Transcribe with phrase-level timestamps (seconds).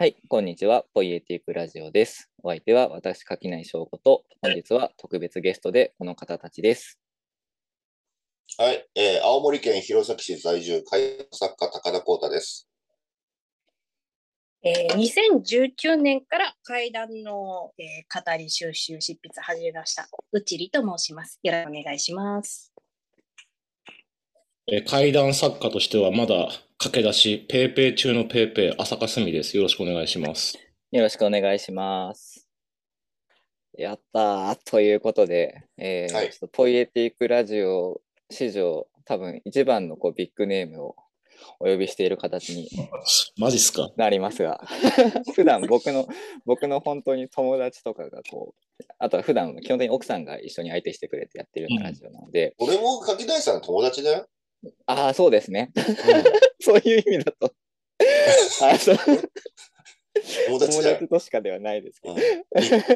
[0.00, 0.86] はい、こんにちは。
[0.94, 2.30] ポイエティックラジオです。
[2.42, 6.98] お相手は私、垣内翔子と、本日は特別ゲストでこの方たちです。
[8.56, 10.82] はい、えー青森県弘前市在住、絵
[11.30, 12.66] 画作家、高田光太です。
[14.62, 20.08] えー2019年から怪談の、えー語り収集執筆始めました。
[20.32, 21.38] うちりと申します。
[21.42, 22.72] よろしくお願いします。
[24.66, 26.48] えー怪談作家としてはまだ
[26.82, 29.54] 駆け出し、ペーペー中のペーペー、浅香澄です。
[29.54, 30.56] よろしくお願いします。
[30.90, 32.48] よろしくお願いします。
[33.76, 38.00] やったーということで、えーはいちょっとポイエティックラジオ
[38.30, 40.96] 史上、多分一番のこうビッグネームを
[41.58, 42.70] お呼びしている形に
[43.36, 43.90] マジっすか？
[43.96, 44.66] なりますが、
[45.36, 46.08] 普段僕の、
[46.46, 54.26] 僕の本当に友達とかがこう、あとは普段基本的に奥さんが一緒に相手してくれてやってるようなラジオなので、俺も柿大さんの友達だよ。
[54.86, 55.72] ああ、そうですね。
[56.60, 57.54] そういう意味だと。
[58.62, 58.96] あそう
[60.46, 60.78] 友達。
[60.78, 62.20] 友達としかではないですけど、うん、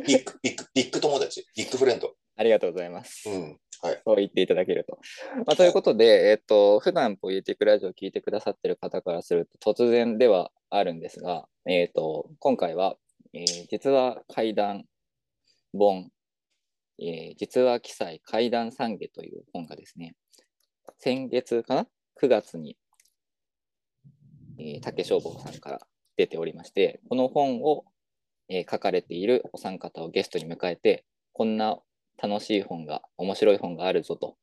[0.05, 1.47] ビッグ、ビッグ、ビッグ友達。
[1.57, 2.15] ビッグフレンド。
[2.37, 3.29] ありがとうございます。
[3.29, 3.59] うん。
[3.83, 4.03] はい。
[4.05, 4.99] そう言っていただけると。
[5.47, 12.97] まあ、ということで、えっと、普段ポイエティックラジオを聞いてくださってる方からすると突然ではあるんですが、えっと、今回は、
[13.33, 14.85] えー実は怪談
[15.73, 16.11] 本、
[17.01, 20.15] えー実は記載怪談三下という本がですね、
[20.99, 21.87] 先月かな
[22.21, 22.77] ?9 月に、
[24.59, 25.81] えー竹消防さんから
[26.17, 27.85] 出ておりまして、この本を、
[28.49, 31.79] えー書かれているお三方をゲストに迎えて、こんな
[32.23, 34.37] 楽しい本が、面白い本があるぞと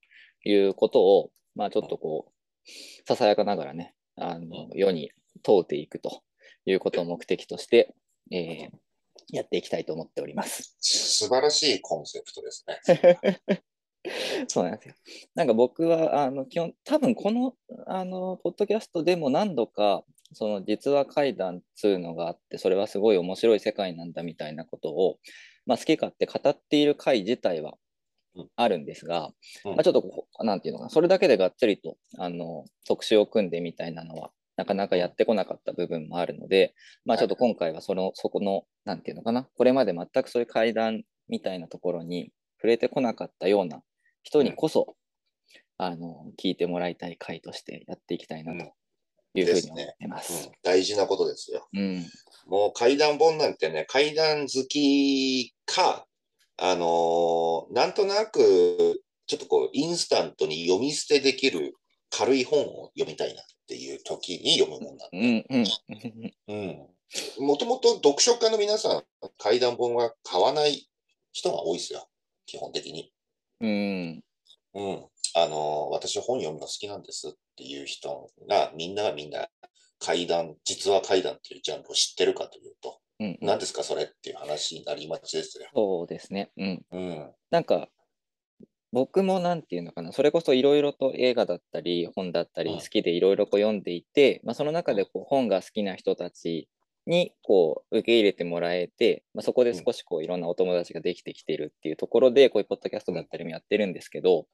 [0.43, 2.69] いうことを、まあちょっとこう、
[3.07, 5.11] ささやかながらね、あの世に
[5.43, 6.21] 問うていくと
[6.65, 7.93] いうことを目的として、
[8.31, 8.77] えー
[9.31, 10.75] やっていきたいと思っております。
[10.79, 13.19] 素晴らしいコンセプトですね。
[14.47, 14.95] そうなんですよ。
[15.35, 20.03] なんか僕は、あの、基本、多分この、あの、ポッドキャストでも何度か、
[20.33, 25.19] その実話怪談っつうのがあって、それはすごい面白い世界なんだみたいなことを、
[25.65, 27.77] まあ、好き勝手語っている回自体は
[28.35, 29.31] うんあるんですが、
[29.65, 36.73] うんまあ、ちょっとこう、なんていうのかな、それだけでがっつりと、あの、特集を組んでみたいなのは、なかなかやってこなかった部分もあるので、
[37.05, 43.81] まあ、ちょっと今回はその、そこの、なんていうのかな、これまで全くそういう怪談みたいなところに触れてこなかったような
[44.23, 44.95] 人にこそ、
[45.77, 48.73] あの、聞いてもらいたい回としてやっていきたいなと
[49.33, 50.51] いうふうに思ってまうすん。。
[50.61, 51.67] 大事なことですよ。
[51.73, 52.05] うん。
[52.45, 56.05] もう怪談本なんてね、怪談好きか、
[56.57, 61.73] あのーなんとなく、ちょっとこう、インスタントに読み捨てできる
[62.11, 65.45] 軽い本を読みたいなっていう時に読むもんなんうん。
[65.49, 65.65] うん。
[66.47, 67.45] うん。
[67.45, 69.03] もともと読書家の皆さん、
[69.37, 70.87] 怪談本は買わない
[71.31, 72.07] 人が多いですよ。
[72.45, 73.11] 基本的に。
[73.61, 74.23] うん。
[74.73, 75.05] うん。
[75.35, 79.47] あの、私本読むの好きなんですっていう人が、みんながみんな
[79.99, 83.37] 怪談、実は怪談っていうジャンルを知ってるかというと、うん。
[83.41, 85.67] 何ですかそれっていう話になりがちですよ。
[85.73, 86.51] そうですね。
[86.57, 86.85] うん。
[86.91, 87.31] うん。
[87.51, 87.89] なんか、
[88.91, 96.67] 僕もなんていうのかな、それこそいろいろと映画だったり、本だったり、うん好きでいろいろこう読んでいて、まあ、その中でこう本が好きな人たち
[97.07, 104.45] にこう受け入れてもらえて、まあ、そこで少しこういろんなお友達ができてきてるっていうところで、こういうポッドキャストだったりもやってるんですけど、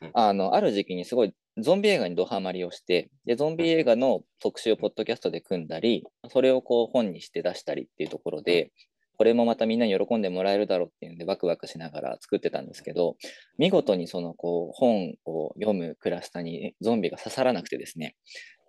[0.00, 0.12] うんうん。
[0.14, 8.72] あの、ある時期にすごいゾンビ映画にドハマりをして、で、ゾンビ映画の特集をポッドキャストで組んだり、それをこう本にして出したりっていうところで、
[9.18, 13.16] これもまたみんなに喜んでもらえるだろうっていうんでワクワクしながら作ってたんですけど、
[13.58, 18.16] 見事にそのこう本を読むクラスターにゾンビが刺さらなくてですね、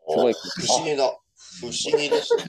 [0.10, 1.18] すごいお不思議だ。
[1.60, 2.44] 不思議ですね。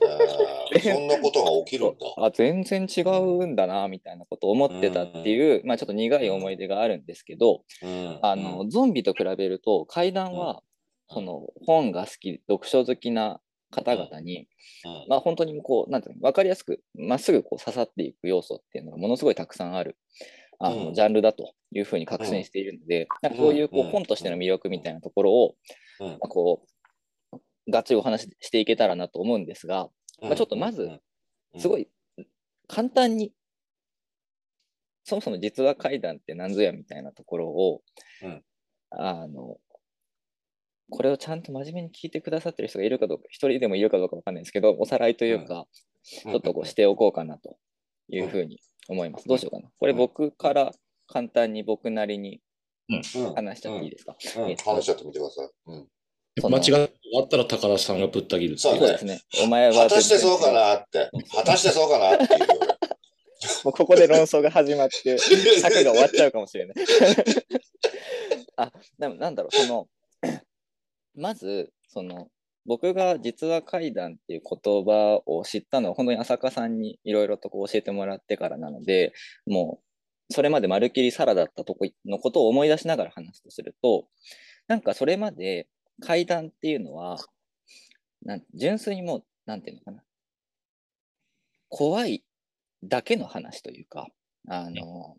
[0.81, 2.07] そんなことが起きるんだ。
[2.17, 8.19] あ、全然違うんだな、みたいなことを思ってたっていう、まあちょっと苦い思い出があるんですけど、うん。
[8.23, 10.63] あの、ゾンビと比べると怪談は、
[11.11, 11.15] うん。
[11.17, 14.49] その本が好き、読書好きな方々に、
[14.85, 15.07] うん。
[15.09, 19.97] まあ本当にこう、なんていうの、わかりやすく、まっすぐこう刺さっていく要素っていうのがものすごいたくさんある、
[20.59, 20.95] あの、うん。
[20.95, 23.91] ジャンルだというふうに確信しているので、なんかそういうこううん。
[23.91, 25.55] 本としての魅力みたいなところを、
[26.01, 26.09] うん。
[26.09, 26.69] まあこう、
[27.71, 29.89] がっつりお話ししていけたらなと思うんですが、
[30.21, 30.83] まあちょっとまず
[31.55, 31.61] うん。
[31.61, 31.89] すごい
[32.67, 33.33] 簡単に、
[35.05, 37.83] そもそも実話怪談って何ぞやみたいなところを、
[38.23, 38.43] うん。
[38.91, 39.59] あの、
[40.91, 45.67] これをちゃんと真面目に聞いてくださってる人がいるかどうか、一人でもいるかどうかわかんないですけど、おさらいというか、
[46.03, 47.57] ちょっとこうしておこうかなと
[48.09, 49.29] いうふうに思います。
[49.29, 49.69] どうしようかな。
[49.79, 50.73] これ僕から
[51.07, 52.41] 簡単に僕なりに
[52.91, 53.35] うん。
[53.35, 54.15] 話しちゃっていいですか？
[54.65, 55.49] 話しちゃってみてください。
[56.43, 59.21] 間違ってあったら高田さんがぶった切るってそいううそうですね。
[59.45, 61.11] お前は果たしてそうかななって。
[61.35, 62.49] 果たしてそうかなっていう。
[63.65, 66.77] もうここで論争が始まって、尺が終わっちゃうかもしれない。
[68.57, 69.89] あ、でもなんだろう、その、
[71.15, 72.29] まず、その、
[72.67, 79.13] 僕が実は怪談っていう言葉を知ったのは本当に浅香さんにいろいろとこう教えてもらってからなので、
[79.47, 79.81] も
[80.31, 84.07] うそれまでまるっきりサラだったとこのことを思い出しながら話すとすると、
[84.67, 85.69] なんかそれまで
[86.01, 87.19] 怪談っていうのは、
[88.25, 90.03] なん純粋にもう、なんていうのかな、
[91.69, 92.25] 怖い
[92.83, 94.09] だけの話というか、
[94.49, 95.17] あの、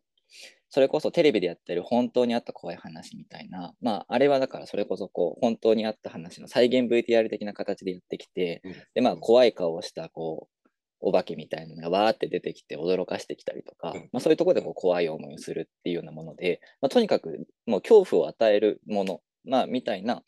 [0.75, 8.73] それこそテレビでやってる本当にあった怖い話みたいな、まあ、あれはだからそれこそこう本当にあった話の再現 VTR 的な形でやってきて、うん。
[8.93, 10.67] で、まあ、怖い顔をしたこう
[10.99, 14.09] お化けみたいなのがわーって出てきて驚かしてきたりとか、うん。
[14.11, 20.23] まあ、そういうところでこう怖い思いをするっていうようなもので、まあ、とにかくもう恐怖を与えるもの、まあ、みたいな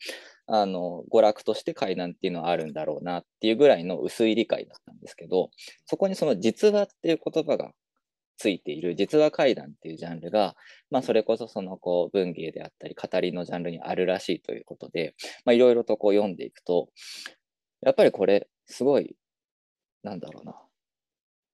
[0.48, 5.50] あの娯楽として怪談っていうのはあるんだろうなっていうぐらいの薄い理解だったんですけど
[5.84, 7.72] そこにその実話っていう言葉が
[8.38, 10.54] ついている実話怪談っていうジャンルが、
[10.90, 15.14] まあ、それこそそのこう文芸であったり語りのジャンルにあるらしいということで
[15.50, 16.88] いろいろとこう読んでいくと
[17.82, 19.16] やっぱりこれすごい
[20.02, 20.54] なんだろうな。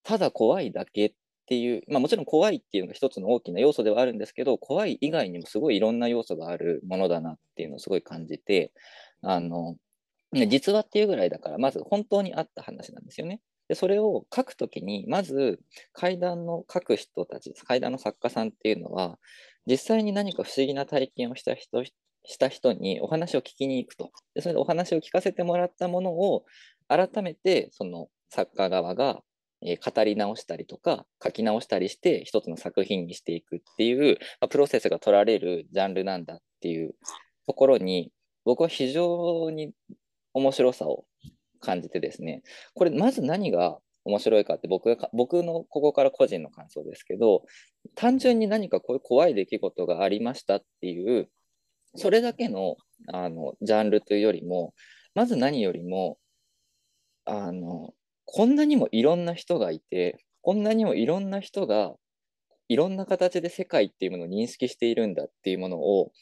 [0.04, 1.12] ただ怖いだけっ
[1.46, 8.72] ていう、まあ、もちろん怖いっていうのが一つの大きな要素ではあるんですけど怖い以外にもすごいいろんな要素があるものだなっていうのをすごい感じて
[9.22, 9.76] あの
[10.32, 13.40] ね実話っていうぐらいだからまず本当にあった話なんですよね。
[13.68, 15.58] でそれを書くときにまず
[15.92, 19.18] 怪談の書く人たち怪談の作家さんっていうのは
[19.66, 21.82] 実際に何か不思議な体験をした人
[22.26, 26.44] した人にお話を聞きに行くとでそれでお話を聞かせてもらったものを
[26.88, 29.20] 改めてその作家側が
[29.64, 36.94] え語り直したりとか書き直したりして一つの作品にしていくっていう、まあ、プロセスが取られるジャンルなんだっていう
[37.46, 38.12] ところに
[38.44, 39.72] 僕は非常に
[40.34, 41.06] 面白さを
[41.60, 42.42] 感じてですね。
[42.74, 47.44] これまず何が面白いかって僕が僕のここから個人の感想ですけど
[47.94, 51.30] 単純に何かこういう怖い出来事がありましたっていう
[51.96, 52.76] それだけの
[53.12, 54.74] あのジャンルというよりも
[55.14, 56.18] まず何よりも
[57.24, 57.94] あの
[58.24, 61.94] こんなにもいろんな人がいてこんなにもいろんな人が
[62.68, 66.12] いろんな形で世界っていうものを認識しているんだっていうものを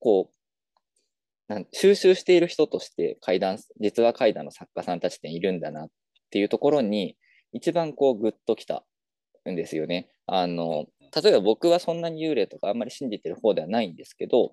[0.00, 5.88] こうなん収集している人として怪談実話怪談の作家さんたちっているんだなっ
[6.30, 7.16] ていうところに
[7.52, 8.84] 一番こうグッときた
[9.48, 10.08] んですよね。
[10.26, 10.86] あの
[11.22, 14.52] 例えば僕はそんなに幽霊とかあんまり信じてる方ではないんですけど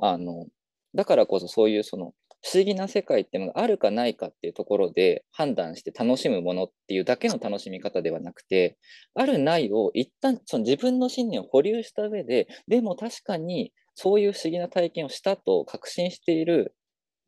[0.00, 0.46] あの
[0.94, 8.78] だからこそそういうその不思議な世界っていうのがあるかないかっていうところで判断して楽しむものっていうだけの楽しみ方ではなくて
[9.14, 16.74] あるないを一旦その自分の信念を保留した上ででも確かにそういう不思議な体験をしたと確信している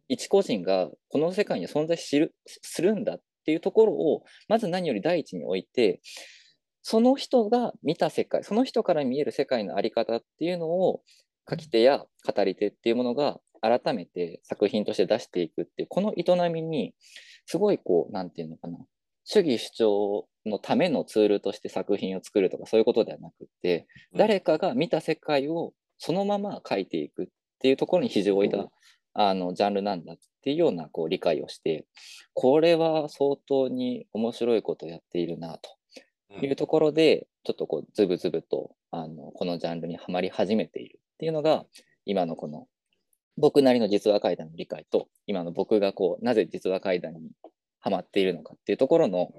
[0.09, 6.01] 一個人がこの世界に存在るするんだっていうところをまず何より第一に置いて
[6.83, 11.03] その人が見た世界その人から見える世界の在り方っていうのを
[11.49, 16.95] 書き手や語り手っていうものが改めて作品として出していくっていうこの営みに
[17.47, 18.79] すごいこうなんていうのかな。
[19.25, 27.27] 主義主張のためのツールとして作品を作るとかそういうことではなくって誰かが見た世界をそのまま書いていくっ
[27.61, 28.69] ていうところに非常に置いた
[29.15, 31.87] あのジャンルなんだっていうようなこう理解をして
[32.35, 41.65] これは相当に面白いことをやっているなというところでちょっとこうズブズブとあのこのジャンルにはまり始めているっていうのが
[42.05, 42.67] 今のこの
[43.37, 47.31] 僕なりの実話怪談の理解と今の僕がこうなぜ実話怪談に
[47.81, 49.33] はまっているのかっていうところの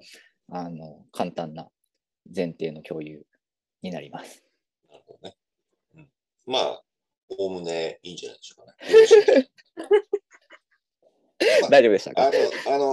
[0.52, 1.68] あの簡単な
[2.36, 3.26] 前提の共有
[3.82, 4.44] になります。
[4.90, 5.36] なるほどね。
[5.96, 6.10] うん、
[6.46, 6.82] まあ、
[7.30, 8.92] おおむねいいんじゃないでしょうかね。
[8.92, 9.50] よろしい
[11.70, 12.86] 大丈夫でしたあかの、あの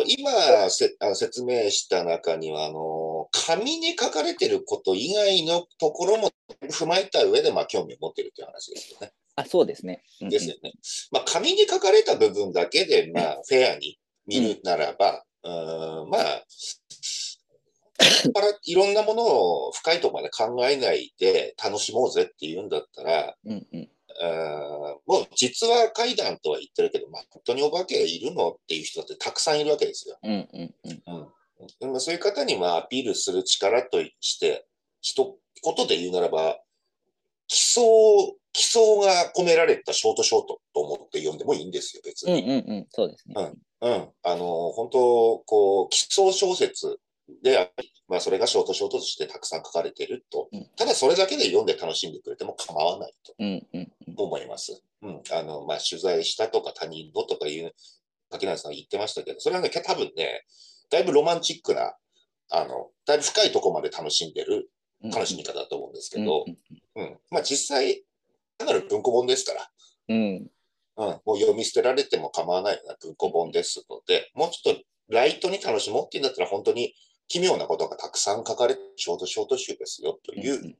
[0.00, 6.30] ー今せあの説明した中には、あのー紙に書かれてること以外のところも
[6.62, 9.12] 踏まえた上で、まあ、興味を持ってるという話ですよね。
[9.36, 10.02] あ、そうですね。
[10.20, 10.72] うんうんですよね。
[11.10, 16.44] まあ、紙に書かれた部分だけで、まあ、フェアに見るならば、うーん、まあ、
[18.32, 23.88] からいろんなものを深いところまで考えないで楽しもうぜっていうんだったら、うんうん
[24.20, 30.16] あーもう実は怪談とは言ってるけど、まあ、本当にお化けいるのっていう人だってたくさんいるわけですよ。
[30.22, 31.28] うんうんうん
[31.80, 34.66] でもそういう方にまあアピールする力として、
[35.00, 36.58] 一言で言うならば、
[37.46, 37.82] 基礎、
[38.54, 42.42] 基礎が込められたショートショートと思って読んでもいいんですよ、別うんに。
[42.42, 43.34] うんうんそうですね。
[43.82, 44.08] うん。
[44.22, 46.98] あの、本当、こう、基礎小説
[47.42, 47.70] で
[48.06, 50.66] まあ、それがショートショートとしてたくさん書かれているとうん。
[50.76, 54.82] ただそれだけで読んで楽しんでくれても構わないとうんうんうん思います。
[55.02, 55.22] うん。
[55.32, 57.74] あの、まあ、取材したとか他人のとかいう、
[58.30, 60.44] 柿内さんが言ってましたけど、それはね、多分ね、
[60.90, 61.94] だいぶロマンチックな、
[62.50, 64.70] あの、だいぶ深いところまで楽しんでる
[65.02, 65.10] うん。
[65.10, 66.44] 楽しみ方だと思うんですけうんど、
[66.96, 67.18] うん。
[67.30, 68.04] まあ、実際、
[68.58, 69.68] かなり文庫本ですから、
[70.08, 70.50] うん
[70.96, 76.94] うん、もう読み捨てられても構わないような文庫本ですので、もうちょっとライトに楽しもうっていうんだったら、本当に
[77.28, 80.76] 奇妙なことがたくさん書かれて、ショートショート集ですよといううん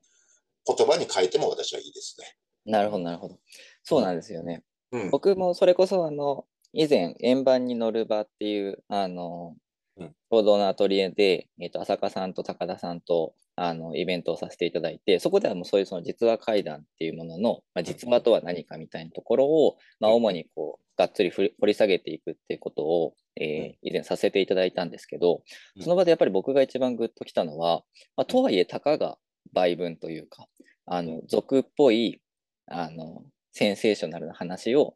[0.66, 2.26] 言葉に変えても私はいいですね。
[2.64, 3.38] なるほど、なるほど。
[3.83, 4.62] そうなんですよね。
[4.93, 5.11] うん。
[5.11, 9.54] 僕もそれこそあの以前円盤に乗る場っていうあの
[9.98, 10.14] うん。
[10.30, 25.42] 報道のアトリエで、えっと浅香さんと高田さんとあのイベントをさせていただいてそこではもうそういうその実話怪談っていうものの、まあ、実話とは何かみたいなところを、まあ、主にこうがっつり掘り下げていくっていうことを、えー以前させていただいたんですけど
[25.76, 25.82] うん。
[25.82, 27.82] その場でやっぱり僕が一番グッときたのは、
[28.16, 29.16] まあ、とはいえたかが
[29.52, 30.46] 倍分というか
[30.86, 32.20] あの俗っぽい
[32.66, 33.22] あの
[33.52, 34.94] センセーショナルな話を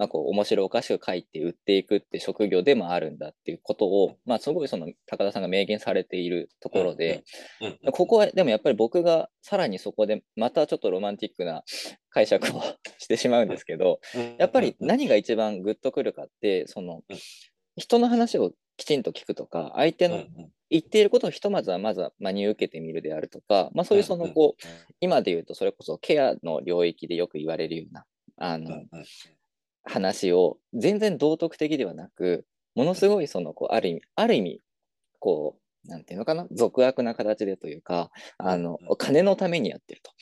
[0.00, 7.22] まあ、こう面白おかしく書いて売っていくって職業でもあるんだっていうことを、まあ、すごいその高田さんが明言されているところで、
[7.92, 11.64] ここはでもやっぱり僕がさらにそこでまたちょっとロマンティックな
[12.08, 12.62] 解釈を
[12.96, 14.00] してしまうんですけど、
[14.38, 17.18] やっぱり何が一番グッとくるかってそのうん。
[17.76, 20.24] 人の話をきちんと聞くとか相手の
[20.70, 24.66] 言っていることをひとまずはまずは真に受けてみるであるとか、まあ、そういうそのこう
[25.00, 28.04] 今で言うとそれこそケアの領域でよく言われるような
[28.38, 28.82] あの
[29.84, 34.60] 話を全然道徳的ではなくものすごいそのこうある意味ある意味
[35.18, 38.96] こうなんていうのかな俗悪な形でというかあのうん。
[38.98, 40.12] 金のためにやってると。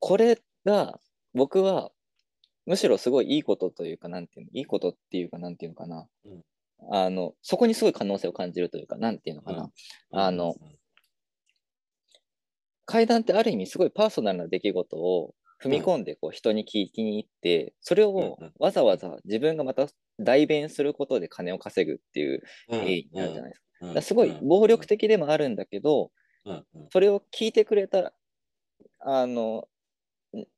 [0.00, 0.98] これが
[1.34, 1.90] 僕は
[2.66, 6.42] むしろすごいいいことというかなんていうのいいことっていうかなんていうのかな、うん。
[6.92, 9.70] あのそこにすごい可能性を感じるというかなんていうのかな、
[10.12, 10.18] うん。
[10.18, 10.54] あの
[12.86, 18.52] 階段ってある意味すごいパーソナルな出来事を踏み込んでこう人に聞きに行ってそれをうんうん。
[18.58, 19.86] わざわざ自分がまた
[20.18, 23.86] 代弁することで金を稼ぐっていううん経緯になるじゃないですか。
[23.88, 26.10] からすごい暴力的でもあるんだけど
[26.44, 26.88] うんうん。
[26.90, 28.12] それを聞いてくれた
[29.00, 29.68] あの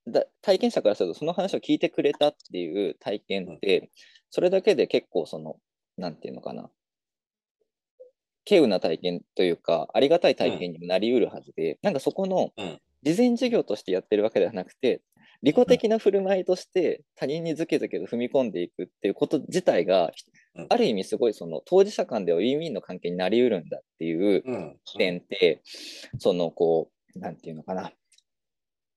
[0.07, 3.91] だ体験者からするとその話を聞いてくれたっていう体験って
[4.31, 5.57] それだけで結構その
[5.97, 6.71] なんていうのかな。
[8.49, 12.81] 稀有な体験というかありがたい体験にもなりうるはずで、なんかそこのうん
[13.13, 15.03] 事前授業としてやってるわけではなくて
[15.43, 20.13] 利己的な振る舞いとして他人にズケズケと踏み込んでいくっていうこと自体が
[20.57, 20.67] うん。
[20.71, 24.43] ある意味すごいその当事者間ではウィンウィンの関係になりうるんだっていう
[24.97, 25.63] 点って、
[26.19, 27.93] そのこう、なんていうのかな、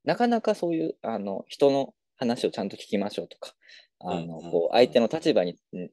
[0.05, 3.53] なかなかそういうあの人の話をちゃんと聞きましょうとか、
[3.99, 5.91] あのこう相手の立場にん立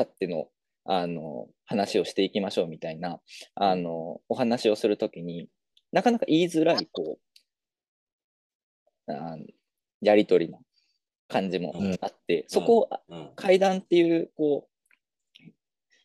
[0.00, 0.48] っての
[0.84, 3.20] あの話をしていきましょうみたいな
[3.54, 5.48] あのお話をするときに
[5.92, 7.29] なかなか言いづらいこう
[9.10, 9.36] あ
[10.00, 10.58] やり取りの
[11.28, 13.30] 感じもあって、そこをうん。
[13.36, 15.50] 階段っていうこう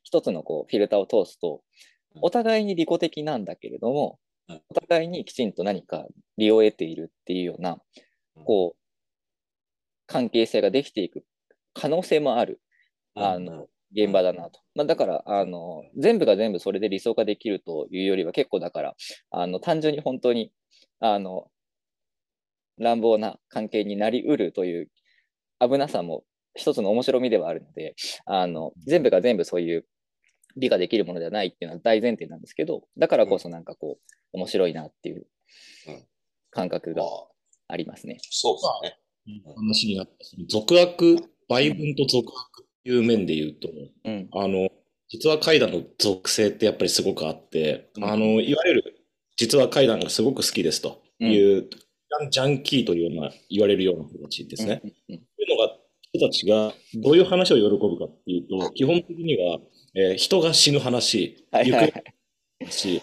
[0.04, 1.62] 一つのこうフィルターを通すと
[2.16, 2.22] うん。
[2.24, 4.62] お互いに利己的なんだけれどもうん。
[4.70, 6.06] お互いにきちんと何か
[6.38, 7.78] 利を得ているっていうような
[8.46, 8.80] こう
[10.08, 11.24] 関係性ができていく
[11.74, 12.62] 可能性もある
[13.16, 14.60] あの現場だなと。
[14.76, 18.96] まあ、だからあの全部が全部それで理想化できるというよりは結構だから
[19.32, 20.52] あの単純に本当に
[21.00, 21.48] あの
[22.78, 24.90] 乱暴な関係になりうるという
[25.60, 29.86] 危なさも一つの面白みではあるのであの全部が全部そういう
[30.58, 35.26] 理ができるものではないっていうのは大前提なんですけどだからこそなんかこう面白いなっていう
[35.88, 36.06] うん。
[36.52, 37.12] 感覚がまあ。
[37.68, 38.18] ありますね。
[38.30, 39.42] そうですね。
[39.56, 40.14] 話になった、
[40.48, 41.18] 俗悪、
[41.50, 43.70] 売分と俗悪っていう面で言うと、
[44.04, 44.30] うん。
[44.32, 44.70] あの、
[45.10, 48.06] 実は怪談の属性ってやっぱりすごくあって、うん。
[48.06, 49.06] あの、いわゆる
[49.36, 51.70] 実は怪談がすごく好きですという、
[52.20, 54.82] ジャンジャンキーというような言われるような人たちですね。
[54.84, 55.76] うんうんというのが、
[56.14, 59.60] 人たちがどういう話を喜ぶかっていうと、基本的には、
[59.96, 61.92] えー人が死ぬ話、行方の
[62.62, 63.02] 話、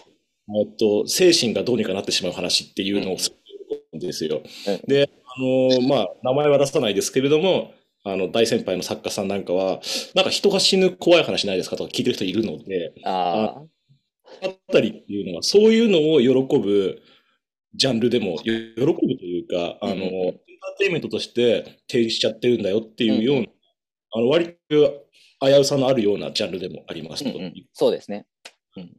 [0.49, 3.41] えっと、精神がどうにかなってしまう話っていうのをすごく
[3.77, 4.41] 喜ぶんですよ。
[4.67, 4.81] うん。
[4.87, 7.71] で、あのーまあ、名前は出さないですけれども、
[8.03, 9.79] あの、大先輩の作家さんなんかは、
[10.13, 13.63] なんか人が死ぬ怖い話ないですかとか聞いてる人いるので、ああ
[14.41, 17.01] あったりっていうのは、そういうのを喜ぶ
[17.75, 23.49] ジャンルでも、喜ぶというか、あの、うエンターテインメントとして提示しちゃってるんだよっていうような、うんう
[24.11, 25.05] あの、割と
[25.41, 27.29] 危うさのあるようなジャンルでもありますと。
[27.31, 28.25] うんうん、そうですね。
[28.77, 28.91] うん。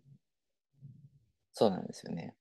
[1.52, 2.34] そうなんですよね。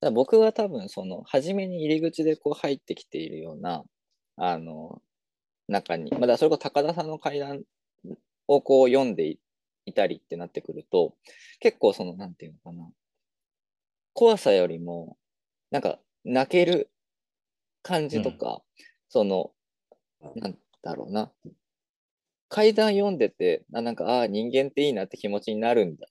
[0.00, 3.82] だ僕は多分その初めに入り口でこう入ってきているような
[4.36, 5.02] あの
[5.68, 7.62] 中に、まあ、だそれこそ高田さんの階段
[8.46, 9.38] をこう読んでい
[9.86, 11.14] いたりってなってくると
[11.60, 12.88] 結構そのなんていうのかな
[14.12, 15.16] 怖さよりも
[15.70, 16.90] なんか泣ける
[17.82, 18.62] 感じとか、
[19.08, 19.50] その
[20.36, 21.32] なんだろうな。
[22.48, 26.06] 階段読んでてあなんかああ人間っていいなって気持ちになるんだ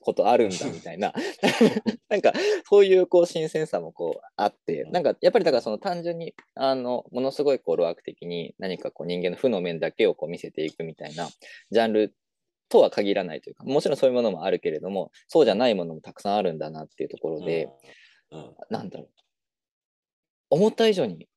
[0.00, 1.12] ことあるんだ みたいな。
[2.08, 2.32] なんか
[2.68, 4.84] そういうこう新鮮さもこうあって。
[4.84, 11.28] なんかやっぱりだからその単純にあのものすごいこう路悪的に何かこう人間の負の面だけをこう見せていくみたいな
[11.70, 12.14] ジャンル
[12.68, 17.68] とは限らないというかもちろんそういうものもあるけれどもそうじゃないものもたくさんあるんだなっていうところで、
[18.34, 18.54] うん。
[18.70, 19.08] なんだろう。
[20.50, 21.28] 思った以上に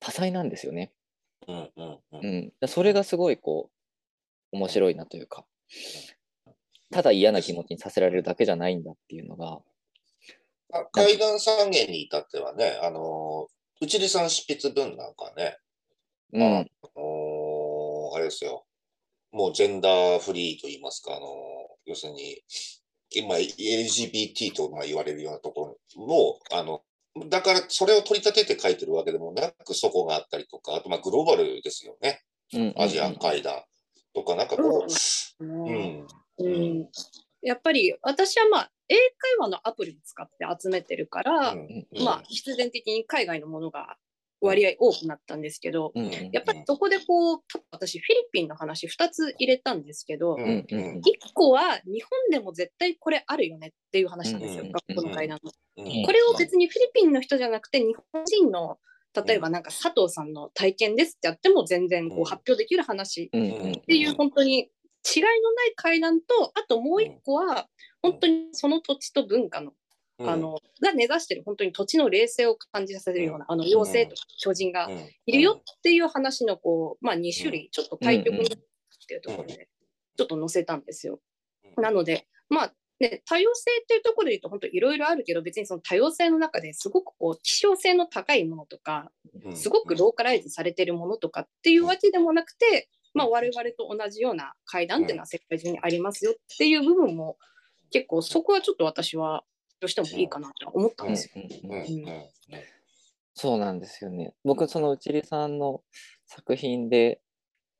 [0.00, 0.92] 多彩なんですよね。
[1.46, 2.36] うんうんううん。
[2.46, 3.70] ん、だそれがすごいこ
[4.52, 5.44] う面白いなというか。
[6.90, 9.60] ただ嫌な気持ちにさせられるだけじゃないんだっていうのが。
[10.72, 15.58] あ階段三元に至ってはね、あのー、内里さん執筆文なんかね、
[16.32, 16.64] うん、あ
[16.96, 18.64] のーあれですよ。
[19.32, 21.30] もうジェンダーフリーと言いますか、あのー
[21.86, 22.42] 要するに、
[23.14, 26.82] 今 LGBT とまあ言われるようなところも、あの、
[27.28, 32.22] だからそれを取り立てて書いてるわけでもなく、そこがあったりとか、あとまあグローバルですよね。
[32.52, 33.62] うんアジア階段
[34.14, 34.86] とか、なんかこ
[35.40, 35.74] う、ううん。
[35.74, 36.06] ん。
[36.38, 36.88] うん。
[37.42, 42.04] やっぱり私はまあ英会話のアプリを使って集めてるから、うんうん。
[42.04, 43.96] まあ必然的に海外のものが
[44.40, 47.38] 割合多くなったんですけど、うんやっぱりそこでこう
[47.70, 50.98] 私フィリピンの話2つ入れたんですけど、うんうんうん。
[50.98, 51.02] 1
[51.34, 55.50] 個は日本でも絶対これあるよねっていう話なんですよ、うん学校の階段の。
[55.50, 58.78] うんこれを別にフィリピンの人じゃなくて日本人の
[59.26, 63.30] 例えばなんか佐藤さんの体験ですってやっても全然こうんう発表できる話。
[63.32, 67.68] うんうんっていう本当に違いのない階段とあともう一個は
[68.02, 69.74] 本当にその土地と文化のうん
[70.18, 75.10] あのが根ざしてる本当に土地の冷静を感じさせるようなあの妖精とか巨人がうん。
[75.26, 79.68] いるよっていう話のこう、まあ、2種類ちょっと対局にっていうところで
[80.16, 81.20] ちょっと載せたんですよ。
[81.76, 89.10] なのでまあね、多様性っていうところで言うと本当いろいろあるけど別にその多様性の中ですごくこう希少性の高いものとか
[89.44, 89.56] うん。
[89.56, 97.36] すごくローカライズされてるものとかっていうわけでもなくて、まあ、我々と同じような階段っていうのは世界中にありますよっていう部分も
[97.90, 99.44] 結構そこはちょっと私は
[99.80, 101.44] どうしてもいいかなと思ったんですよ。
[103.34, 104.34] そうなんですよね。
[104.44, 105.82] 僕、その内里さんの
[106.26, 107.20] 作品で、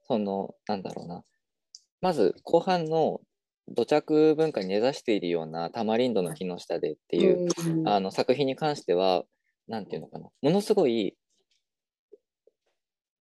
[0.06, 1.24] その、なんだろうな。
[2.02, 3.20] まず、後半の
[3.68, 7.48] 土着文化に根ざしているようなタマリンドの木の下でっていう、う
[7.88, 9.24] あの作品に関しては、
[9.66, 10.28] なんていうのかな。
[10.42, 11.16] ものすごい、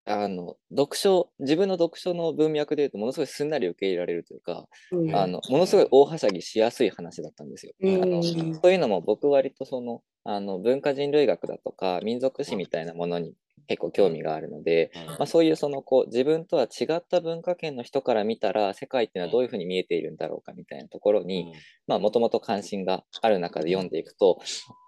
[0.05, 5.15] あの、読書、自分の読書の文脈で言うと、ものすごいすんなり受け入れられるというか、うん。
[5.15, 7.73] あの、ものすごい大はしゃぎしやすい話だったんですよ。
[7.81, 8.03] うん。
[8.03, 13.33] あのそういうのも僕割とそのあの文化人類学だとか民族史みたいなものに
[13.67, 21.53] 結構興味があるので、まあ、そういうそのこう自分とは違った文化圏の人から見たら世界っていうのはどういうふうに見えているんだろうかみたいなところに
[21.87, 24.39] もともと関心がある中で読んでいくと、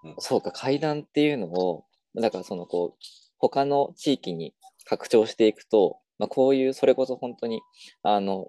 [0.04, 0.14] うん。
[0.18, 1.84] そうか階段っていうのを
[2.16, 3.04] だからそのこう
[3.38, 4.54] 他の地域に
[4.88, 7.60] 拡張していくと、まあ、こういうそれこそ本当に
[8.02, 8.48] あの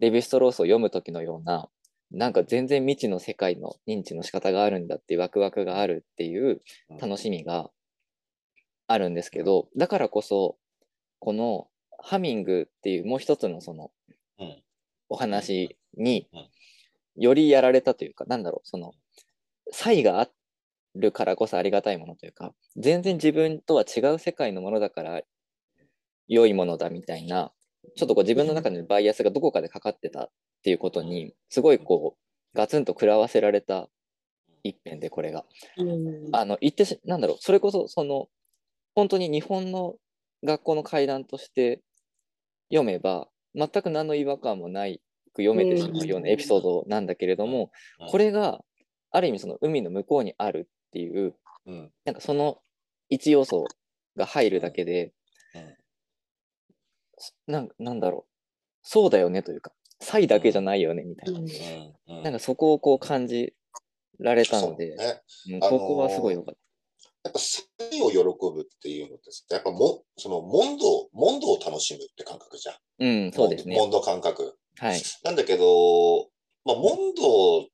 [0.00, 1.68] レヴィストロースを読む時のような
[2.10, 6.60] なんか全然未知の世界の認知の仕方があるんだっていうワクワクがあるっていう
[7.00, 7.70] 楽しみが
[8.86, 10.56] あるんですけどだからこそ
[11.20, 11.68] この
[12.02, 13.90] ハミングっていうもう一つのその
[14.38, 14.62] うん。
[15.08, 16.48] お話にうん。
[17.16, 18.92] よりやられたというかなんだろうその
[19.72, 20.28] 差異があ
[20.94, 25.20] るからこそありがたいものというか全然自分とは違う世界のものだから
[26.28, 27.52] 良いものだみたいな
[27.96, 30.30] ちょっとこう自分の中でのバイアスがどこかでかかってたっ
[30.62, 33.88] ていうことにすごいこうガツンと食らわせられた
[34.62, 35.44] 一編でこれが。
[35.78, 36.28] うん。
[36.32, 38.28] あの言ってしなんだろうそれこそその
[38.94, 39.94] 本当に日本の
[40.44, 41.80] 学校の階段として
[42.70, 45.00] 読めば全く何の違和感もない
[45.34, 48.08] く読めてしまうようなエピソードなんだけれども、うん。
[48.08, 48.60] これが
[49.10, 51.34] ある意味その海の向こうにあるっていう
[51.66, 52.58] うんなんかその
[53.08, 53.66] 一要素
[54.16, 55.12] が入るだけで、
[55.54, 55.76] うん
[57.46, 58.30] なんなんだろう
[58.82, 63.52] そうだよねというか差異だけじゃないよねみたいな、うんうんなんかそこをこう感じ
[64.18, 66.60] られたので、ねうんあのーここはすごい良かった。
[67.24, 72.76] やっぱ差異を喜ぶっていうのですやっぱもその問答問答を楽しむって感覚じゃん。
[72.98, 73.76] うん、そうですね。
[73.76, 74.56] 問答感覚。
[74.78, 75.02] はい。
[75.24, 76.30] なんだけど、
[76.64, 77.68] まあ、問答だ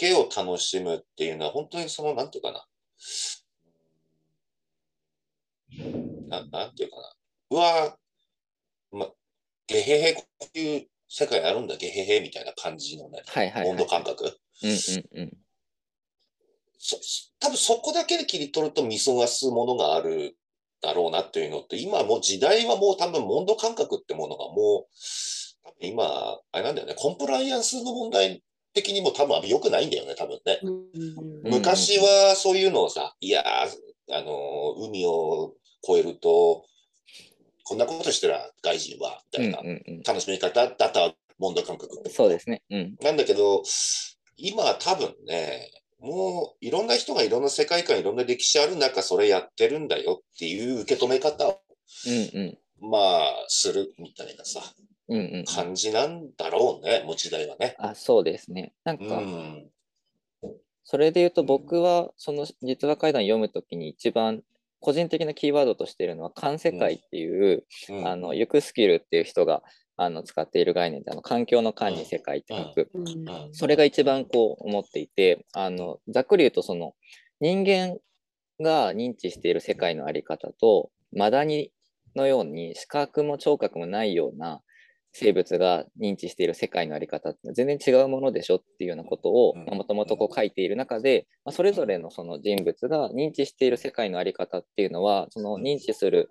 [0.00, 2.66] けを楽しむっていうのは本当にその、なんていうかな。
[6.28, 7.02] ななんていうかな。
[7.50, 7.98] うわ
[8.92, 9.08] ま、
[9.66, 13.70] ゲヘヘ、こういう世界あるんだ、ゲヘヘみたいな感じのね、はいはい、はい。
[13.72, 14.38] 温度感覚。
[14.62, 15.32] うんうんうん。
[16.78, 16.96] そ
[17.38, 20.34] 多分そこだけで切り取ると見過ごすものがある
[20.80, 24.92] だろうなっていうのって、今もう時代はもう多分温度感覚ってものがもう、
[25.62, 28.42] 多分今、あれなんだよね、コンプライアンスの問題
[28.74, 30.60] 的にも多分あ良くないんだよね、多分ね。
[31.44, 35.54] 昔はそういうのをさ、いやー、あのー海を
[35.88, 36.64] 越えると、
[37.64, 39.58] こんなことしてら外人は、みたいな
[40.04, 42.08] 楽しみ方だった問題感覚。
[42.10, 42.62] そうですね。
[42.70, 42.96] うん。
[43.00, 43.62] なんだけど、
[44.36, 51.60] 今多分ね、もういろんな人がいろんな世界観、いろんな歴史ある中、それやってるんだよっていう受け止め方を、
[52.06, 52.90] うんうん。
[52.90, 54.62] まあ、するみたいなさ。
[55.46, 57.74] 感じなんだろうね、もう時代はね。
[57.78, 58.72] あ、そうですね。
[58.84, 59.70] なんうか、ん。
[60.84, 64.42] それで言うと僕は、その実話怪談読むときに一番
[64.80, 69.62] 個人的なキーワードとしているのは、環世界っていう、うんあの、ユクスキルっていう人が、
[69.96, 72.90] あの、使っている概念で、あの、環境の環に世界って書く。
[72.94, 76.94] うんうんそれが一番こう思っていて、あの、ざっくり言うと、その、
[77.40, 77.98] 人間
[78.60, 81.72] が認知している世界のあり方と、マダニ
[82.14, 84.62] のように視覚も聴覚もないような
[85.12, 89.76] 生物が認知している世界のあり方って全然違うものでしょっていうようなことをうん。
[89.76, 96.30] もともとこう書いている中で、まあ、それぞれのその人物が認知している世界のあり方っていうのはその認知する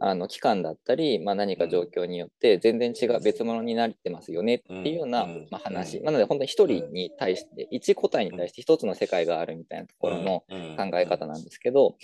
[0.00, 5.48] あの期間だったり、まあ、何か状況によって全然違う別物になってますよねっていうような、うん。
[5.50, 6.04] まあ、話、うん。
[6.04, 10.44] なので本当に一人に対して一個体に対して一つの世界があるみたいなところの
[10.76, 11.96] 考え方なんですけど、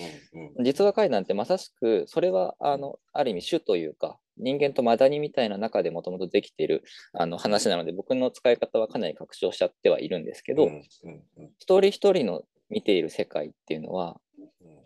[0.60, 11.50] 実話怪談ってまさしくそれはあのある意味種というか人間とマダニみたいな中でもともとできているあの話なので僕の使い方はかなり拡張しちゃってはいるんですけど、うんうんうん。
[11.58, 14.18] 一人一人の見ている世界っていうのは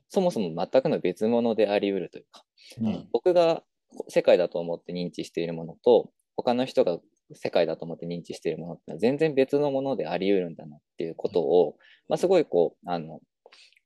[0.09, 2.45] そもそも全くの別物であり得るというか
[2.81, 3.09] うん。
[3.13, 3.63] 僕が
[4.09, 6.99] 世界だと思って認知しているものと他の人が
[7.35, 11.77] 世界だと思って認知しているものってのは全然別のものであり得るんだなっていうことを、
[12.09, 13.21] まあ、すごいこうあの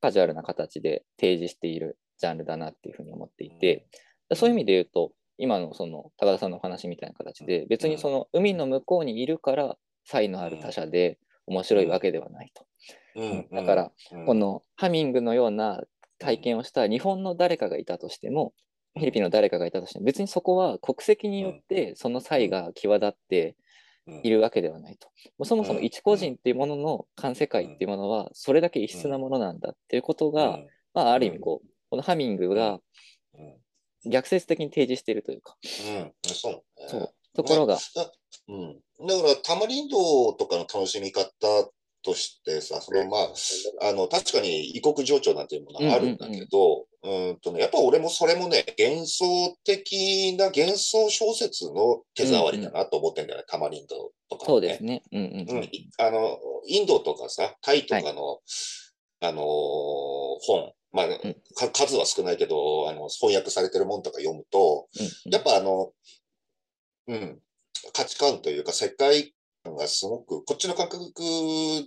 [0.00, 3.86] カジュアルな形で提示しているジャンルだなっていうふうに思っていて、
[4.34, 12.64] そういう意味で言うと今のその高田さんのお話みたいな形で別にその海の向こうにいるから才のある他者で面白いわけではないと。
[13.16, 13.48] うん。
[13.50, 14.26] だから、うん。
[14.26, 15.82] このハミングのような
[16.18, 18.52] 体験をした日本の誰かがいたとしても、
[18.94, 23.56] フィリピンの誰かがいたとしても、別にそこは国籍によってその差異が際立って
[24.06, 24.20] うん。
[24.22, 25.08] いるわけではないと。
[25.38, 25.84] もうそもそもうん。
[25.84, 30.58] 一個人っていうものの感世界っていうものは、それだけ異質なものなんだっていうことが、
[30.94, 32.80] まあ、ある意味こう、このハミングが
[34.06, 36.62] 逆説的に提示しているというか、うんそうね。
[36.88, 37.78] そう、ところが、
[38.48, 41.28] うん、だから、タマリンドとかの楽しみ方
[42.02, 54.46] としてさ、そのまあ、あの、確かに異国情緒なんていうものがあるんだけど、うんとね、やっぱ俺もそれもね、幻想的な幻想小説の手触りだなと思ってんだよね、タマリンドとか、ね。
[54.46, 55.02] そうですね。
[55.12, 55.60] うんうんう、うん。
[55.60, 55.64] ん。
[55.64, 58.40] いあの、インドとかさ、タイとかの、
[59.22, 61.06] あのー本、まあ、
[61.72, 65.92] 数は少ないけど、あの、翻訳されてるもんとか読むと、うんやっぱあの、
[67.06, 67.40] うん、
[67.92, 71.04] 価値観というか世界観がすごく、こっちの感覚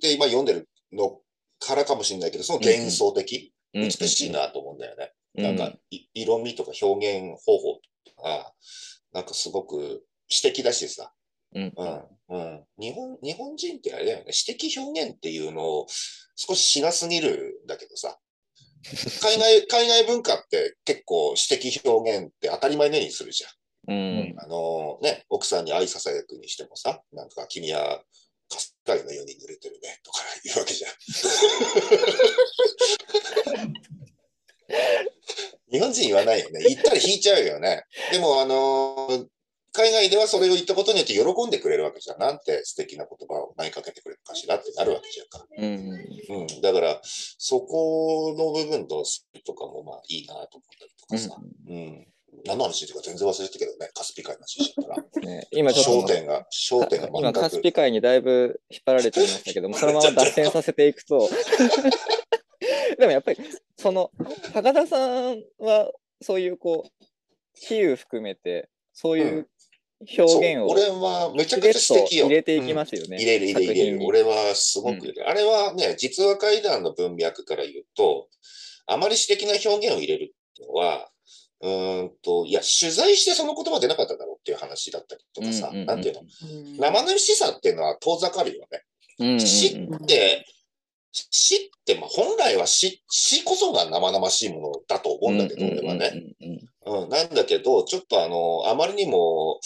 [0.01, 1.19] で今読んでるの
[1.59, 5.13] からかもしれないけど、その幻想的、うん美しいなと思うんだよね。
[5.35, 5.43] うん。
[5.43, 8.53] なんか、い色味とか表現方法とか、
[9.13, 11.11] なんかすごく詩的だしさ、
[11.55, 11.73] うん。
[11.75, 12.03] うん。
[12.29, 15.87] うん、日本日本人ってあれだよね、詩的表現っていうのを
[16.35, 18.19] 少ししなすぎるんだけどさ、
[19.21, 23.51] 海外海外文化って結構詩的表現って当たり前のようにするじゃん。
[23.85, 28.01] うんあのね、奥さんに愛ささやくにしてもさ、なんか君は
[28.49, 30.91] カスカルのように濡れてるねとか言うわけじゃん。
[35.71, 36.63] 日本人言わないよね。
[36.63, 37.83] 言ったら引いちゃうよね。
[38.11, 39.27] でも、あのー
[39.73, 42.19] 海外ではそれを言ったことによって喜んでくれるわけじゃん。
[42.19, 45.45] なんて素敵な言葉を投げかけてくれるかしらってなるわけじゃんか。
[45.57, 46.61] うんうんうん。
[46.61, 49.03] だから、そこの部分と、
[49.45, 50.47] とかもまあいいなと思っ
[50.79, 51.41] たりとかさ。
[51.67, 52.07] うん。
[52.45, 55.03] 何の話とか全然忘れてたけどね、カスピ海の話しちゃったら。
[55.25, 57.09] ね、今ちょっと焦点が、焦点が。
[57.13, 61.29] 今、カスピ海にだいぶ引っ張られていましたけども、 そのまま脱線させていくと、
[62.99, 63.39] でもやっぱり、
[63.77, 64.11] その、
[64.53, 67.05] 高田さんは、そういうこう、
[67.55, 69.49] 比喩含めて、そういう
[70.17, 72.25] 表現を俺はめちゃくちゃ素敵よ。
[72.25, 73.17] 入れていきますよね。
[73.17, 74.05] 入れる入れる入れる。
[74.05, 75.29] 俺はすごく入れる。
[75.29, 78.27] あれはね、実話怪談の文脈から言うと、
[78.85, 81.09] あまり詩的な表現を入れるっていうのは、
[81.61, 86.21] うーんと、いや、取材してその言葉出なかっただろうっていう話だったりとかさ、うんうんうんなんていうの？
[86.77, 88.83] 生々しさっていうのは遠ざかるよね。
[89.19, 90.45] うんうんうん詩って、
[91.11, 96.11] 詩って、まあ、本来は詩、詩こそが生々しいものだと思うんだけど、俺はね。
[96.41, 99.59] うんうんうんうん、なんだけど、ちょっとあの、あまりにも、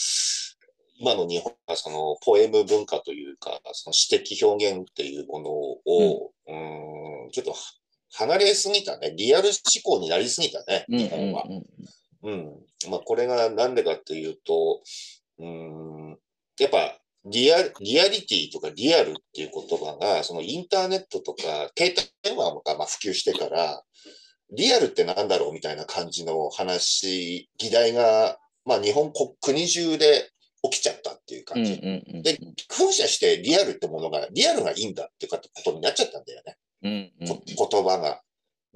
[1.00, 7.56] 今の日本はそのポエム文化というか、その詩的表現っていうものを、うん、ちょっと
[8.14, 9.14] 離れすぎたね。
[9.16, 11.44] リアル思考になりすぎたね、うん日本は。
[11.48, 11.66] うん
[12.24, 12.90] うん。
[12.90, 14.82] まあ、これがなんでかっていうと、
[15.40, 16.18] うん、
[16.60, 21.44] やっぱ、リアリアリティとかリアルっていう言葉が、そのインターネットとか
[21.78, 23.84] 携帯電話がまあ普及してから、
[24.52, 30.30] リアルってなんだろうみたいな感じの話、議題が、まあ日本国、国中で
[30.64, 31.74] 起きちゃったっていううん感じ。
[31.74, 32.22] うんうん。
[32.24, 36.58] で、噴射してリアルってものが、リアルがいいんだってことになっちゃったんだよね。
[36.84, 38.22] うんうんこ言葉が。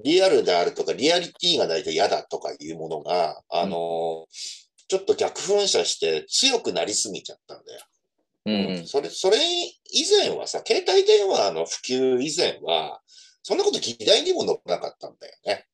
[0.04, 7.80] リアルであるとか、リアリティが大体嫌だとかいうものが、あのーちょっと逆噴射して強くなりすぎちゃったんだよ。
[8.44, 13.00] うんうんそれ、それ以前はさ、携帯電話の普及以前は、
[13.42, 15.66] そんなこと議題にも乗らなかったんだよね。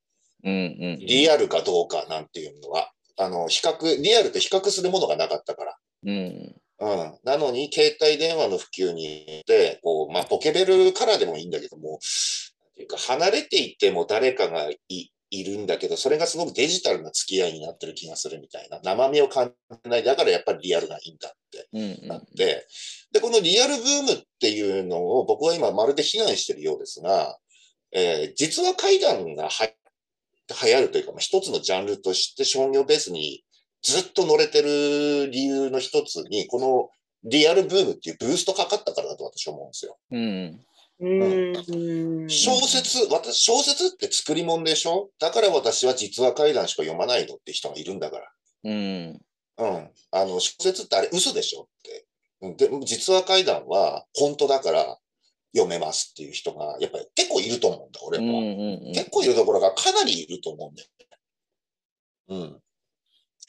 [0.45, 2.93] うんうんリアルかどうかなんていうのは。
[3.21, 5.77] あの、比較、リアルと比較するものがなかったから。
[6.05, 7.19] うんうん。
[7.25, 18.81] なのに、携帯電話の普及によって、こう、まあ、ポケベルからでもいいんだけども、っていうか、離れていても誰かがいいるんだけど、それがすごくデジタルな付き合いになってる気がするみたいな。
[18.83, 19.53] 生身を感
[19.85, 20.03] じない。
[20.03, 22.67] だからやっぱりリアルがいいんだってうんなって、
[23.13, 27.39] で、このリアルブームっていうのを僕は今まるで非難してるようですが、
[27.93, 33.45] えー実は怪談がは流行るというか、まあ、一つのジャンルとして商業ベースに
[33.83, 36.91] ずっと乗れてる理由の一つに、この
[37.25, 39.99] リアルブームっていうブーストかかったからだと私は思うんですよ。
[40.11, 40.61] うん
[41.01, 42.31] うん。
[42.31, 45.11] 小説、私、小説って作り物でしょ？
[45.21, 48.33] だから私は実話怪談しか読まないのって人がいるんだから。
[48.65, 49.21] うん
[49.59, 49.91] うん。
[50.11, 52.07] あの、小説ってあれ嘘でしょって。
[52.41, 54.99] うんで、実話怪談は本当だから
[55.55, 58.25] 読めますっていう人が、やっぱり結構いると思うんだ、俺は。
[58.25, 61.07] うんうん結構いるところがかなりいると思うんだよね。
[62.29, 62.37] う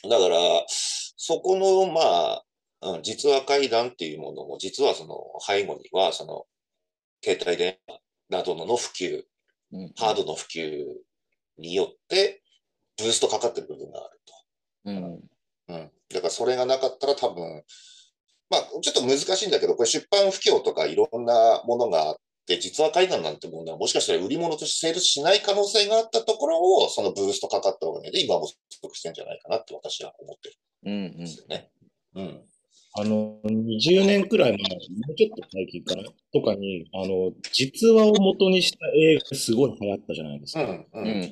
[0.08, 0.10] ん。
[0.10, 2.46] だから、そこの、まあ、
[2.82, 6.46] うん、実話怪談っていうものも、実はその背後には、その、
[7.22, 9.24] 携帯電話などの普及、
[9.72, 10.86] うんハードの普及
[11.58, 12.42] によって、
[12.98, 14.34] ブーストかかってる部分があると。
[14.86, 15.20] うん
[15.68, 15.92] うん。
[16.10, 17.64] だからそれがなかったら多分、
[18.50, 22.16] まあちょっと難しいんだけど、これ出版不況とかいろんなものがあっ
[22.48, 28.54] て、実は怪談なんてものはもしかしたら売り物としてセールスしない可能性があったところを、そのブーストかかったおかげで今も不
[28.88, 31.70] 足してんじゃないかなって私は思ってるうんんですよね。
[32.16, 32.49] うん。
[32.96, 34.66] あの、20年くらい前、も
[35.10, 36.04] うちょっと最近かな
[36.34, 40.64] とかに、あの、実話を元にした映画がすごい流行ったじゃないですか。
[40.64, 40.70] うん。
[40.70, 40.86] う。
[40.94, 41.26] うんうんん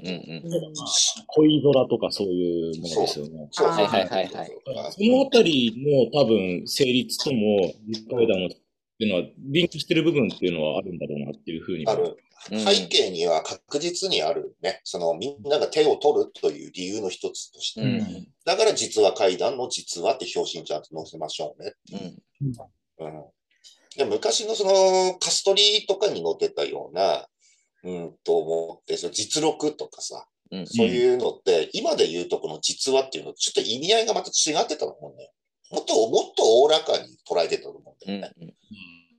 [1.27, 3.47] 恋空とかそういうものですよね。
[3.51, 4.51] そうはいはいはいはい
[4.91, 5.73] そのあたり
[6.13, 8.49] の多分成立とも、実話談の
[8.97, 11.85] っていうのは、リンクしてる部分っていうのはあるんだろうなっていうふうに。
[11.85, 12.03] ある。
[12.03, 12.15] うん
[12.49, 14.79] 背景には確実にあるね。
[14.83, 17.81] そのみんなが手を取るという理由の一つとして。
[17.81, 21.73] うんだから実は怪談の実話って表紙にちゃんと載せましょうね。
[22.39, 23.25] うんうん。
[23.97, 27.27] で昔のそのカストリとかに載ってたような、
[27.83, 35.31] うんと思って、その実録とかさ、うんそういうのって、今で言うとこの実話っていうのちょっと意味合いがまた違ってたと思うんだよ。
[35.71, 38.53] もっと、もっとおおらかに捉えてたと思うんだよね。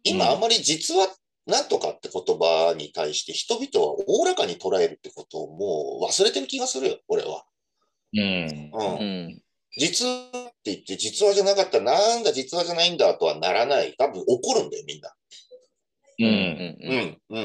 [0.05, 1.09] 今あんまり実話
[1.47, 7.45] なんとかって言葉に対して人々はおおらかに捉えるってことをもう忘れてる気がするよ、俺は。
[8.15, 8.71] うん。
[8.73, 9.43] うんうん
[9.77, 13.95] 実話って言って実話じゃなかったらなんだ実話じゃないんだとはならない。
[13.97, 15.09] 多分怒るんだよ、みんな。
[15.09, 15.13] う。
[16.19, 17.41] うんんうん、う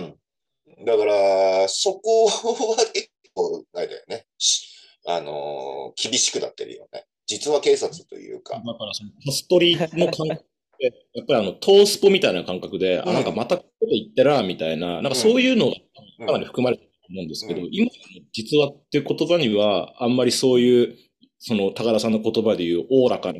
[0.81, 0.85] ん。
[0.85, 4.25] だから、そこは結構、あれだよね。
[4.37, 4.67] し
[5.05, 7.05] あのー厳しくなってるよね。
[7.33, 8.55] 実は警察というか。
[8.55, 10.45] だからその、パストリの感覚
[10.79, 13.13] で、 やっぱりあの、トースポみたいな感覚で、あ、うん。
[13.13, 15.73] なんかまたここと言ったら、みたいな、なんかそういうのが
[16.19, 16.27] うん。
[16.27, 17.69] かなり含まれてると思うんですけど、うん。
[17.71, 17.91] 今の
[18.31, 20.97] 実話っていう言葉には、あんまりそういう、
[21.39, 23.39] その、高田さんの言葉で言う、おおらかな、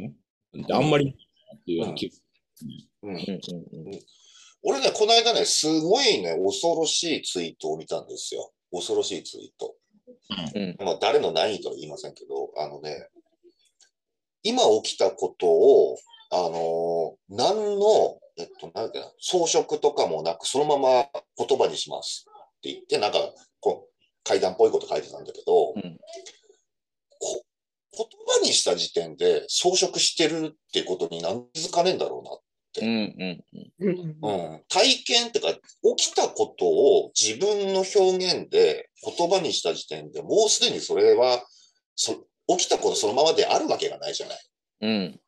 [0.72, 2.16] あんまりっていう気が
[3.04, 3.16] うん。
[3.16, 4.00] うんうん
[4.66, 8.54] 俺ね、この間ね、すごいね、恐ろしいツイートを見たんですよ。
[8.72, 9.76] 恐ろしいツイート。
[10.56, 10.86] うん。
[10.86, 13.10] まあ、誰の何位とは言いませんけど、あのね、
[14.44, 15.98] 今起きたことを、
[16.32, 21.06] あのー何の、えっと、なんだ装飾とかもなく、そのまま
[21.38, 23.20] 言葉にしますって言って、なんか、
[23.60, 25.98] こう、階段っぽいこと書いてたんだけど、うん。
[27.20, 27.44] こ
[27.96, 32.40] 言葉にした時点で装飾してるっていうことに何気づかねえんだろうな
[32.82, 33.44] うんうん
[33.82, 34.18] うん。
[34.22, 35.50] うん、体験ってか、
[35.98, 41.44] 起きたことを自分の表現で言葉にした時点でもうすでにそれは、
[41.96, 44.40] そ起きたことそのままであるわけがないじゃない。
[44.82, 45.20] うん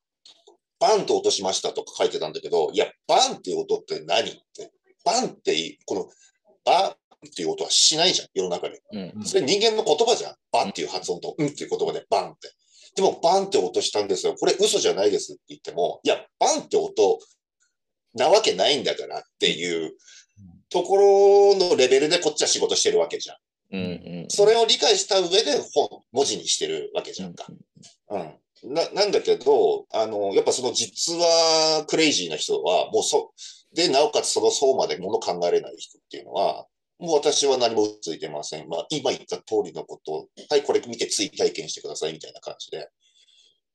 [0.77, 4.71] バンと落としましたとか書いてたんだけど、いや、バンっていう音って何って。
[5.05, 6.09] バンっていい、この、
[6.65, 8.81] バンっていう音はしないじゃん、世の中で。
[8.91, 10.35] うんそれ人間の言葉じゃん。
[10.51, 12.51] バンっていう発音と、うんっていう言葉でバンって。
[12.95, 14.35] でも、バンって音したんですよ。
[14.35, 17.19] これ嘘じゃないですって言っても、いや、バンって音
[18.13, 19.93] なわけないんだからっていう
[20.69, 23.37] ところのレベルでこっちは仕事してるわけじゃん。
[23.75, 27.45] うんうんそれを理解した上で本、文字にしてるわけじゃんか。
[28.09, 28.73] うん。
[28.73, 33.33] な、なんだけど、あの、やっぱその実はクレイジーな人は、もうそ、
[33.73, 36.65] で、なおかつその層までもの考えれない人っていうのは、
[36.97, 38.69] もう私は何もついてません。
[38.69, 42.89] まあ、今言った通りのことを、はい、これ見て追体験してくださいみたいな感じで、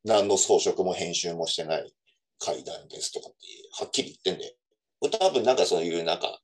[0.04, 1.92] 何の装飾も編集もしてない。
[2.40, 3.36] 階段ですとかって
[3.78, 4.56] はっきり言ってんで、
[4.98, 6.40] これ多分なんかそういうなんか、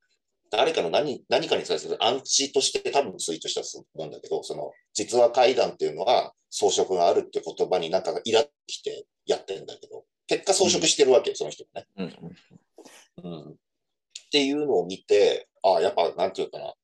[0.50, 11.86] 誰かの何何かに対するアンチとして多分ツイートしたと思うんだけど、その、実は階段っていうのは装飾があるって言葉になんかイラッときてやってんだけど、結果装飾してるわけよ、その人もね。
[11.96, 12.36] うん
[13.24, 13.50] うん。
[13.50, 13.54] っ
[14.30, 16.74] ていうのを見て、ああ、やっぱなんていうかな。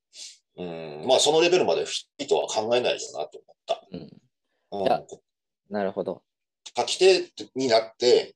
[0.54, 1.86] うん、まあそのレベルまで
[2.18, 3.86] 人は考えないよなと思った。
[3.90, 5.06] うんうん
[5.70, 6.22] なるほど。
[6.76, 8.34] 書き手になって、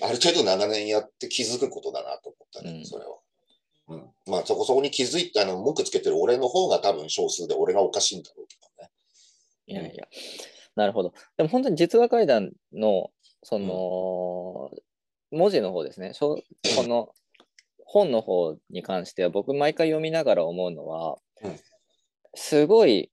[0.00, 3.21] ある程度長年やって気づくことだなと思ったね、うんそれは。
[3.92, 8.90] うん、まあそこそこに気づいた、あの、文句つけてる俺の方が多分少数で俺がおかしいんだろうけどね。
[9.66, 10.06] いやいや。
[10.74, 11.12] なるほど。
[11.36, 13.10] でも本当に実話怪談の、
[13.42, 14.70] その、
[15.30, 16.12] 文字の方ですね。
[16.18, 16.42] こ
[16.84, 17.10] の
[17.84, 21.56] 本の方に関しては、僕毎回読みながら思うのは、うん
[22.34, 23.10] すごい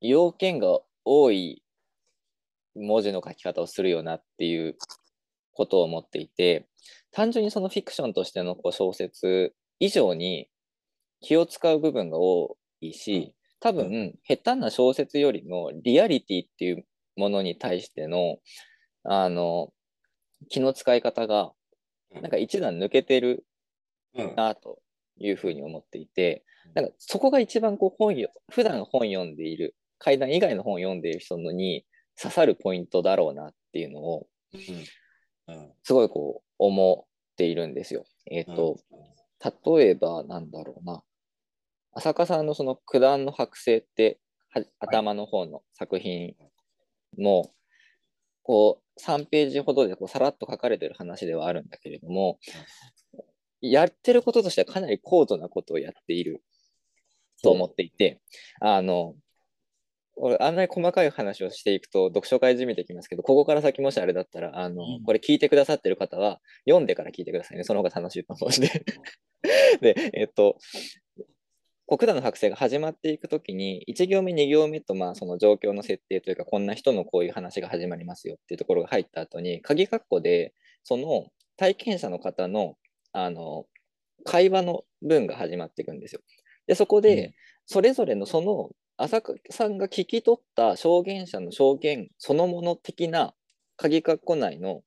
[0.00, 1.62] 要件が多い
[2.74, 4.76] 文字の書き方をするよなっていう
[5.52, 6.66] ことを思っていて、
[7.12, 10.48] 単純にそのフィクションとしてのこう小説以上に
[11.20, 18.38] 気を使う部分が多いし、多分、下手な小説よりもリアリティっていうものに対しての、
[19.02, 19.72] あの、
[20.48, 21.52] 気の使い方が、
[22.12, 23.44] なんか一段抜けてる
[24.14, 24.34] うん。
[24.34, 24.80] なと
[25.18, 31.84] いうふうに思っていて、なんかそこが一番こう本よ、普段本読んでいる、怪談以外の本を読んでいる人のに
[32.20, 34.26] 刺さるポイントだろうなっていうのを、
[35.48, 35.72] うん。
[35.82, 38.04] すごいこう思っているんですよ。
[38.30, 38.78] えっ、と、
[39.42, 41.02] 例えばなんだろうな。
[41.92, 46.34] 浅香さんのその九段の剥製っては頭の方の作品
[47.18, 47.52] も、
[48.42, 52.38] こう3ページほどでこうさらっと書かれてる話ではあるんだけれども、
[53.60, 56.42] やってることとしてはかなり高度なことをやっている
[57.42, 58.20] と思っていて、
[58.60, 59.14] あの、
[60.22, 67.64] 俺あんなに細かい話をしていくと読書会じみてきますけど、ここから先もしあれだったら、あの、うんこれ聞いてくださってる方は読んでから聞いてくださいね。
[67.64, 68.68] その方が楽しいと思うしで。
[69.80, 70.58] で、えっと、
[71.86, 80.54] 国土の剥製が始まっていくときに、1行目、2行目と、まあ、その状況の設定というか、こんな人のこういう話が始まりますよっていうところが入った後に、鍵括弧で、
[80.84, 82.76] その体験者の方の、
[83.12, 83.66] あの、
[84.24, 86.20] 会話の文が始まっていくんですよ。
[86.66, 87.34] で、そこで、
[87.66, 88.70] それぞれのその、
[89.02, 93.34] 浅香さんが聞き取った証言者の証言そのもの的な
[93.76, 94.82] 鍵括弧内の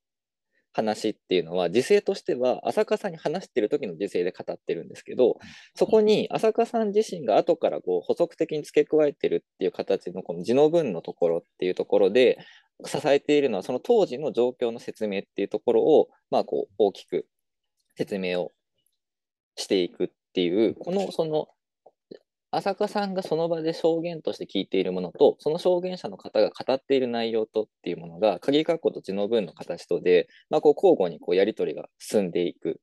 [0.74, 5.38] 話っていうのは、時勢としては、浅香さんに話してる時の時勢で語ってるんですけど、
[5.76, 12.40] そこに浅香さん自身が後からこう補足的に付け加えてるっていう形のこの字の文のところっていうところで
[12.86, 17.28] 支えているのはその当時の状況の説明っていうところをまあこう大きく
[17.96, 18.52] 説明を
[19.56, 21.48] していくっていうこのその
[22.56, 32.80] 浅香さんがその場で証言として聞いているものとその証言者の方が語っている内容とっていうものが鍵括弧と字の文の形とで、まあ、こう交互にこうやり取りが進んでいく。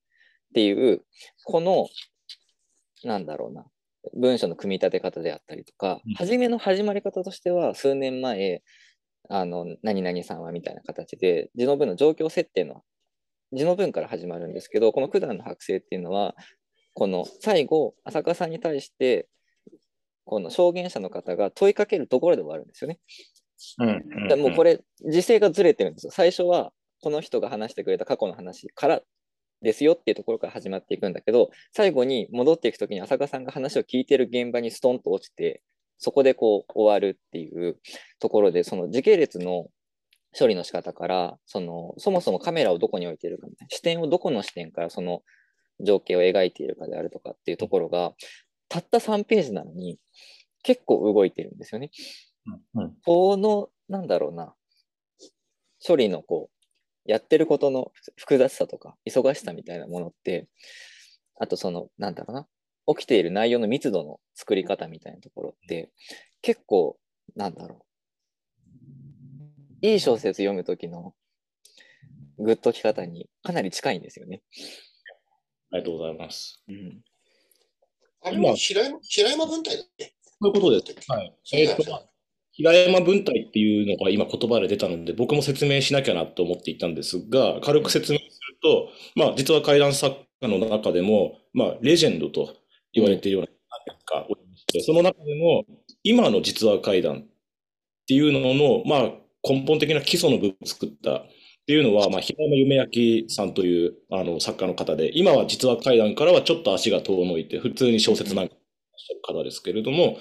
[0.51, 1.05] っていう
[1.45, 1.87] この
[3.05, 3.65] なんだろうな、
[4.15, 8.63] 文章の組み立て方であったりとかうん、初めの始まり方としては、数年前、
[9.29, 12.83] あの、何々さんはみたいな形で、字の文の状況設定の、
[13.53, 16.35] 字の文から始まるんですけど、この九段の剥製っていうのは、
[16.95, 19.29] この最後、浅香さんに対して、
[20.31, 23.01] この証言者の方が問いかけるところで終わるんですよね。
[23.81, 26.13] うんでもうこれ、時勢がずれてるんですよ。
[26.13, 29.03] 最初は、この人が話してくれた過去の話から
[29.61, 35.63] ですよっていうところから始まっていくんだけど、最後に戻っていくときに浅香さんが話を聞いてる現場にストンと落ちて、
[35.99, 37.81] そこでこう終わるっていう
[38.21, 39.67] ところで、その時系列の
[40.39, 45.23] 処理の仕方から、そのそもそもカメラをどこに置いているかみたいな、視点をどこの視点からその
[45.81, 48.13] 情景を描いているかであるとかっていうところが、
[48.71, 49.99] たった3ページなのに
[50.63, 51.91] 結構動いてるんですよね。
[52.75, 54.55] うんこの、なんだろうな、
[55.87, 56.51] 処理のこ
[57.07, 60.49] う、やってることの複雑さとか、忙しさみたいなものって、
[61.39, 62.47] あとその、なんだろうな、
[62.95, 65.91] 起きている内容の密度の作り方みたいなところって、
[66.43, 66.99] 結構、
[67.35, 67.85] なんだろ
[69.83, 71.15] う、いい小説読むときの
[72.39, 74.43] グッとき方にかなり近いんですよね。
[75.73, 76.63] ありがとうございます。
[76.69, 77.01] うん。
[78.23, 80.15] あれは平山平山文体だっけ？
[80.43, 81.11] そういうことです。
[81.11, 81.35] はい。
[81.53, 82.03] えっ、と、まあ
[82.53, 88.31] 平山文体っていうのが今言葉で出たので、僕も説明しなきゃなと思っていたんですが、軽く説明する
[88.63, 92.57] と、まあ、実は怪談作家の中でも、まあ、レジェンドと
[92.93, 93.49] 言われているような
[93.89, 95.65] 何人かおその中でも、
[96.03, 97.27] 今の実話怪談っ
[98.07, 99.13] ていうのの、まあ、
[99.49, 101.25] 根本的な基礎の部分を作った
[101.63, 108.59] っていうのは、まあ、平山夢明さんというあの作家の方で、今は実話怪談からはちょっと足が遠のいて、普通に小説なんかを
[108.99, 110.19] しゃる方ですけれども、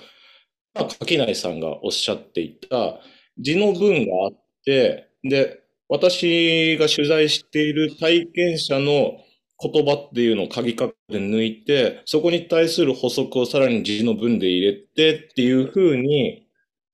[0.76, 3.00] まあ、垣内さんがおっしゃっていた
[3.38, 4.32] 字の文があっ
[4.66, 9.18] て、で、私が取材している体験者の
[9.62, 16.48] 言葉っていうのを鍵括弧で抜いて、そこに対する補足をさらに字の文で入れてっていうふうに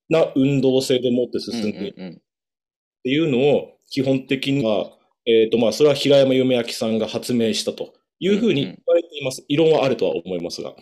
[0.10, 2.14] な運動性でもって進んでいくっ
[3.04, 4.92] ていうのを基本的には、
[5.26, 9.46] えっ、とまあそれは平山夢明さんが発明したというふうに言われています。
[9.48, 10.74] 異論はあるとは思いますが。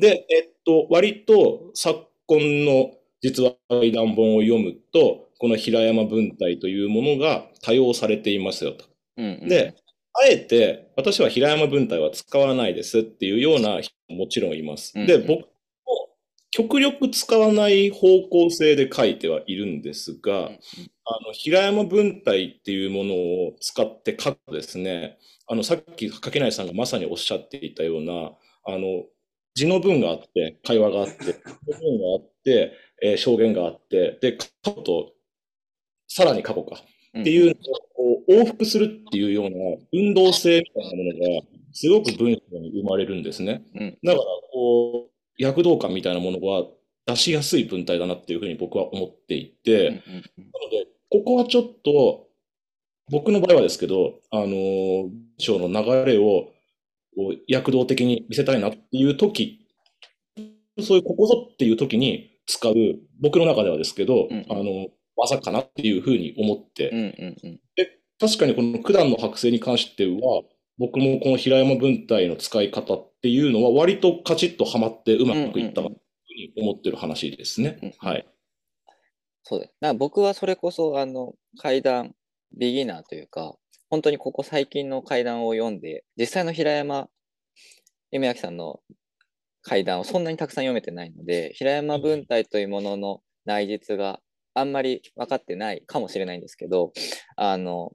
[0.00, 2.90] で、えっと、割と昨今の
[3.22, 8.84] 実話怪談本を読むと、この平山文体というものが多用されていますよと。
[9.16, 9.76] で、
[10.14, 14.92] あえて私は平山文体は使わないですっていうような人ももちろんいます。
[14.94, 15.46] で、僕も
[16.56, 20.48] 極力使わない方向性で書いてはいるんですが、あ
[21.26, 28.32] の平山文体っていうものを使って書くとですね、あのさっき掛内さんがまさにおっしゃっていたような、
[28.64, 29.04] あの
[29.54, 31.34] 字の文があって、会話があって、文が
[32.14, 35.12] あって、えー、証言があって、で、過去と、
[36.08, 36.76] さらに過去か。
[37.20, 37.54] っていう
[38.28, 39.56] のを往復するっていうような
[39.92, 43.62] 運動性みたいなものが、すごく文章に生まれるんですね。
[44.02, 46.64] だから、こう、躍動感みたいなものは
[47.06, 50.00] 出しやすい文体だなっていうふうに僕は思っていて、なの
[50.70, 52.26] で、ここはちょっと、
[53.08, 56.48] 僕の場合はですけど、あの、文章の流れを
[57.46, 59.60] 躍動的に見せたいなっていう時、
[60.80, 62.74] そういうここぞっていう時に使う、
[63.20, 66.90] 僕の中ではですけど、うん、あの、技かなっていうふうに思って、
[67.76, 70.42] で、確かにこの九段の剥製に関しては、
[70.78, 77.76] 僕もこの平山文体の使い方っていうのは割とカチッとはまってうまくいったというふうに思ってる話ですね。
[77.82, 78.24] うんうん、はい。
[79.42, 79.74] そうです。
[79.80, 82.14] だ僕はそれこそ、あの、階段、
[82.56, 83.56] ビギナーというか、
[83.90, 87.08] 本当にここ最近の階段を読んで、実際の平山
[88.12, 88.80] 夢明さんの
[89.62, 94.20] 階段をそんなにたくさん読めてないので、平山文体というものの内実が
[94.54, 96.92] あんまり分かってないかもしれないんですけど、
[97.36, 97.92] あの、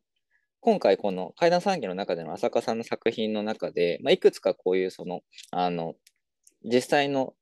[0.64, 5.96] 今回この階段産業の中での浅香さんの作品の中で、まあ、いくつかこういうその、あの、
[6.64, 7.34] 実際の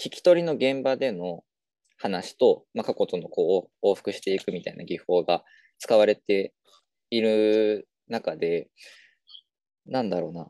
[0.00, 1.42] 聞き取りの現場での
[1.98, 5.42] 話と、まあ、過去とのこう往復していくみたいな技法が
[5.80, 6.54] 使われて
[7.10, 8.68] いる中で、
[9.86, 10.46] なんだろうな、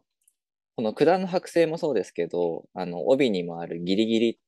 [0.77, 4.39] この九段の剥製もそうですけど、あの、帯にもあるギリギリ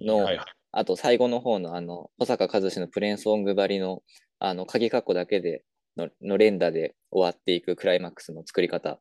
[0.00, 4.02] の、はいはい、あと最後の方のあの、小坂和志のプレーンソング張りの、
[4.38, 5.62] あの、鍵括弧だけで
[5.96, 9.00] の、の連打で終わっていくクライマックスの作り方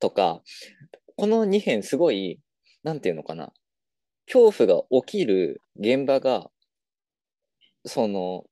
[0.00, 0.42] とか、
[1.16, 2.40] この2編すごい、
[2.82, 3.52] なんていうのかな、
[4.26, 6.50] 恐怖が起きる現場が、
[7.84, 8.44] その、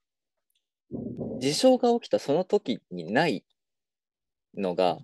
[1.38, 3.44] 事象が起きたその時にない
[4.56, 4.98] のが、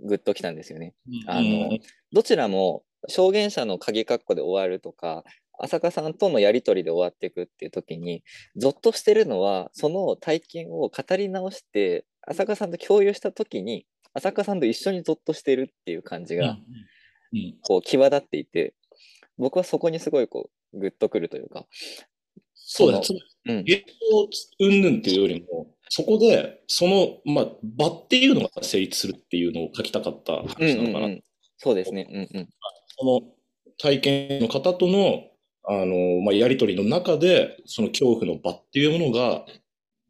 [0.00, 0.94] グッときたんですよね。
[1.26, 1.78] あの、
[2.12, 5.24] どちらも証言者の鍵括弧で終わるとか、
[5.58, 8.22] 浅香さんとのやり取りで終わっていくっていう時に、
[8.56, 16.58] ゾッとしてるのは、その体験を語り直して、浅香さんと共有した時に、浅香さんと一緒にゾッとしてるっていう感じが、
[17.62, 18.74] こう、際立っていて、
[19.38, 21.66] 僕はそこにすごいこう、グッとくるというか。
[22.54, 23.12] そうです。
[23.46, 23.58] うん。
[23.60, 30.98] 現象うんぬんっていうよりも、そこで、その、まあ、場っていうのが成立するっていうのを書きたかった話なのかな。
[30.98, 31.24] うんうんうん、
[31.58, 32.08] そうですね。
[32.10, 32.48] うんうん。
[32.98, 33.22] その
[33.78, 35.24] 体験の方との、
[35.68, 39.44] あの、まあ、やりとりの中で、その恐怖の場っていうものが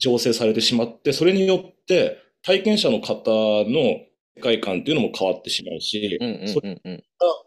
[0.03, 3.31] 醸成されてしまって、それによって体験者の方
[3.65, 4.01] の
[4.37, 6.81] 世界観っていうのも変わってしまうし、それが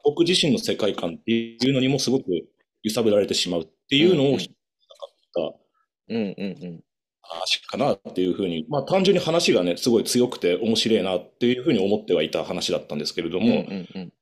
[0.03, 2.26] 僕自身の世界観っていうのにもすごく
[2.84, 4.38] 揺さぶられてしまうっていうのを。
[6.10, 6.64] うんうん。
[6.64, 6.84] うん
[7.30, 14.14] 話かなっていうふうに、まあ単純に話がね、すごい強くて面白いなっていうふうに思ってはいた話だったんですけれども、うんうんうん、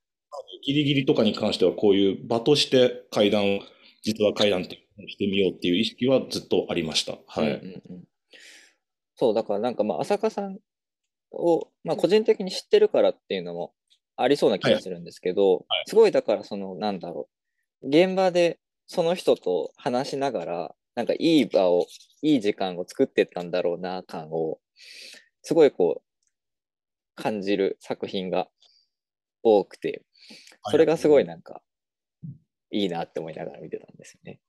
[0.62, 3.60] ギリギリとかに関してはこういう場として会談を、
[4.02, 7.18] 実は会談ってしてみようっていう意識はずっとありました。
[7.26, 7.50] はい。
[7.54, 8.04] うんうんうん、
[9.16, 10.58] そう、だからなんかまあ浅香さん
[11.32, 13.72] を、まあ個人的に知ってるからっていうのも
[14.16, 17.28] ありそうな気がするんですけど、はいはい、すごいだからそのなんだろ
[17.82, 21.86] う、現場でその人と話しながら、なんかいい場を、
[22.22, 24.58] いい時間を作ってたんだろうな、感を、
[25.42, 28.48] すごいこう、感じる作品が
[29.42, 30.02] 多くて、
[30.64, 31.62] それがすごいなんか、
[32.70, 34.40] いいなって思いながら見てたんですよね。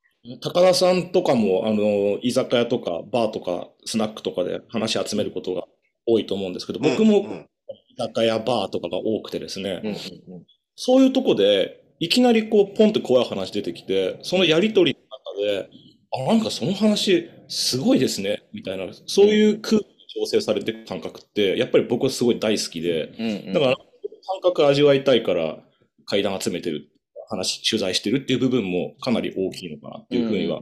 [0.41, 5.63] 高田さんとかも、あの、居酒屋とか、バーとか、スナックとかで話集めることが
[6.05, 7.45] 多いと思うんですけど、僕も
[7.89, 10.35] 居酒屋、バーとかが多くてですね、うんうん。
[10.35, 10.45] うん、
[10.75, 14.99] そういうとこで、いきなりこう、ポンって怖い話出てきて、そのやりとりの
[15.41, 15.69] 中で、
[16.11, 19.85] あ、なんかその話、すごいですね、みたいな、そういう空気
[20.19, 23.85] 調整されてる感覚って、やっぱり僕はすごい大好きで、うんうん、だから、感
[24.43, 25.59] 覚味わいたいから
[26.05, 26.89] 階段集めてる
[27.29, 30.59] 話、取材してるっていう部分もかなり大きいのかなっていうふうには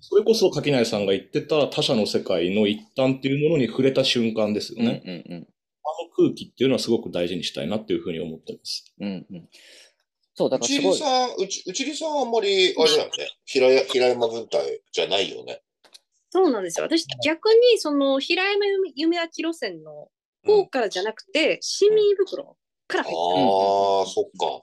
[0.00, 5.02] それこそ垣内さんが言ってた他者の世界の一端っていうものに触れた瞬間ですようんね。
[5.06, 8.92] あの空気っていうのはすごく大事にしたいなっていうふうに思ってます。
[9.00, 9.48] うんうん。
[10.34, 10.92] そう、だうからすごい。
[10.94, 13.28] ちりさん、うち、うちりさんはあんまり、あれだよね。
[13.46, 15.62] 平山文体じゃないよね。
[16.30, 16.84] そうなんですよ。
[16.84, 20.10] 私、逆に、その、平山夢明路線の
[20.44, 22.56] うん方からじゃなくて、新民袋
[22.86, 24.14] からあ入あ、ってる。
[24.14, 24.62] そっか。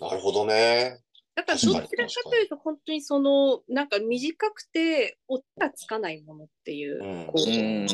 [0.00, 0.98] なるほどね。
[1.34, 1.86] だから、どちらか
[2.28, 7.26] というと、本当にその、なんか短くて、音がつかないものっていうう、ん。
[7.26, 7.86] こう、うん。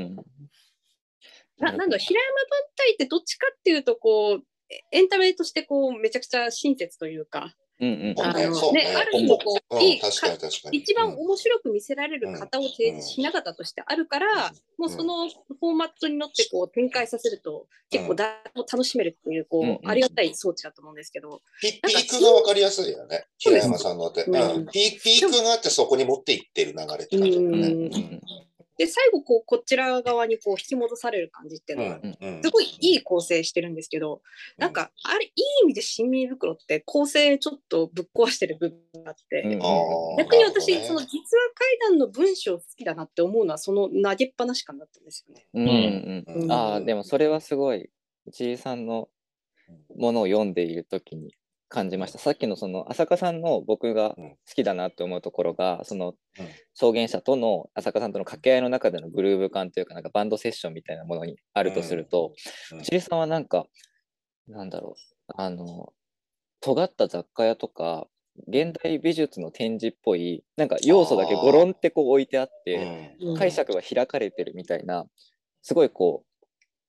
[1.59, 4.45] ななんだ平山文体ってどっちかっていうと、こう、
[4.93, 8.21] エンタメとして、こう、めちゃくちゃ親切というか、うんうん。
[8.21, 8.85] あのそうね。
[8.85, 9.79] ね、ある意味、こう。
[10.73, 11.21] 一番うん。
[11.21, 23.27] 面白く見せられる型を提示しなかったとしてあるから、もうそのフォーマットに乗ってこう展開させると、結構誰も楽しめるっていう、こうありがたい装置だと思うんですけど、ピピークが分かりやすいよね。
[23.39, 24.25] 平山さんのって。
[24.25, 24.35] うん。
[24.35, 28.21] うんピーピークがあってそこに持っていってる流れって感じだよね。
[28.79, 34.23] うんで、最後、こう、こちら側にこう引き戻される感じっていうのが、うんすごいいい構成してるんですけど、
[34.57, 35.33] なんか、あれ、いい
[35.65, 41.09] 意味で新民袋って構成ちょっとぶっ壊してる部分があって、逆に私、その実話
[41.55, 45.47] 怪談の文章好きだなって思うのは、その投げっぱなし感だったんですよね。
[45.55, 46.53] うんうんうん。
[46.53, 47.91] ああ、でもそれはすごい、
[48.27, 49.09] 内井さんの
[49.97, 51.35] ものを読んでいるときに
[51.69, 52.19] 感じました。
[52.19, 56.49] さっきのその浅香さんの僕が好きだなって思うところが、そのうん。
[56.75, 62.33] 証言者との浅香さんとの掛け合いの中でのグルーヴ感というか、なんかバンドセッションみたいなものにあるとすると、
[62.73, 62.79] うん。
[62.79, 63.67] 内井さんはなんか、
[64.47, 64.95] なんだろ
[65.29, 65.93] う、あの、
[66.61, 68.07] 尖った雑貨屋とか、
[68.47, 73.37] 現代美術の展示っぽい、なんか要素だけゴロンってこう置いてあって、うん。
[73.37, 75.07] 解釈が開かれてるみたいな、
[75.63, 76.28] すごいこう、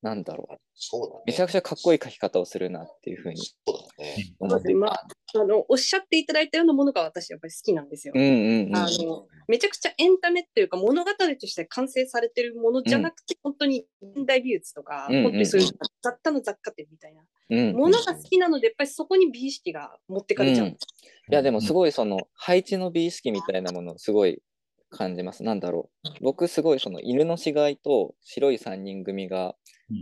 [0.01, 1.23] なんだろう、そうだね。
[1.27, 4.15] めちゃくちゃかっこいい書き方をするなっていうふうにそうだね。
[4.39, 8.13] 思っていまあ、あのおっしゃっていただいたようなものが私やっぱり好きなんですよ。
[8.15, 8.75] うんうんうん。
[8.77, 15.67] あのめちゃくちゃエンタメっていうか物語として完成されてるものじゃなくて、本当に現代美術とか、うんうんうん本当にそういう
[16.01, 20.87] 雑多の雑貨店みたいなうんものが好きなのでやっぱりそこに美意識が持ってかれちゃうんです。
[21.29, 24.41] いやでもすごいその配置の美意識みたいなものをすごい
[24.89, 25.43] 感じます。
[25.43, 26.09] なんだろう。
[26.21, 29.55] 僕すごいその犬の死骸と白い3人組が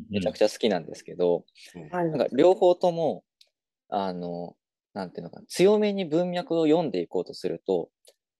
[0.10, 1.46] めちゃくちゃ好きなんですけど、
[1.92, 2.10] はい。
[2.10, 3.24] なんか両方とも、
[3.90, 4.56] あの、
[4.94, 7.90] なんていうのかな、強めに文脈を読んでいこうとすると、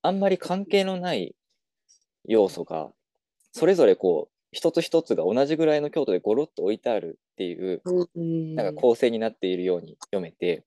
[0.02, 1.34] あんまり関係のない
[2.24, 2.90] 要素が、
[3.52, 7.82] それぞれこう、一つ一つが同じぐらいの強度でゴロッと置いてあるっていう、
[8.14, 8.54] うん。
[8.54, 10.64] なんか構成になっているように読めて、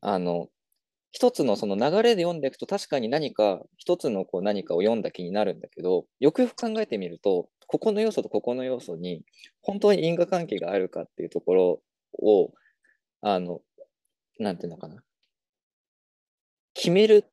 [0.00, 0.48] あの、
[1.18, 9.24] 一つのその流れで読んでいくと確かに何か一つのこう何かを読んだ気になるんだけど、よくよく考えてみると、ここの要素とここの要素に
[9.60, 11.80] 本当に因果関係があるかっていうところ
[12.22, 12.52] を、
[13.20, 13.62] あの、
[14.38, 15.02] なんていうのかな。
[16.74, 17.24] 決める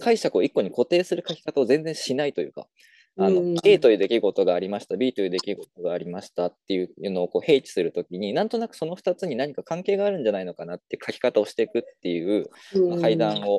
[0.00, 2.66] 解釈を一個に固定する書き方を全然しないというか、
[3.20, 12.48] あのうん A という出来事がありました、B という出来事がありましたっていうのをこう併記するときに、なんとなくその2つに何か関係があるんじゃないのかなって書き方をしていくっていう、
[12.88, 13.58] まあ、階段を、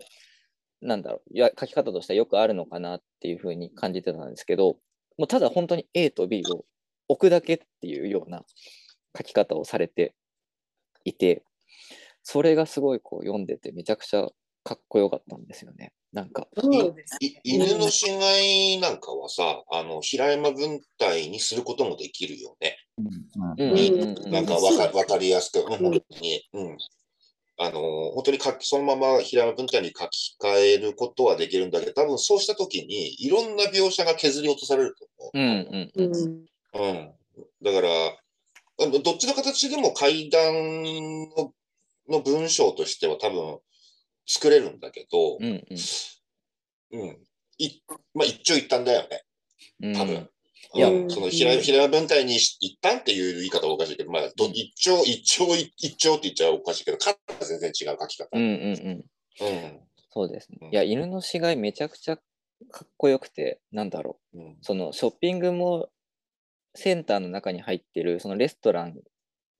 [0.81, 4.77] なんだろう、いや書き方としてはよくあるのかなっていうふうに感じてたんですけど、
[5.17, 6.63] もうただ本当に A と B を
[7.09, 8.43] 置くだけっていうような
[9.17, 10.15] 書き方をされて
[11.03, 11.43] いて、
[12.23, 14.29] それがすごいこう読んでてめちゃくちゃ
[14.63, 15.91] かっこよかったんですよね。
[16.11, 16.47] なんか。
[16.57, 22.77] そうですい犬の死骸なんかはさ、あの、平山文体にすることもできるよね。
[22.97, 23.07] うん
[23.59, 26.41] うんうんうんなんかわかわかりやすく、うん、本当に。
[26.53, 26.77] うん。
[27.61, 35.37] あの、本当に書き、そのまま平山文体に書き換えることはできるんだけど、多分そうしたときに、いろんな描写が削り落とされると思う。
[35.37, 36.43] うんうん
[36.73, 37.13] うん。
[37.61, 37.89] だから、
[38.81, 40.83] あのどっちの形でも階段
[41.35, 41.53] の
[42.07, 43.59] の文章としては多分
[44.29, 45.65] 作れるんだけど、うんうん
[46.91, 47.17] うん。
[47.57, 47.81] い
[48.13, 49.23] まあ、一長一短だよね、
[49.81, 50.29] うん多分。
[50.75, 58.29] いやうんその平平山文体にし一旦っていう言い方はおかしいけど、まあ、ど一長一長一長って言っちゃおかしいけど、数は全然違う書き方。
[58.33, 59.47] うんうんうん。
[59.47, 59.79] うん。
[60.11, 60.69] そうですねうん。
[60.71, 62.21] いや、犬の死骸めちゃくちゃか
[62.85, 64.39] っこよくて、なんだろう。
[64.39, 64.57] うん。
[64.61, 65.89] そのショッピングモ
[66.75, 68.95] センターの中に入ってるそのレストラン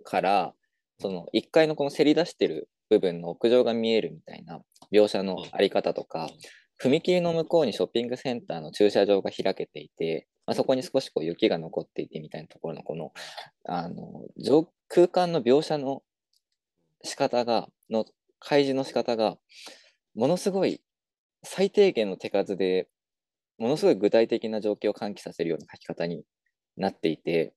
[0.03, 0.53] から、
[0.99, 4.61] その1階のこのせり出してる部分の屋上が見えるみたいな
[4.91, 6.29] 描写のあり方とか、
[6.81, 13.11] 踏切の向こうにショッピングセンターの駐車場が開けていて、まあ、そこに少しこう雪が残っていてみたいなところのこの
[13.65, 16.01] あの上空間の描写の
[17.03, 18.05] 仕方がの
[18.39, 19.37] 開示の仕方が
[20.15, 20.81] ものすごい
[21.43, 22.87] 最低限の手数で
[23.57, 26.23] ものすごい具体的な状況を喚起させるような書き方に
[26.77, 27.53] なっていて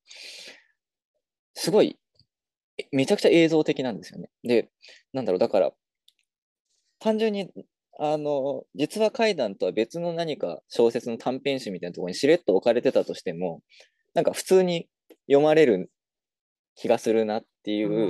[1.54, 2.01] すごいえ
[2.90, 4.30] めちゃくちゃ映像的なんですよね。
[4.42, 4.68] で
[5.12, 5.72] なんだろうだから
[6.98, 7.50] 単純に
[7.98, 13.60] あの、実は怪談とは別の何か小説の短編集みたいなところにしれっと置かれてたとしても、
[14.14, 14.88] なんか普通に
[15.26, 15.90] 読まれる
[16.74, 18.08] 気がするなっていう、うん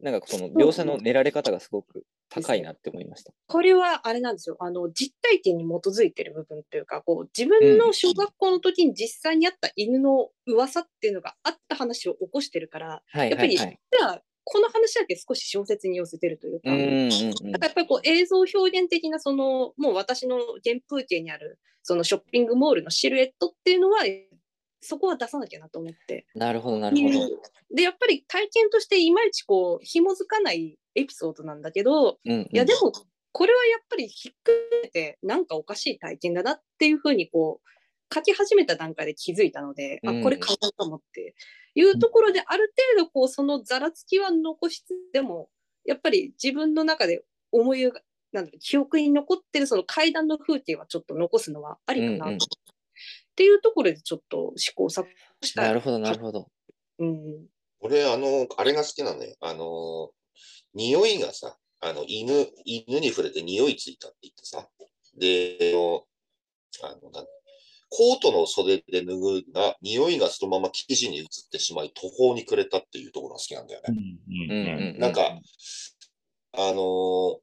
[0.00, 2.02] なんかその描写の練られ方がすごく
[2.32, 3.32] 高いなって思いました。
[3.46, 13.80] これはあれなんですよあの実体験に基づいてる部分というかこう自分の小学校の時に実際にあった犬の噂っていうのがあった話を起こしてるからはいやっぱりはいはい。
[13.98, 16.70] じゃあこの話だけ少し小説に寄せてるというか。
[16.70, 24.04] うんうんうんなんかやっぱりこう映像表現的なそのもう私の原風景にあるそのショッピングモールのシルエットっていうのは
[24.82, 26.26] そこは出さなきゃなと思って。
[26.34, 27.28] なるほどなるほど。
[27.74, 32.40] でやっぱり体験としていまいちこう紐づかないエピソードなんだけどうんうん。
[32.42, 32.92] いやでも
[33.30, 34.50] これはやっぱりひっく
[34.82, 40.20] めてなんかおかしい体験だなっていうふうにこう書き始めた段階で気づいたので、うん。
[40.20, 41.34] あこれ変わるかもって
[41.74, 45.48] いうところである程度こうそのざらつきは残しつつでも
[45.84, 48.00] やっぱり自分の中で思いが
[48.32, 52.46] なんだろう記憶に残ってるその階段の風景はちょっと残すのはありかなと、
[53.32, 55.08] っていうところでちょっと試行錯誤
[55.42, 56.48] したなるほどなるほど。
[56.98, 57.46] うん
[57.84, 59.34] 俺、あの、あれが好きなのよ。
[59.40, 60.10] あの、
[60.72, 64.68] 匂いがさ、あの、犬、犬に触れて匂いついたって言ってさ。
[65.18, 65.74] で、
[66.84, 67.26] あの、なん
[67.94, 73.86] コートの袖で脱ぐが、匂いがそのまま生地に移ってしまい、途方に暮れたっていうところが好きなんだよね。
[73.88, 75.38] うんうんうんうんなんか、
[76.54, 77.36] あのー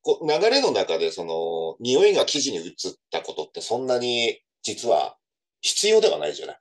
[0.00, 2.74] こう流れの中で、その、匂いが生地に移っ
[3.10, 5.16] たことってそんなに実は
[5.60, 6.60] 必要ではないじゃない。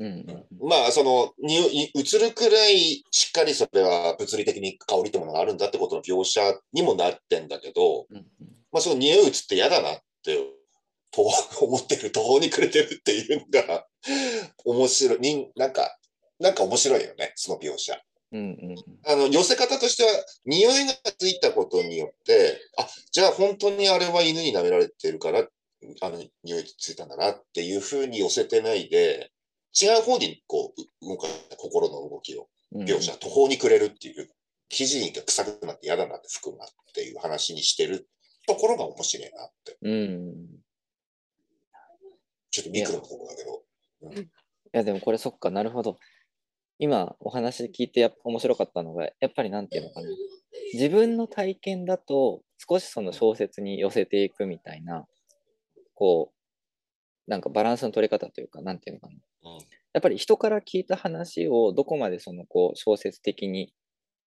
[0.00, 6.40] うんうんまあ、その、匂い、移るくらいしっかりそれは物理的に香りってものがあるんだってことの描写
[6.72, 8.24] にもなってんだけど、うんうん
[8.70, 10.36] まあ、その匂い移って嫌だなって、
[11.10, 11.22] と
[11.60, 13.86] 思ってる、途方に暮れてるっていうのが、
[14.64, 15.98] 面白い、になんか、
[16.38, 18.00] なんか面白いよね、その描写。
[18.30, 18.74] うんうん
[19.06, 20.10] あの、寄せ方としては、
[20.44, 25.46] 匂いがついたことによって、あ、じゃあ本当にあれは犬に舐められてるから、
[26.00, 29.30] あの、匂いついたんだなっていうふうに寄せてないで、
[29.80, 34.28] 違う方にこう、動か心の動きをうん描写、途方に暮れるっていう、
[34.68, 38.08] 生地が臭くなって嫌だなって服がっていう話にしてる
[38.46, 39.78] ところが面白いなって。
[39.80, 40.34] うん。
[42.50, 44.22] ちょっとミクロのところだけど。
[44.22, 44.28] い
[44.72, 45.98] や、でもこれそっかなるほど。
[46.78, 50.08] 今お話聞いてやっぱ面白かったのが、やっぱりなんていうのかな。
[50.74, 55.06] 自分の体験だと少しその小説に寄せていくみたいな、
[55.98, 59.14] こう、なんかバランスの取り方というか、なんていうのかな。
[59.52, 59.58] うん
[59.94, 63.72] やっぱり人から聞いた話をどこまでそのこう小説的に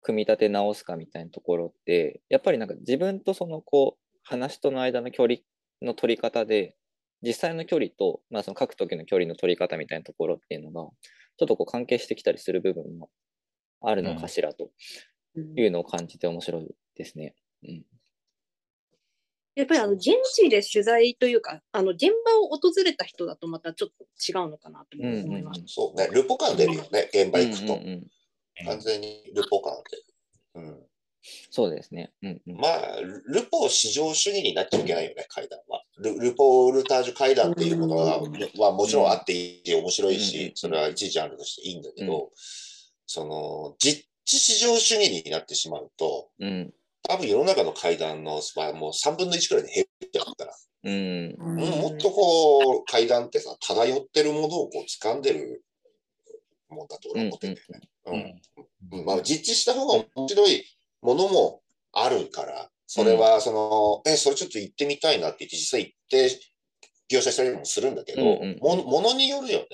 [0.02, 5.40] 組み立て直すかみたいなところって、やっぱりなんか自分とそのこう話との間の距離
[5.82, 6.76] の取り方で、
[7.22, 10.90] 実際の距離と、まあ、その書く時の距離の取り方みたいなところっていうのが、
[11.38, 13.12] ちょっとこう関係してきたりする部分も
[13.82, 14.72] あるのかしらと
[15.36, 17.36] うんいうのを感じて面白いですね。
[17.64, 17.86] うん。
[19.56, 25.62] やっぱりあの現地で取材というか、あの現場を訪れた人だとまたちょっと違うのかなとうんうん思います。
[25.68, 27.74] そうね、ルポ感出るよね、現場行くと。
[27.74, 28.08] うんうんうん
[28.66, 30.04] 完全にルポ感出る。
[30.56, 30.80] うん。
[31.50, 32.12] そうですね。
[32.22, 32.58] うんうん。
[32.58, 35.84] まあ、ルルポ至上主義になっちゃいけないよね、階段は。
[35.98, 42.32] ルルポルタージュ階段っていうものは、うんはもちろんあっていいし、面白いうんし、それは一ジャンルとしていいんだけど、
[43.06, 46.74] その、実地至上主義になってしまうと、うん。
[47.04, 51.36] 多分世の中の階段のスパはもう3分の1くらいで減っちゃうから、うん。
[51.38, 55.64] うんもっとこう、階段ってさ、漂ってるものをこう掴んでる
[56.70, 58.42] もんだと俺は思ってるんだよね。
[58.92, 60.66] うんうんまあ、実地した方が面白い
[61.02, 61.62] ものも
[61.94, 66.40] あるから、それは、その、え、それちょっと行ってみたいなって言って、実際行って、
[67.10, 69.68] 描写したりもするんだけど、うんうんものものによるよね。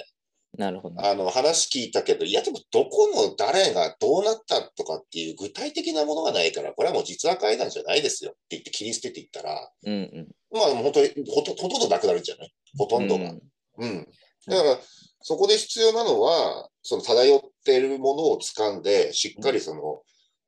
[0.57, 1.05] なるほど。
[1.05, 10.27] あの、話聞いたけど、いや、でも、どこの誰がどうなったとかっていう具体的なものがないから、これはもう実話怪談じゃないですよって言って切り捨てていったら、うんうん。
[10.51, 12.53] まあ、本当にほと、ほとんどなくなるんじゃない？
[12.77, 13.29] ほとんどが。
[13.29, 13.41] うん
[13.79, 14.07] うん。
[14.47, 14.79] だから、
[15.21, 20.01] そこで必要なのは、その漂っているものを掴んで、しっかりその、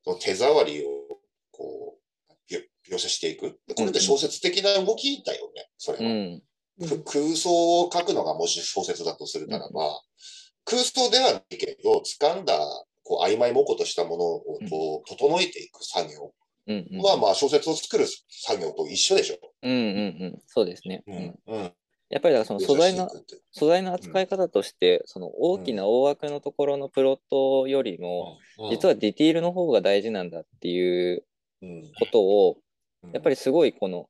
[0.04, 0.90] その手触りを、
[1.52, 1.98] こ
[2.50, 3.60] う、よ描写していく。
[3.68, 6.04] でこれって小説的な動きだよね、それは。
[6.06, 6.44] うん。
[6.88, 10.02] く空想を書くのがもし小説だとするならば、
[10.66, 12.58] 空想ではないけど、掴んだ、
[13.04, 16.34] こう、曖昧模倣としたものを、こう、整えていく作業
[16.68, 17.02] うんうん。
[17.02, 19.38] は、まあ、小説を作る作業と一緒でしょ。
[19.64, 19.82] うんうんう
[20.28, 20.42] ん。
[20.46, 21.04] そうですね。
[21.08, 21.40] ううんん。
[21.48, 21.74] うん。
[22.10, 23.08] やっぱりだからその素材の
[23.52, 31.24] 素材の扱い方として、その大きな大枠のところのプロットよりも、うん実はディティールの方が大事なんだっていう
[31.62, 32.58] うんことを、
[33.14, 34.10] やっぱり、りすごいこの、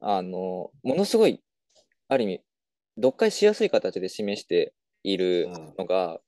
[0.00, 1.40] あの、ものすごい、
[2.08, 2.40] ある意味、
[2.96, 5.48] 読解しやすい形で示している
[5.78, 6.20] のが、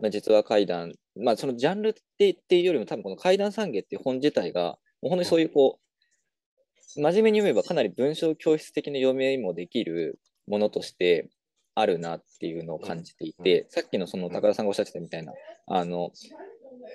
[0.00, 11.28] まあ、実は怪談、まあそのジャンルってっていうよりも多分この怪談産芸っていう本自体が、もう本当にそういうこう、真面目に読めばかなり文章教室的な読みもできるものとして
[11.74, 15.32] あるなっていうのを感じていて、さっきのその高田さんがおっしゃってたみたいな、
[15.68, 16.10] あの、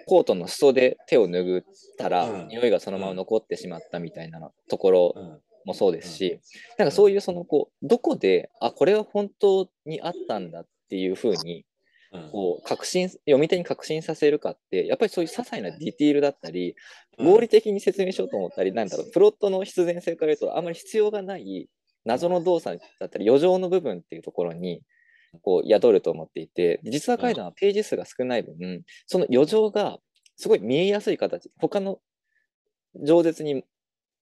[0.07, 1.63] コートの裾で手を拭っ
[1.97, 2.47] たら、うん。
[2.47, 6.39] 匂いがそのまま残ってしまったみたいなところうんもそうですし、
[6.77, 11.65] なんかそういうそのこう、どこで、あ、これは本当にあったんだっていうふうに、
[12.11, 12.29] うん。
[12.31, 16.75] こう、確信、読み手に確信させるかって、やっぱりそういう些細なディティールだったり、
[17.17, 17.25] うん。
[17.25, 21.69] 合理的に説明しようと思ったり、なんだろう、プロットの必然性から言うと、あまり必要がない
[22.05, 24.81] 謎の動作だったり、余剰の部分っていうところに、
[25.41, 29.99] こう、宿ると思っていて、実話怪談はページ数が少ない分、その余剰が
[30.37, 31.99] すごい見えやすい形、他の
[32.95, 33.63] 饒舌に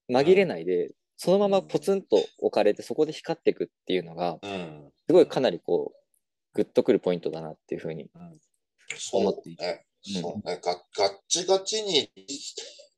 [0.09, 0.91] 紛れないで、
[1.23, 5.97] そのままポツンと置かれて、そこで光っていくっていうのが、うんすごいかなりこう、
[6.53, 8.09] グッとくるポイントだなっていうふうに。
[9.13, 9.85] 思っていそうね。
[10.05, 10.59] うんそうね。
[10.61, 12.11] がガッチガチに、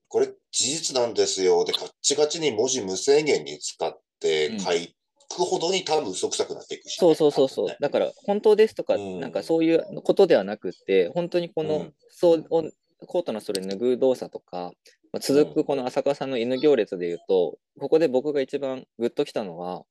[0.07, 1.63] これ事実なんですよ。
[1.65, 7.78] で、ガッチガチに文字無制限に使ってうん書くほどに多分嘘くさくなっていくし、そうそうそうそう。
[7.80, 12.63] だから、本当ですとか、うんなんかそういうことではなくって、本当にこの、うんそうを
[13.05, 14.71] コートのそれ脱ぐ動作とか、
[15.16, 19.84] まあ続くこの浅川さんの犬行列で言うと、ここで僕が一番グッときたのは、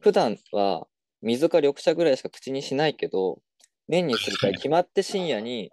[0.00, 0.86] 普段は
[1.20, 3.40] 水か緑茶ぐらいしか口にしないけど、
[3.88, 5.70] 年に数回決まって深夜に、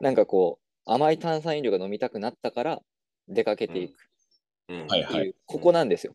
[0.00, 2.80] なんかこう、甘い炭酸飲料が飲みたくなったから
[3.28, 3.98] 出かけていく
[4.70, 4.86] うん。
[4.86, 6.14] はいっていう、ここなんですよ。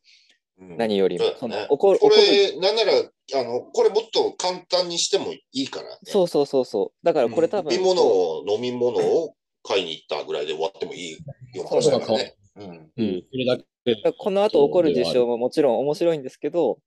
[0.60, 0.78] うん。
[0.78, 1.26] 何よりも。
[1.40, 2.92] その怒るこれ、なんなら、
[3.40, 5.98] あの、これもっと簡単にしてもいいから、ね。
[6.06, 7.06] そうそうそうそう。
[7.06, 9.36] だからこれ多分、飲み物を、飲み物を
[9.68, 11.18] 買いに行ったぐらいで終わってもいいよ
[11.56, 12.36] うな話だからね。
[12.56, 12.68] うん。
[12.68, 16.80] うん、それだけだからこの後起こる事象ももちろん面白いんですけど、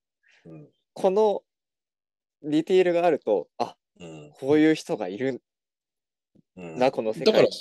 [0.45, 1.43] うんこの
[2.43, 5.41] ディティールがあると、あうんこういう人がいる
[6.57, 7.53] うんな、この世だから界。、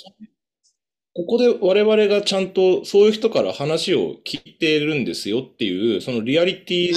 [1.14, 6.94] ここで我々がちゃんとそういう人から話を聞いてるんですよっていう、そのリアリティっ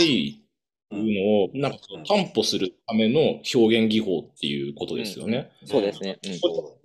[0.90, 1.12] てい
[1.46, 5.52] うのを、なんか担保するための表現技法っていうことですよね。
[5.66, 6.18] そうですね。
[6.24, 6.80] うんそ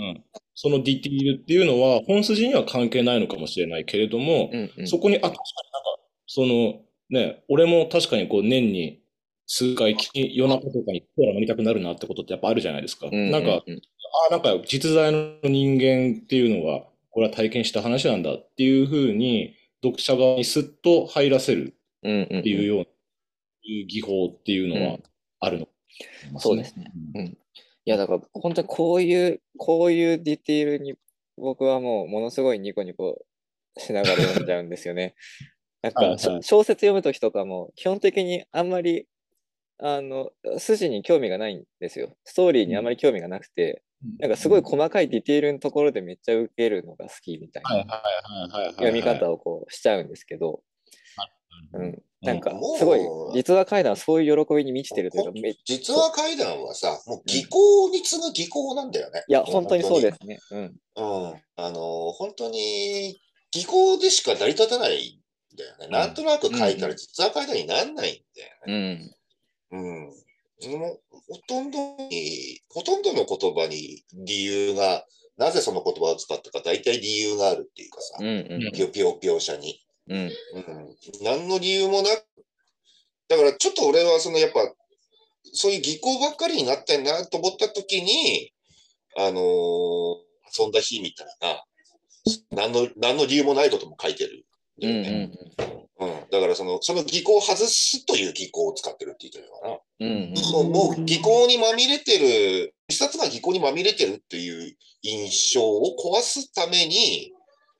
[0.00, 0.24] うん。
[0.54, 6.80] そのディティールっていうのは、本筋には関係ないのかもしれないけれども、うんうんそこに、あ、確かになんか、その、
[7.10, 9.02] ね、俺も確かにこう年に
[9.46, 13.08] 数回き夜中とかにコーラ飲みたくなるなってことってやっぱあるじゃないですか。
[13.10, 13.80] うんなんか、うん
[14.28, 22.84] あ、なんか実在の人間っていうのが、これは体験した話なんだっていうふうに、読者側にスッと入らせるうんうんっていうような、
[23.62, 24.98] いう技法っていうのは
[25.40, 25.68] あるの、
[26.38, 26.92] そうですね。
[27.14, 27.36] うん
[27.84, 30.94] いや、だから本当にこういう、こういうディティールに
[31.36, 33.24] 僕はもうものすごいニコニコ
[33.78, 35.14] しながら読んじゃうんですよね。
[35.82, 39.06] なんか、小説読むときとかも基本的にあんまり
[39.78, 42.14] あの筋に興味がないんですよ。
[42.24, 43.82] ストーリーにあまり興味がなくて、
[44.18, 48.02] なんかすごい細かいディティールのところでめっちゃ受けるのが好きみたいな。
[48.72, 50.62] 読み方をこうしちゃうんですけど、
[51.72, 53.00] うん、なんかもうすごい
[53.34, 59.24] 実話怪談はそういう喜びに満ちてるというか、実話怪談はさ、もう技巧に次ぐ技巧なんだよね。
[59.28, 60.38] や、本当にそうですね。
[60.50, 60.60] うん。
[60.96, 61.02] う
[61.34, 61.42] ん。
[61.56, 63.20] あの、本当に
[63.52, 65.20] 技巧でしか成り立たない
[65.54, 65.88] んだよね。
[65.88, 68.14] なんとなく書いたら実話怪談にならないんだよ
[68.66, 69.12] ね。
[69.70, 69.80] うん。
[69.80, 70.12] うん。
[70.60, 70.98] その
[71.28, 71.78] ほとんど
[72.10, 75.06] に、ほとんどの言葉に理由が、
[75.38, 78.72] なぜその言葉を使ったか、大体理由があるっていうかさうん。、うん。
[78.72, 79.80] ぴょぴょ描写に。
[80.10, 80.18] うん。
[80.18, 80.96] うん。
[81.22, 82.26] 何の理由もなく、
[83.28, 84.60] だからちょっと俺はそのやっぱ、
[85.52, 88.52] そういう技巧ばっかりになってんなと思った時に、
[89.16, 91.64] あのー遊んだ日みたいな、
[92.50, 94.44] 何の、何の理由もないことも書いてる
[94.82, 94.96] うん。
[94.96, 95.30] よね。
[96.00, 96.08] うん。
[96.08, 96.20] うん。
[96.30, 99.78] だからその、その技巧を外すという技巧を使ってるって言ってるのかな。
[100.00, 100.34] うん。
[100.52, 107.32] もう、もう技巧にまみれてる、一冊が技巧にまみれてるっていう印象を壊すために、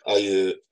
[0.07, 0.62] ああいう、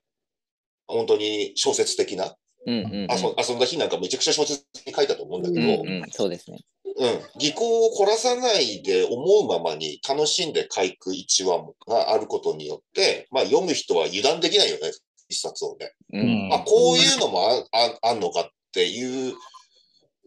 [0.89, 2.35] 本当に小説的な、
[2.65, 2.75] うん。
[2.75, 2.93] うん。
[3.03, 5.87] 遊遊んだ日なんかめちゃくちゃ小説に書いたと思うんだけど、うん。
[5.87, 6.05] うん。
[6.11, 6.59] そうですね。
[6.83, 14.91] うん、技巧を凝らさないで思うままに楽しんで書く一話があることによって、まあ読む人は油断できないよね、
[15.29, 15.93] 一冊をね。
[16.11, 16.53] ううんん。
[16.53, 17.39] あ、こういうのも
[17.71, 19.33] あああんのかっていう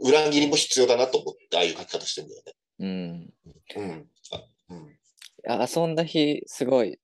[0.00, 2.52] 裏切りも必要だなと思って、ああいう書き方してるんだよね。
[2.78, 3.82] うん。
[3.82, 4.08] うん。
[4.32, 4.98] あうん
[5.48, 6.98] あ遊んだ日、すごい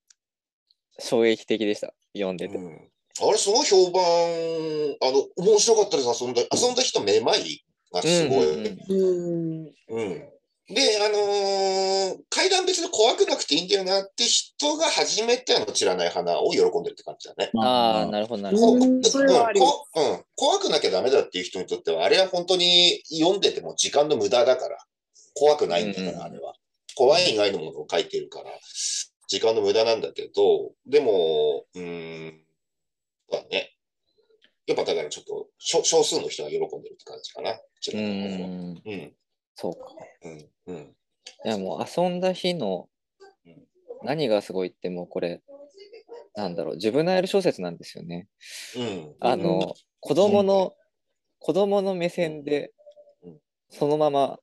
[0.98, 1.92] 衝撃的でした。
[2.14, 2.56] 読んでて。
[2.56, 2.90] うん、
[3.20, 4.02] あれ、すごい評判、
[5.02, 8.66] あの、面白かったです、遊んだ、遊んだ人めまいがすごい。
[8.66, 10.28] うんうん。
[10.68, 17.50] で、あのー階段別に怖くなくていいんだよなって人が初めてあの散らない花を喜んでるって感じだね。
[17.56, 18.84] ああ、なるほど、なるほど。
[18.84, 18.88] う
[20.16, 24.78] ん怖くなきゃダメだっていう人にとっては、あれは本当に読んでても時間の無駄だから、
[25.34, 26.54] 怖くないんだから、うんあれは。
[26.96, 28.50] 怖い以外のものを書いてるから、
[29.28, 32.44] 時間の無駄なんだけど、でも、うーん、
[33.30, 33.74] だね。
[34.66, 37.58] やっぱだからちょっと少少数の人が喜んでるって感じかな。
[37.94, 38.82] うん。
[38.84, 39.12] うん。
[39.54, 39.86] そうか。
[40.24, 40.50] うん。
[40.66, 40.76] うん。
[41.44, 42.88] いや、もう遊んだ日の
[43.46, 43.68] うん
[44.04, 45.42] 何がすごいってもうこれ、
[46.36, 48.28] なんだろう、ジュブナイル小説なんですよね。
[48.76, 49.14] うん。
[49.20, 50.76] あの、子供の、
[51.40, 52.72] 子供の目線で
[53.22, 54.38] うん、そのまま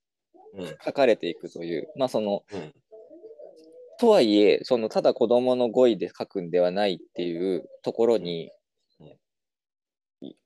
[0.54, 0.78] うん。
[0.84, 2.74] 書かれていくという、まあその、うん。
[4.00, 8.52] とはいえ、そのただ子供の語彙で書くんではないっていうところにうん、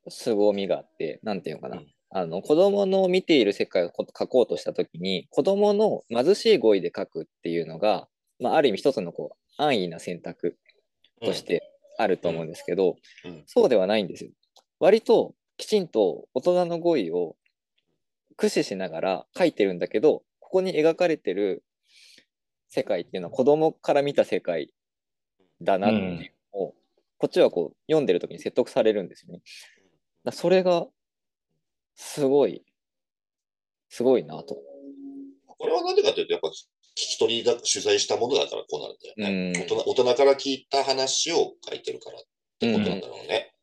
[0.07, 1.77] 凄みがあって、なんていうのかな。
[1.77, 8.07] うんあの子供の見ている世界をこ書こうとしたときに、子供の貧しい語彙で書くっていうのが、
[8.39, 10.57] まあ、ある意味一つのこう安易な選択
[11.21, 11.61] として
[11.99, 12.95] あると思うんですけど、
[13.25, 14.31] うんそうではないんですよ。
[14.79, 17.35] 割ときちんと大人の語彙を
[18.37, 21.63] 駆使しながら書いてるんだけど、ここに描かれてる
[22.69, 24.73] 世界っていうのは子供から見た世界
[25.61, 26.73] だなっていうのを、
[27.19, 29.41] こっちはこう読んでる時に説得されるんですよね。
[30.23, 30.87] だそれが
[31.95, 32.63] すごい、
[33.89, 34.55] すごいなと。
[35.45, 36.53] これはなんでかというと、やっぱ聞
[36.95, 39.53] き取りだ、取材したものだからこうなるんだよね。
[39.53, 42.21] うん大人大人から聞いた話を書いてるからっ
[42.59, 43.53] てことなんだろうね。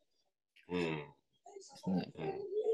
[0.69, 0.81] うん。
[1.95, 2.13] ね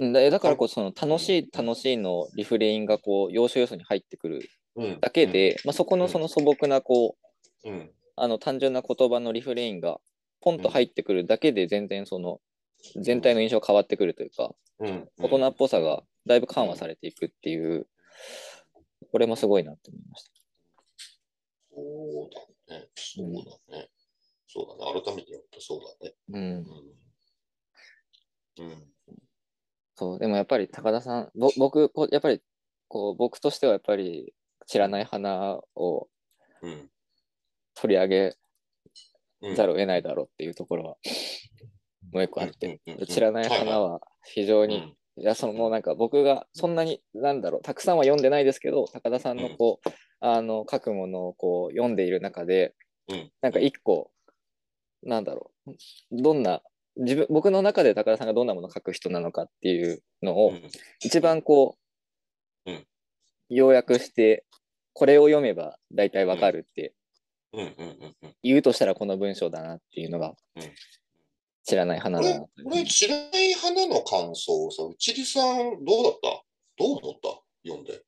[0.02, 0.14] うん。
[0.14, 5.00] だだからこそその楽しい楽しいのリフレインがこう要所要所に入ってくるうん。
[5.00, 7.16] だけで、まあ、そこのその素朴なこ
[7.64, 7.92] ううん。
[8.18, 10.02] あの単純な言葉のリフレインが
[10.44, 12.42] ポンと入ってくるだけで全然その
[13.02, 15.08] 全体の印象変わってくるというかうん。
[15.20, 17.88] 大人っぽさがだいぶ緩和されていくっていう
[19.12, 20.32] これもすごいなって思いました。
[21.76, 22.30] そう
[22.70, 22.88] だね。
[22.96, 23.34] そう
[23.72, 23.90] だね。
[24.48, 25.02] そうだね。
[25.02, 26.16] 改めてやっぱそうだね。
[26.30, 26.66] うん、
[28.60, 28.70] うん。
[28.70, 28.94] うん。
[29.96, 32.42] そうでもやっぱり高田さんぼ僕やっぱり
[32.88, 34.34] こう僕としてはやっぱり
[34.66, 36.08] 知らない花を
[36.62, 36.90] うん。
[37.76, 38.34] 取り上げうん。
[39.56, 40.96] ざるを得ないだろうっていうところは
[42.12, 45.24] もう一個あって、うんうんうん知らない花は非常に、うんい。
[45.26, 49.90] やそのもうなんか僕がそんなになんだろうたくさんは読んでないですけど高田さんのこう、
[50.22, 52.74] あの書くものをこう読んでいる中で
[53.10, 53.32] うん。
[53.42, 54.12] なんか一個
[55.04, 55.72] なんだろう
[56.12, 56.62] どんな
[56.96, 60.70] 自分僕の中で高田さんがどんなものを書く人なのかっていうのを、うん。
[61.02, 61.78] 一番こ
[62.66, 62.86] う、うん。
[63.50, 64.46] 要約して
[64.94, 66.94] これを読めば大体わかるって。
[68.44, 70.64] 言うとしたらこの文章だなっていうのが、うん
[71.66, 72.46] 知らない花だな
[72.76, 76.44] れ、知らない花の感想をさ、内里さん、どうだった？
[76.78, 77.30] どう思った？
[77.66, 78.04] 読んで。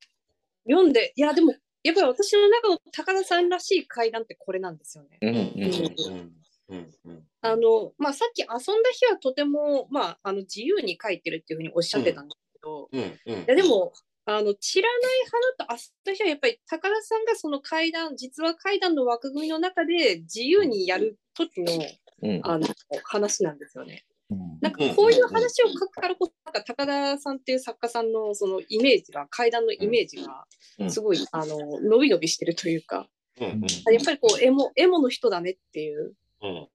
[0.67, 5.19] 読んで、いや、でも、やっぱり私の中の高田さんらしい階段ってこれなんですよね。
[5.21, 6.33] うんうんうん。
[6.67, 6.93] うん。
[7.05, 7.23] うん。
[7.39, 13.19] あの、まあ、さっき遊んだ日はとても、まあ、あの自由に書いてるっていうふうにおっしゃってたんですけど、うん。
[13.25, 13.39] うん。
[13.39, 13.93] いやでも、
[14.25, 15.11] あの、知らない
[15.57, 21.73] 花と遊んだ日はやっぱり高田さんがその階段、実は階段の枠組みの中で自由にやる時の、
[22.23, 22.41] うん。
[22.43, 22.67] あの、
[23.03, 24.03] 話なんですよね。
[24.31, 24.57] うん。
[24.61, 30.45] なんかこういう話を書くからこそ、なんか高田さんっていう作家さんのそのイメージが、階段のイメージが
[30.79, 30.91] うん。
[30.91, 33.07] すごい、あの、伸び伸びしてるというか、
[33.39, 33.47] うん。
[33.47, 33.61] うん。
[33.93, 36.13] やっぱりこう、エモ、エモの人だねっていう、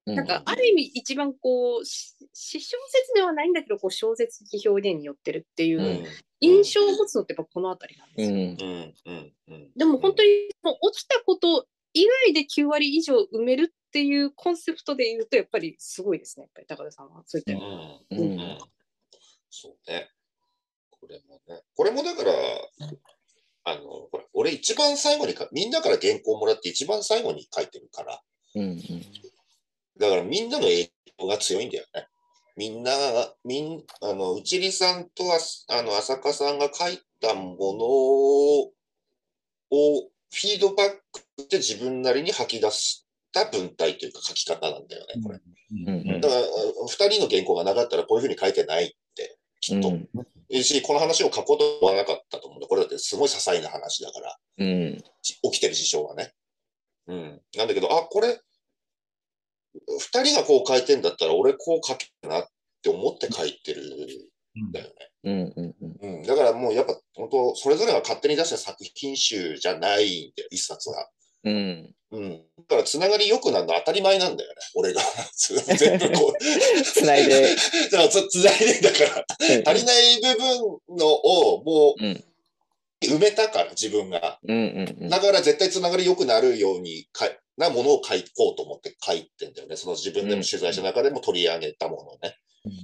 [0.07, 0.13] うん。
[0.13, 6.05] うんなんかある意味一番こう、し詩小説ではないんだけど、こう小説的表現によってるっていううん
[6.41, 8.37] 印象を持つのってやっぱこの辺りなんですよ。
[8.37, 8.95] うんうん。
[9.05, 9.33] うん。
[9.49, 9.71] うん。
[9.77, 10.29] でも本当に
[10.63, 17.23] もう起きたこと以外で9割以上埋めるっていうコンセプトで言うと、やっぱりすごいですね、やっぱり高田さんは。
[17.27, 17.53] そういった。
[19.51, 20.09] そうね。
[20.91, 21.63] これもね。
[21.75, 22.33] これもだから、
[23.65, 28.23] あの、これ、俺一番最後にか、みんなから原稿もらって一番最後に書いてるから、
[28.55, 28.81] うん
[30.01, 32.07] だからみんなの影響が強いんだよね。
[32.57, 38.73] みんなが、みん、あの、内里さんとあすあの、浅香さんが書いたものを、
[39.73, 45.39] をフィードバックで自分なりに吐き出した文体というか書き方なんだよね、これ。
[45.39, 46.45] うんうんだから、あ
[46.89, 49.89] 二人の原稿がなかったらこういうふうに書いてないって、きっと。
[49.89, 50.09] うん
[50.51, 52.67] し、この話を書こうと思わなかったと思うんだ。
[52.67, 56.35] これだってすごい些細な話だから、うんち起きてる事象がね。
[57.07, 57.41] うん。
[57.57, 58.41] なんだけど、あ、これ、
[59.99, 62.45] 二人がこう書いてんだったら俺こう書けるなっ
[62.83, 64.93] て思って書いてるんだよね。
[65.25, 66.23] うんうんうんうん。
[66.23, 71.09] だからもうやっぱ、本当それぞれが勝手に出した作品集じゃないんだよ、一冊が。
[71.45, 72.43] うんうん。
[72.69, 75.03] だからつながり良くなるの当たり前なんだよね、俺が。
[75.37, 76.85] 全部こう。
[76.85, 77.55] つないで
[77.91, 79.27] だからつつないで、だから、
[79.71, 82.25] 足りない部分のをもううん
[83.03, 84.39] 埋めたから、自分が。
[84.47, 89.77] うんうんうんだから絶対つながり良くなるようにかいなものを書こうと思って書いてんだよね。
[89.77, 92.35] その自分でも取材した中でも取り上げたものをね。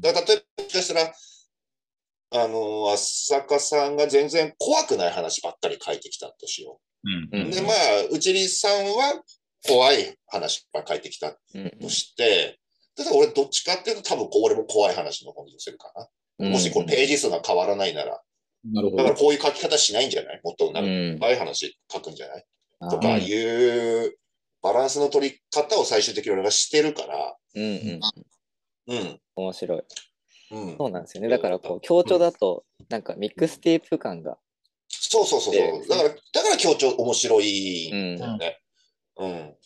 [0.03, 1.13] だから例えば、もしかしたら、
[2.45, 6.81] あの、浅香さんが全然怖くない話ばっかり書いてきたとしよ
[7.33, 7.51] うんう。
[7.51, 7.73] で、まあ、
[8.11, 9.23] 内里さんは
[9.67, 12.59] 怖い話ばっかり書いてきたうんとして、
[12.97, 15.93] だから俺どっちかっていうと多分俺も怖い話の方に寄せるか
[16.39, 16.49] な。
[16.51, 18.21] もしこれページ数が変わらないなら。
[18.73, 19.03] なるほど。
[19.03, 20.41] だからこういう書き方しないんじゃない？
[20.43, 22.45] もっとなん怖い話書くんじゃない？
[22.91, 24.17] とかいう
[24.67, 27.37] バランスの取り方を最終的に俺がしてるから。
[27.55, 28.01] うんうん。
[28.89, 29.21] うん。
[29.37, 29.83] 面白い。
[30.51, 30.77] うん。
[30.77, 31.29] そうなんですよね。
[31.29, 34.39] だからこう、強調だと、なんかミックステープ感が。
[34.89, 35.89] そうそうそうそう。
[35.89, 38.61] だから、だから強調面白いんだよね。
[39.19, 39.57] うん。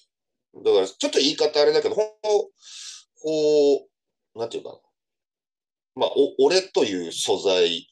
[0.63, 2.51] だから、ちょっと言い方あれだけど、ほんと、
[3.23, 3.89] こ
[4.35, 4.79] う、なんていうかな。
[5.95, 7.89] まあ、お俺という素材、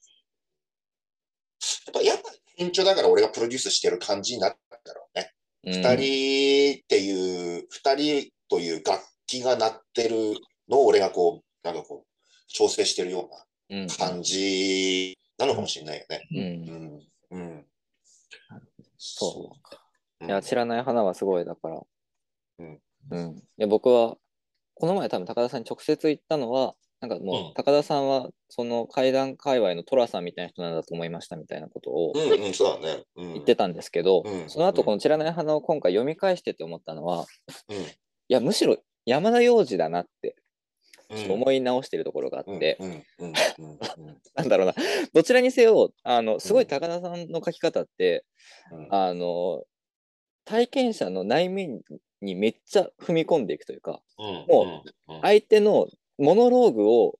[1.86, 2.24] やっぱ、やっぱ、
[2.58, 5.32] 延長だから俺がプロデュースしてる感じになったんだろうね。
[5.64, 10.34] 二二、人っていう、二人という楽器が鳴ってる
[10.68, 12.08] のを俺がこう、なんかこう、
[12.48, 13.28] 調整してるよ
[13.70, 16.26] ううんな感じなのかもしれないよね。
[16.30, 17.42] うんうん。
[17.42, 17.66] うん。
[18.96, 19.52] そ
[20.20, 20.26] うう。
[20.26, 21.80] いや、知らない花はすごい、だから。
[22.58, 22.80] うん。
[23.10, 23.36] うん。
[23.36, 24.16] いや、僕は、
[24.74, 27.54] この前多分高田さんに直接言ったのは、なんかもう、うん。
[27.54, 33.04] 高田さんは、その階段界隈の寅さんみたいな人なんだと思いましたみたいなことをうんうん、そうだね。
[33.16, 33.32] うん。
[33.34, 34.50] 言ってたんですけど、うん。
[34.50, 37.26] その後この知らない花を今回読み返してて思ったのは、
[37.68, 37.76] うん。
[37.76, 37.86] い
[38.28, 40.36] や、むしろ山田洋次だなって
[41.10, 42.90] うん、思い直してるところがあって、うん。
[42.90, 43.04] うん。
[43.18, 43.32] うん。
[43.58, 43.78] うん。
[44.34, 44.74] なんだろうな、
[45.12, 48.24] どちらにせよ、あの、すごい高田さんの書き方って、
[48.70, 48.88] うん。
[48.90, 49.64] あの、
[50.44, 51.80] 体験者の内面
[52.20, 55.20] にめっちゃ踏み込んでいくというか、もうん。
[55.22, 55.88] 相手の
[56.18, 57.18] モノローグを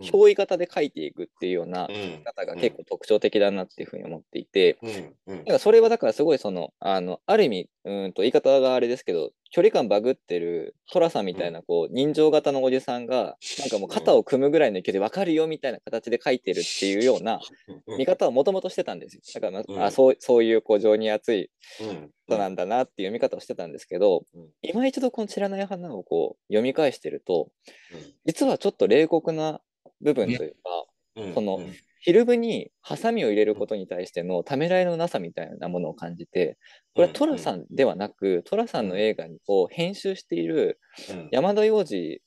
[0.00, 2.22] 憑依型で書いていくっていうようなうん。
[2.24, 4.78] 方が結構特徴的だなっていうふうに思っていて、
[5.26, 17.40] だからそれはだからすごいその、あの、ある意味、うんと言い方があれですけど、距離感バグってる寅さんみたいなこう人情型のおじさんが、なんかもう肩を組むぐらいの勢いで分かるよみたいな形で書いてるっていうような
[17.86, 17.98] うん。
[17.98, 19.22] 見方をもともとしてたんですよ。
[19.34, 22.10] だから、まあそうそういうこう情に熱いうん。
[22.28, 24.48] 人なんだなっていう見方をしてたんですけど、うん。
[24.62, 27.48] 今一度この知らない花をこう読み返してると、
[27.94, 28.14] うん。
[28.26, 29.60] 実はちょっと冷酷な
[30.00, 30.84] 部分というか、
[31.16, 31.74] うんそのうん。
[32.02, 36.56] フィルムにハサミを入れることに対してのためらいのなさみたいなものを感じて、
[36.94, 40.80] これはトラさんではなく、トラさんの映画を編集している
[41.10, 41.28] うん。
[41.30, 42.22] 山田洋次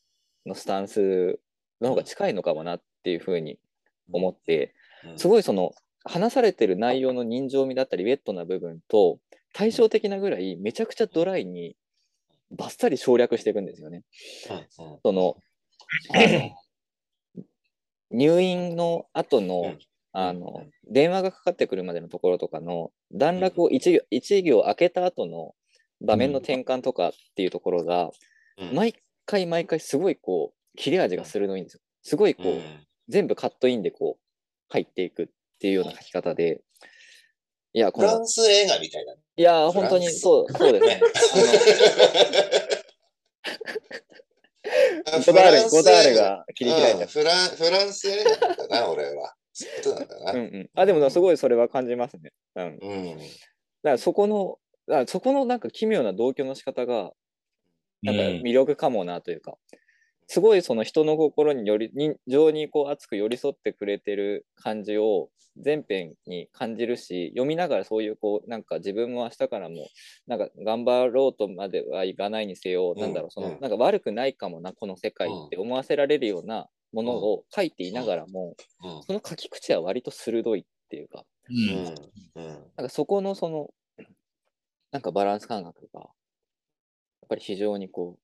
[0.46, 1.40] のスタンス
[1.82, 3.58] の方が近いのかもなっていうふうに
[4.12, 5.18] 思って、うん。
[5.18, 5.72] すごいその
[6.06, 9.18] 話されてる内容の人情味だったりウェットな部分と
[9.54, 11.76] 対照的なぐらいめちゃくちゃドライに
[12.52, 14.04] バッサリ省略していくんですよね。
[14.52, 14.86] うん。
[14.86, 15.00] うん。
[15.04, 15.38] その
[18.14, 19.80] 入院の後の、うん。
[20.16, 25.56] あの電話がかかってくるまでのところとかの段落を一行一行開けた後の
[26.06, 28.12] 場面の転換とかっていうところが、
[28.60, 28.76] うん。
[28.76, 28.94] 毎
[29.26, 31.80] 回毎回すごいこう切れ味が鋭いんですよ。
[32.04, 32.62] すごいこう、うん。
[33.10, 34.24] 全部カットインでこう
[34.70, 35.28] 入っていくっ
[35.60, 36.62] ていうような書き方で、
[37.74, 39.14] いや、このフラン、ス映画みたいな。
[39.14, 41.02] いや、本当にそう、そうですね。
[45.26, 47.08] ゴダール、ゴダールが切り開いたうん。
[47.08, 49.34] フランフランス映画なんだな、 俺は。
[49.54, 50.32] そうなんだな。
[50.32, 50.70] うんうん。
[50.76, 52.32] あ、でもすごいそれは感じますね。
[52.56, 52.80] うん。
[52.80, 53.18] だうん。
[53.18, 53.24] か
[53.84, 57.12] らそこの、だからそこのなんか奇妙な同居の仕方が、
[58.02, 59.58] なんかうん魅力かもなというか、
[60.34, 65.30] すごいその人の心により、人情にこう熱く寄り添ってくれてる感じを
[65.62, 69.76] 全編に感じるし、読みながらそういうこう、なんか自分も明日からも、
[70.26, 79.04] なんか頑張ろうとまではいかないにせよ、うんなんだろう、そのうん、なんか悪くないかもな、この世界って思わせられるようなものを書いていながらも、うん。
[79.04, 81.26] その書き口は割と鋭いっていうか。
[82.76, 83.70] なんかそこのその、
[84.90, 86.10] なんかバランス感覚が、やっ
[87.30, 88.23] ぱり非常にこう、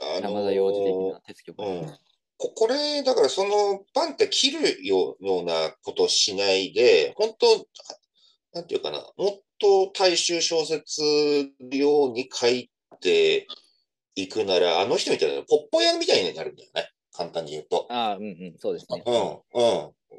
[0.00, 1.94] あのー山田洋次的な鉄曲うん
[2.40, 7.66] ここれ、だからそのパンって切るようなことをしないで、本当
[8.54, 11.02] なんていうかな、もっと大衆小説
[11.70, 12.70] ように書い
[13.02, 13.46] て
[14.14, 16.88] いくなら、あの人みたいな、ポッポ屋みたいになるんだよね。
[17.12, 17.86] 簡単に言うと。
[17.90, 19.02] ああ、うんうん、そうですね。
[19.04, 19.40] うん、うん。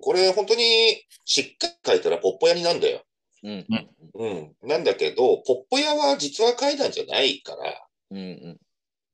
[0.01, 3.01] これ本当にしっかり書いたらポッポ屋になるんだよ。
[3.43, 3.65] うん、
[4.13, 4.55] うん。
[4.61, 8.59] なんだけど、ポッポ屋は実話怪談じゃないから、うん、うん、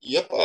[0.01, 0.35] やっぱ、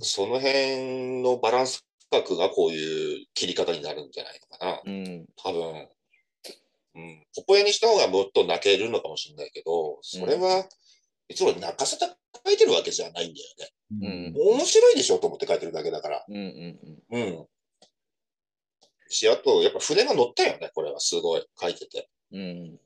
[0.00, 4.82] その辺のバランス感がこういう切り方になるんじゃないのかな。
[4.84, 5.88] うん、多分。
[6.96, 7.26] うん。
[7.34, 10.68] ポッポ屋にした方がもっと泣けるのかもしれないけど、それは、
[11.28, 12.06] いつも泣かせた
[12.44, 13.70] 書いてるわけじゃないんだよね。
[14.36, 15.18] うん、面白いでしょ？
[15.18, 16.24] と思って書いてるだけだから。
[16.28, 17.46] うん、うん、うん。
[19.08, 21.00] し、あと、やっぱ筆が乗ったよね、これは。
[21.00, 22.08] すごい、書いてて。
[22.32, 22.80] うん、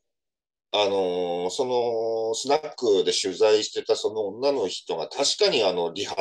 [0.71, 6.19] あのーその、スナックで取材してたその女の人が確かにあの、理髪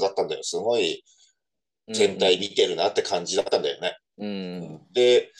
[0.00, 0.42] だったんだよ。
[0.42, 1.02] すごい
[1.88, 1.94] うん。
[1.94, 3.96] 全体見てるなって感じだったんだよね。
[4.18, 5.32] うん、で、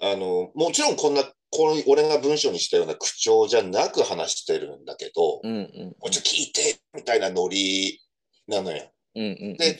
[0.00, 8.00] あの、もちろんこんな、この俺が文章にしたような口調じゃなく話してるんだけど、うん、うん、もうちょっと聞いてみたいなノリ
[8.48, 8.90] なのよ。
[9.14, 9.56] うんうんうんうん。
[9.58, 9.78] で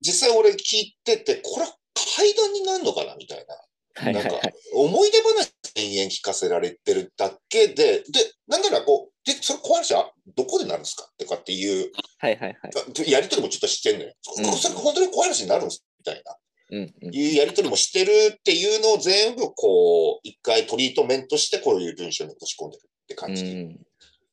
[0.00, 3.14] 実際俺聞いてて、これ階段になるのかな？
[3.16, 3.56] みたいな。
[4.04, 8.04] なんかはいはいはい。、思い出話延々聞かせられてるだけで、で、
[8.48, 10.04] なんならこう、で、それ壊れちゃ
[10.36, 12.68] どこでなるんですかとかっていう、はいはいは
[13.06, 13.10] い。
[13.10, 14.12] やりとりもちょっとしてんのよ。
[14.38, 16.36] うんそれ本当に壊れ話になるんですみたいな。
[16.70, 17.14] うんうん。
[17.14, 23.44] いうやりとりもしてるっていうのを全部こう、一回トリートメントしてこういう文章に落とし込んでるってう感じ。
[23.44, 23.80] ん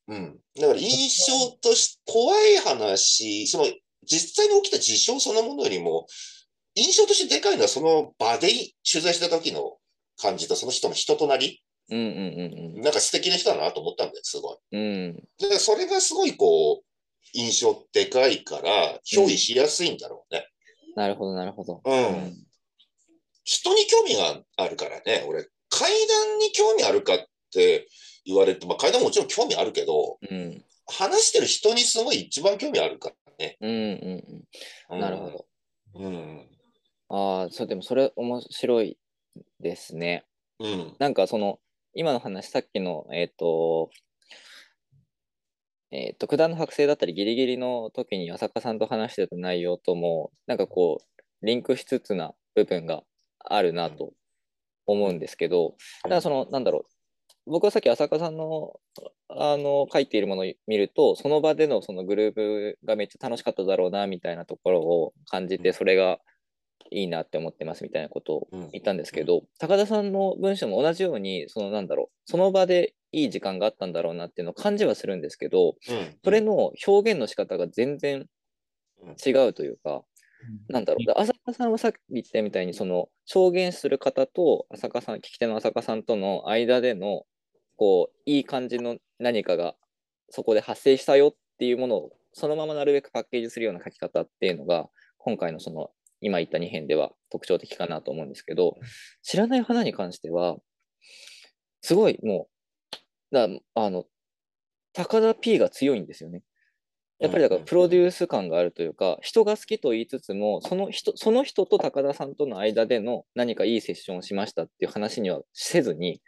[0.08, 0.40] うん。
[0.60, 3.66] だから印象として怖い話、その
[4.06, 6.08] 実際に起きた事象そのものよりも、
[6.76, 8.48] 印象としてでかいのはその場で
[8.90, 9.78] 取材した時の
[10.20, 14.58] 感じとその人の人となり、うんうんうんなんか素敵な人だなと思ったんだよ、すごい。
[14.72, 14.82] うん。
[14.82, 15.50] うん。
[15.50, 16.84] で、それがすごいこう、
[17.34, 20.48] 印象でかいから、憑依しやすいんだろうね。
[20.96, 21.82] なるほどなるほど。
[21.84, 22.34] うん
[23.46, 27.18] 人に興味があるからね、俺、階段に興味あるかっ
[27.52, 27.88] て
[28.26, 30.64] 言われて、まあ階段ももちろん興味あるけど、うん。
[30.88, 33.58] 話してる人にすごい一番興味あるからね。
[33.60, 34.44] うんうん
[34.92, 35.00] うん。
[35.00, 35.32] なるほど。
[35.32, 35.46] ど。
[35.96, 36.50] うん。
[37.14, 38.98] ああ、そう、でもそれ面白い
[39.60, 40.26] ですね。
[40.60, 40.96] うん。
[40.98, 41.60] なんかその、
[41.94, 43.92] 今の話、さっきの、えっ、と、
[45.92, 53.04] えっ、と、九段の剥製だったり、ギリギリの時に浅香さんと話してた内容とも、なんかこう、リンクしつつな部分が
[53.46, 54.14] あるなと
[54.88, 56.88] 思うんですけど、だからその、なんだろ
[57.46, 58.80] う、僕はさっき浅香さんの、
[59.30, 66.20] あの、書いているものを見ると、その場でのそのグループがめっちゃ楽しかっただろうな、みたいなところを感じて、それが
[66.92, 76.18] いいなって思ってますみたいなことを言ったんですけど、高田さんの文章も同じように、そのなんだろう、その場でいい時間があったんだろうなっていうのを感じはするんですけど、うん。
[76.24, 78.28] それの表現の仕方が全然
[79.26, 80.04] 違うというか、
[80.68, 87.26] なんだろう、で浅香さんはさっき言ったみたいに、その証言する方と浅香さん、聞き手の浅香さんとの間での、
[87.78, 89.76] こう、いい感じの何かが
[90.30, 95.92] そこで発生したよっていうものを、そのままなるべくパッケージするような書き方っていうのが、今回のその、
[96.24, 98.78] 今言った2編では特徴的かなと思うんですけど、
[99.22, 100.58] 知らない花に関しては、
[101.82, 102.48] すごいも
[103.32, 104.06] う、だあの、
[104.94, 106.44] 高田 P が強いんですよね。
[107.20, 116.22] やっぱりだからプロデュース感があるというか、人が好きと言いつつも、その人その人と高田さんとの間での何かいいセッションをしましたっていう話にはせずに、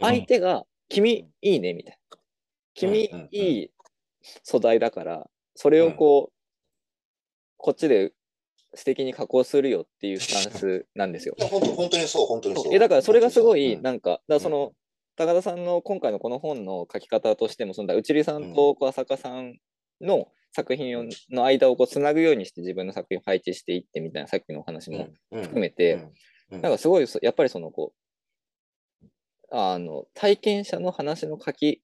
[0.00, 2.18] 相手が、君いいねみたいな。
[2.74, 3.70] 君いい
[4.42, 6.32] 素材だから、それをこう、
[7.56, 8.12] こっちで
[8.74, 11.34] 素敵に加工するよっていうスタンスなんですよ。
[11.38, 12.74] いや本当本当にそう、本当にそう。
[12.74, 13.82] えだからそれがすごい、うん。
[13.82, 14.72] なんか、だその、
[15.16, 19.58] 高田さんの今回のこの本の書き方としても、その内里さんとこう浅香さん
[20.00, 26.06] の作品をの間をこうつなぐようにして自分の作品を配置していってみたいな、さっきのお話も含めて、
[26.50, 27.92] うん、なんかすごいそ、やっぱりそのこ
[29.02, 29.08] う、
[29.50, 31.82] あの、体験者の話の書き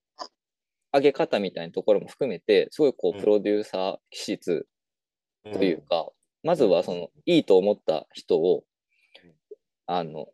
[0.93, 4.67] 上げ方みたいなところも含めて、すごいこうプロデューサー気質
[5.45, 6.09] うんというか、
[6.45, 8.65] まずはその、いいと思った人を、
[9.87, 10.29] あの、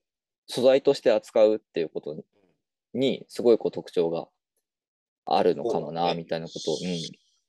[0.47, 2.17] 素材として扱うっていうこと
[2.93, 4.27] に、すごいこう特徴が
[5.25, 6.75] あるのかもな、みたいなことを、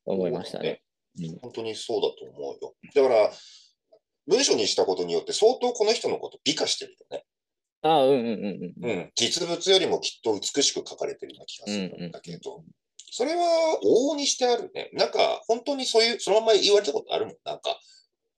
[0.06, 0.82] うん、思いましたね。
[0.84, 0.92] うん
[1.42, 2.74] 本当にそうだと思うよ。
[2.96, 3.32] だから、
[4.28, 7.26] 文章にしたことによって相当この人のこと美化してるよね。
[7.82, 8.90] ああ、うんうんうんうん。
[8.90, 9.12] うん。
[9.16, 12.64] 実物よりもきっと美しく書かれてるような気がするんだけど、
[13.12, 14.90] それは往々にしてあるね。
[14.94, 17.36] なんか、本当にそういう、そのまま言われたことあるもん。
[17.44, 17.78] なんか、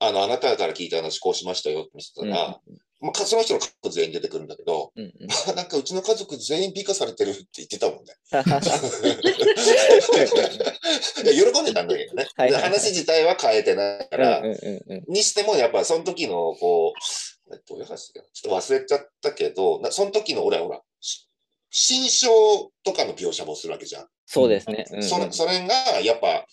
[0.06, 2.60] あの、あなたから聞いた話こうしましたよって見せたら、
[3.00, 5.12] まあ、かその人の家族全員出てくるんだけど、うんうん。
[5.50, 8.14] あなんかうちの家族全員美化されてるって言ってたもんね。
[8.32, 8.36] い
[11.26, 12.26] や喜んでたんだけどね。
[12.36, 15.12] はいはいはいで話自体は変えてないから、うんうんうんうん。
[15.12, 21.28] にしてもやっぱその時のこう、ちょっと忘れちゃったけど、なその時の俺はほら、し
[21.70, 24.08] 心象とかの描写もするわけじゃん。
[24.24, 24.86] そうですね。
[24.90, 26.46] うんうんそれそれがやっぱ、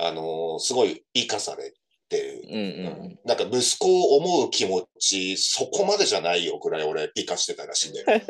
[0.00, 1.74] あのーすごい美化され
[2.08, 2.42] てる。
[2.48, 8.22] うんうんなんか息子を思う気持ち、そこまでじゃないよくらい俺美化してたらしいんだよ。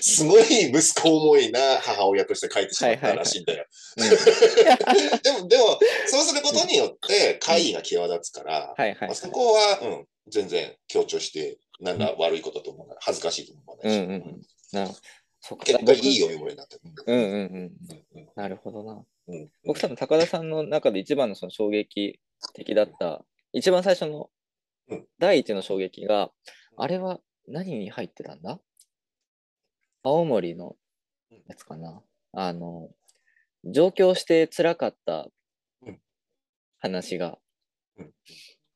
[0.00, 3.64] すごい息子思いな母親として書いてしまったらしいんだよ。
[5.22, 5.78] でも、でも、
[6.08, 14.40] そうすることによって、怪異が際立つから、はいはいまあ、そこは、うん、全然強調して、なんだ悪いことと思うなら、恥ずかしいと思わないし、うんうんうん
[14.72, 14.88] な。
[15.64, 16.80] 結構いい読み物になってる。
[17.06, 17.72] うんうんうん。
[18.16, 19.04] うんなるほどな。
[19.28, 19.50] うん。
[19.64, 22.18] 僕多分高田さんの中で一番のその衝撃
[22.54, 24.30] 的だった、一番最初の
[24.90, 25.06] うん。
[25.18, 26.30] 第一の衝撃が、
[26.76, 28.58] あれは何に入ってたんだ？
[30.02, 30.76] 青森の
[31.46, 32.02] やつかな。
[32.32, 32.88] あの、
[33.64, 35.28] 上京して辛かった
[35.86, 36.00] うん。
[36.78, 37.38] 話が、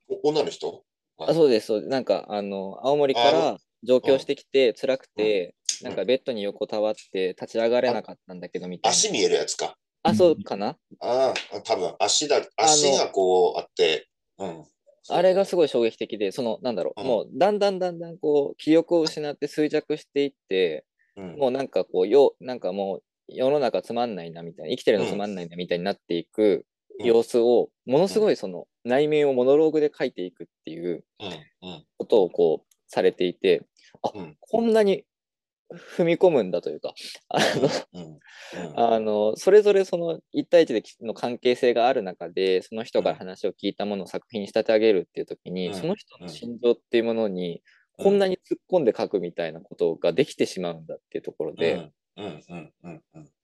[0.08, 0.84] お女の人？
[1.18, 1.88] あそうです、そうです。
[1.88, 8.92] なんか、あの、青森かあら上京してきて辛くて、なんかベッドに横たわって立ち上がれなかったんだけどみたいな。
[8.92, 9.76] 足見えるやつか。
[10.02, 10.76] あ、そうかな？
[11.00, 14.08] ああ、多分足だ、足がこうあって、
[14.38, 14.64] うん。
[15.08, 17.06] あれがすごい衝撃的で、その、なんだろう、うん。
[17.06, 20.84] もう、だんだんだんだん、こう、記憶を失って衰弱していって、
[21.16, 26.66] うん、もうなんかこう、よ、なんかもう、世の中つまんないなみたいな、生きてるのつまんないなみたいになっていく
[27.00, 27.06] うん。
[27.06, 31.04] 様子を、ものすごいその、内面をモノローグで書いていくっていう
[31.98, 33.62] ことをこう、されていて、
[34.02, 34.36] あ、うん。
[34.40, 35.04] こんなに
[35.96, 36.94] 踏み込むんだというか、
[37.28, 45.74] あの、うん、うん、あのそれぞれその1対1での関係性がある中でその人から話を聞いたものを作品に仕立て上げるっていう時に、うん。
[45.74, 47.62] その人の心情っていうものに
[47.98, 51.90] こんなに突っ込んで書くみたいなことができてしまうんだっていうところで、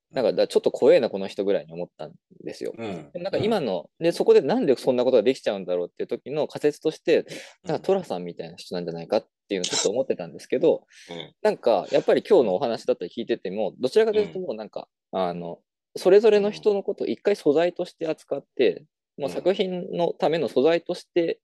[0.09, 0.17] うん、うん、うん、うん、うん。
[0.17, 2.13] なんかだからちょっと怖えなこの人ぐらいに思ったん
[2.45, 2.73] ですよ。
[2.77, 7.27] うん、なんか今の、でそこでなんでそんなことができちゃうんだろうっていう時の仮説として
[7.65, 11.35] なんかトラさんみたいな人なんじゃないかっていうのをちょっと思ってたんですけど、うん。
[11.43, 15.61] なんかやっぱり今日のお話だったり聞いててもどちらかというともうなんか、あの
[15.97, 18.85] それぞれの人のことを一回素材として扱って、
[19.19, 21.41] もう作品のための素材として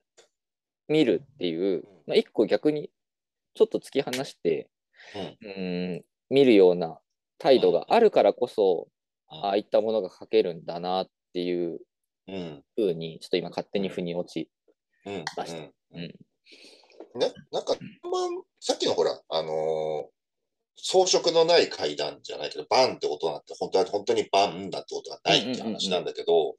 [0.88, 2.90] 見るっていう、まあ、一個逆に
[3.54, 4.70] ちょっと突き放して、
[5.42, 5.50] うん。
[5.50, 6.98] うん見るような
[7.44, 8.88] 態度があるからこそ、
[9.30, 9.38] うん。
[9.44, 11.80] ああいったものが書けるんだなっていう
[12.26, 14.48] うん、ふうにちょっと今勝手に腑に落ち
[15.04, 15.58] うん、ました。
[15.58, 15.72] うん。
[15.92, 16.14] うん。
[17.20, 20.14] ななんか、まあ、さっきのほら、あのー
[20.76, 26.56] 装飾のない階段じゃないけど、バンって音なんて、本当は本当にバンだってことがないって話なんだけど、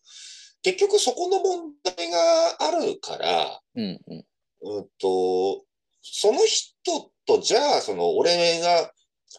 [0.61, 2.17] 結局そこの問題が
[2.59, 4.25] あるから、うんうん。
[4.61, 5.65] うんと、
[6.01, 8.91] その人と、じゃあ、その、俺が、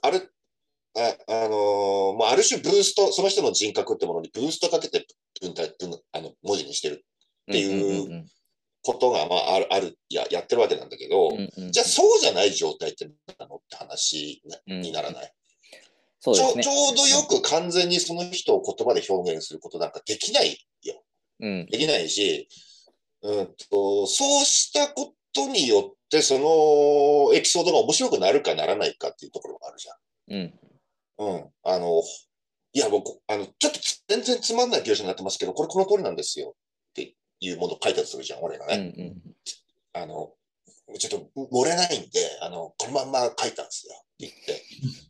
[0.03, 0.31] ある、
[0.97, 5.07] あ、あのーまあ、ある種ブースト、その人の人格ってものにブーストかけて
[5.41, 7.05] 文体、文、あの、文字にしてる
[7.51, 8.27] っていううん
[8.83, 15.33] ことが、まあ、ある、ある、や、やってるわけなんだけど、うんうんうんじゃあそうじゃない状態って何なのって話うんにならない、
[16.21, 16.63] そうですね。
[16.63, 21.03] ちょちょうどよく完全にその人を言葉で表現することなんかできないよ。
[21.41, 22.49] うんできないし、
[23.23, 29.89] うんと、そうしたことによって、そのエピソードが面白くなるかならないかっていうところがあるじ
[30.29, 30.66] うんゃん。
[31.19, 31.51] うん。
[31.63, 32.03] あの、
[32.73, 36.55] いや、僕、あの、ちょっとつ全然つまんない描写になってますけど、これこの通りなんですよ
[36.91, 38.95] っていうものを書いたりするじゃん、俺がうんね。
[38.99, 39.37] うん
[39.95, 40.35] あの、
[40.99, 44.63] ちょっと漏れないんで、あの、このまんま書いたんですよって言って。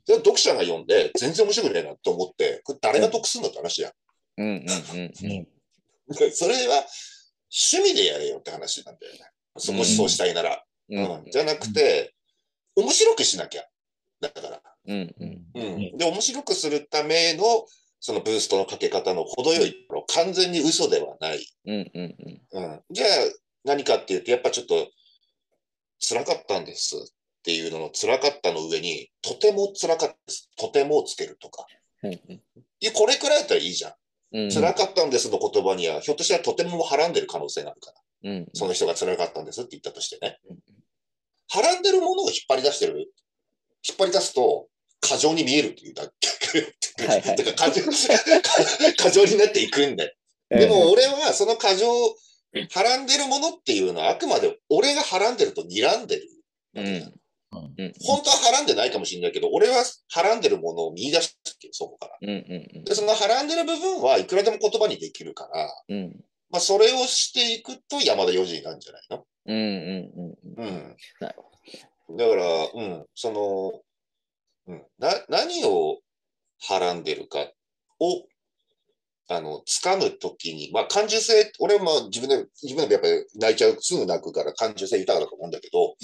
[0.07, 3.93] で、読者が読んで、全然面白くねえなって思って、これ誰が得すんだって話じゃん。
[4.39, 5.49] うんうんうんうん
[6.33, 6.87] それは
[7.51, 9.21] 趣味でやれよって話なんだよね。
[9.59, 10.65] そもしそうしたいなら。
[10.89, 12.15] うんうんじゃなくて、
[12.77, 13.65] 面白くしなきゃ。
[14.21, 14.63] だから。
[14.87, 15.97] うんうんうん。
[15.97, 17.45] で、面白くするための、
[18.01, 21.47] そのブーストのかけ方の程よいところ、完全に嘘ではない。
[21.67, 22.17] うんうん
[22.53, 22.83] うん。
[22.91, 23.09] じゃあ、
[23.65, 24.89] 何かっていうと、やっぱちょっと、
[25.99, 26.99] 辛かったんですっ
[27.43, 30.51] ていうのの辛かったの上に、とても辛かったです。
[30.57, 31.67] とてもをつけるとか。
[32.03, 33.93] うんいや、これくらいだったらいいじゃん。
[34.33, 38.31] うん辛かったんですの言葉には、ひょっとしたらとてもはらんでる可能性があるから。
[38.31, 40.59] うんその人が辛かったんですって言ったとしてねうん。
[41.49, 43.11] はらんでるものを引っ張り出してる。
[43.89, 44.69] 引っ張り出すと、
[45.01, 46.29] 過剰に見えるっていうだけ。
[47.07, 47.83] はいはい だから過剰
[48.97, 50.15] 過剰になっていくんだよ。
[50.51, 56.29] でも俺はその過剰、はらんでるものっていうのはあくまで俺がはらんでると睨んでる。
[56.75, 61.29] うんうん本当ははらんでないかもしれないけど、俺ははらんでるものを見出し
[61.61, 62.19] てる、そこから。
[62.21, 69.27] うんうんで、そのはらんでる部分はいくらでも言葉にできるから、うんまあそれをしていくと山田洋次になるんじゃないの？
[69.47, 70.97] うんうんうんうん。
[71.21, 71.51] なるほ
[72.11, 73.83] だから、うん、その、
[74.69, 75.99] うん、な、何を
[76.69, 77.39] はらんでるか
[78.01, 78.27] を、
[79.29, 85.97] あの、掴むときに、まあ、感受性、俺はまあ自分で、自分でもやっぱり泣いちゃう、すぐ泣くから感受性豊かだと思うんだけど、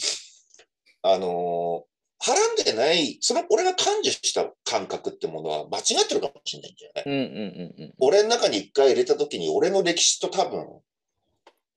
[1.02, 1.92] あのー
[2.24, 7.02] はらんでない、その俺が感受した感覚ってものは間違ってるかもしれないんだよね。
[7.04, 10.64] うんうんうん俺の中に一回入れたときに、俺の歴史と多分、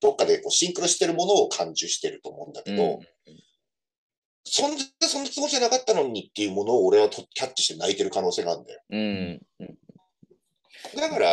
[0.00, 3.00] どっかでこうシンクロしてるものを感受してると思うんだけど、
[4.48, 8.80] そんで、そんなつもりじゃなかったのにっていうものを俺はとキャッチして泣いてる可能性があるんだよ。
[8.90, 9.40] うん。
[9.60, 9.76] うん
[10.94, 11.28] だから、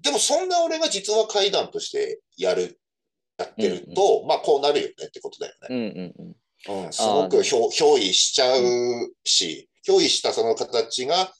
[0.00, 2.80] でもそんな俺が実は階段としてやる、
[3.38, 5.68] やってると、まあこうなるよねってことだよね。
[5.70, 6.26] うんうん
[6.68, 6.84] うん。
[6.84, 11.32] うん、すごくひょ憑依しちゃうし、憑依したその形が、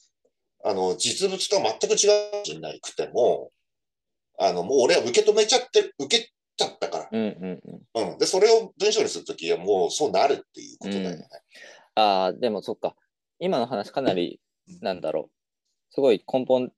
[0.63, 3.51] あの、実物とは全く違うかもしれなくても、
[4.39, 6.31] あの、もう俺は受け止めちゃって、受け
[6.61, 7.09] ちゃったから。
[7.11, 7.61] うんうん
[7.95, 8.17] うんうん。
[8.17, 11.27] で、それを文章にするときはもうそうなるっていうことだよね。
[11.95, 12.95] ああでもそっか
[13.39, 14.39] 今の話かなり
[14.81, 16.71] なんだろうすごい根本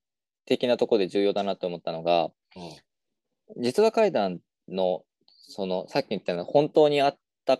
[0.45, 3.61] 的なところで重要だなと思ったのがうん。
[3.61, 7.60] 実話怪談のそのさっき言ったような本当にあった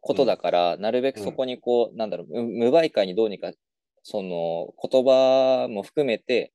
[0.00, 3.52] ことだから、なるべくそこにこう、なんだろう無無媒介にどうにか
[4.02, 6.52] その言葉も含めて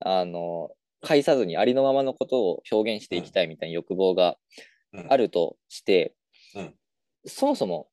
[0.00, 0.70] あの、
[1.02, 4.36] 介さずにありのままのことを表現していきたいみたいな欲望が
[5.08, 6.14] あるとして、
[6.54, 6.74] うん。
[7.26, 7.88] そもそも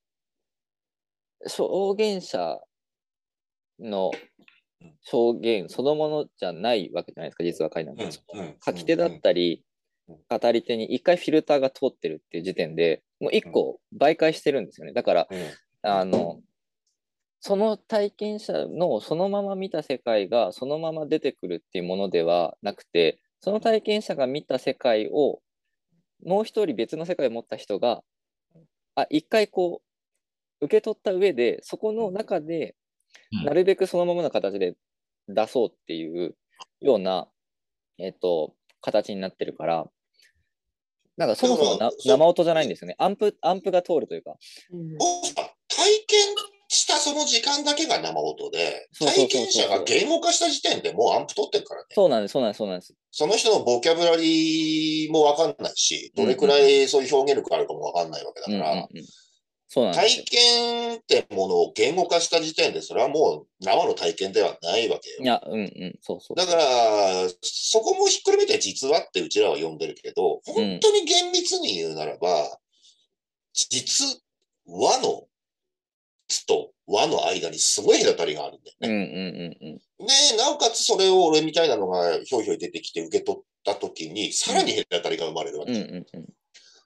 [1.45, 2.59] 証言者
[3.79, 4.11] の
[5.01, 8.39] 証言そのものじゃないわけじゃないですか、実は書いてうん。
[8.39, 8.55] うん。
[8.63, 9.63] 書き手だったり
[10.09, 14.93] うん、語り手に一回フィルターが通ってるっていう時点でもう一個媒介してるんですよね。
[14.93, 15.39] だから、うん。
[15.83, 16.41] あの、
[17.41, 25.39] その体験者のそのまま見た世界がそのまま出てくるっていうものではなくて、その体験者が見た世界を
[26.25, 28.01] もう一人別の世界を持った人が、
[28.95, 29.81] あ、一回こ
[30.61, 32.75] う、受け取った上で、そこの中で
[33.31, 34.75] うんなるべくそのままの形で
[35.27, 36.35] 出そうっていう
[36.81, 37.27] ような、
[37.97, 39.85] えっ、と、形になってるから、
[41.17, 42.95] なんかそもそもな生音じゃないんですよね。
[42.97, 44.35] アンプ、アンプが通るというか。
[45.67, 46.35] 体験
[46.71, 51.87] したその時間だけが生音で、体験者が言語化した時点でもうアンプ取ってるからね。
[51.95, 52.93] そうなんです、そうなんです、そうなんです。
[53.11, 59.05] その人のボキャブラリーもわかんないし、どれくらいそういう表現力あるかもわかんないわけだうんから、うんうん、
[59.67, 60.23] そうなん体よ。
[60.29, 65.17] 験ってものを言語化した時点で、それはもう生の体験ではないわけよ。
[65.21, 66.37] いや、うんうん、そうそう。
[66.37, 66.63] だから、
[67.41, 72.59] そこもひっくるめて実話ってうちらは呼んでるけど、本当に厳密に言うならば、
[73.53, 74.21] 実
[74.67, 75.23] 話の、
[76.29, 78.87] つと和の間にすごい隔たりがあるんだよね。
[78.87, 80.07] うんうんうんうん。
[80.07, 85.73] で、なおかつそれを俺みたいなのがひょいひょい出てきて受け取った時に、さらに隔たりが生まれるわけ。
[85.73, 86.33] うんうんうん。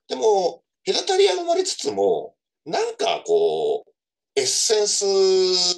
[0.07, 3.93] でも、隔たりは生まれつつも、なんかこう、
[4.35, 5.05] エッセンス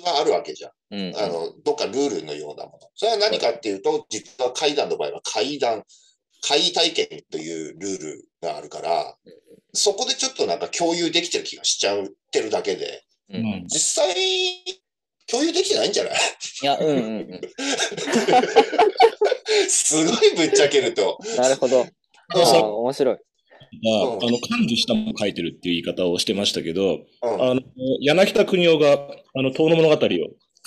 [0.04, 0.72] はあるわけじゃん。
[0.92, 2.80] うんうんあの、どっかルールのようなもの。
[2.96, 5.84] それは何かっていうと、実は階段の場合は階段、
[6.42, 9.16] 階体験というルールがあるから、
[9.74, 14.14] そこでちょっとなんか共有できてる気がしちゃってるだけで、うんうん実際、
[15.28, 16.14] 共有できてないんじゃない？
[16.62, 17.00] いや、うんうんう
[17.36, 17.42] ん。
[19.68, 21.18] すごいぶっちゃけると。
[21.38, 21.82] なるほど。
[21.82, 21.86] あ
[22.36, 23.16] あ、面白い。
[23.16, 23.24] が、あ
[24.32, 27.62] の、漢字したものを書いてるっていう言い方をしてましたけど、うんあの、
[28.02, 30.00] 柳田国夫が、あの、遠野物語を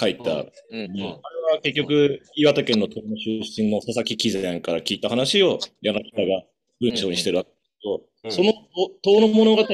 [0.01, 1.07] 書いた、うんうんうん。
[1.07, 1.21] は
[1.63, 6.43] 結局、岩手県の遠野出身の佐々木貴前から聞いた話を柳田が
[6.81, 7.99] 文章にしてるわけですけど、う
[8.29, 9.67] んそのお遠野物語の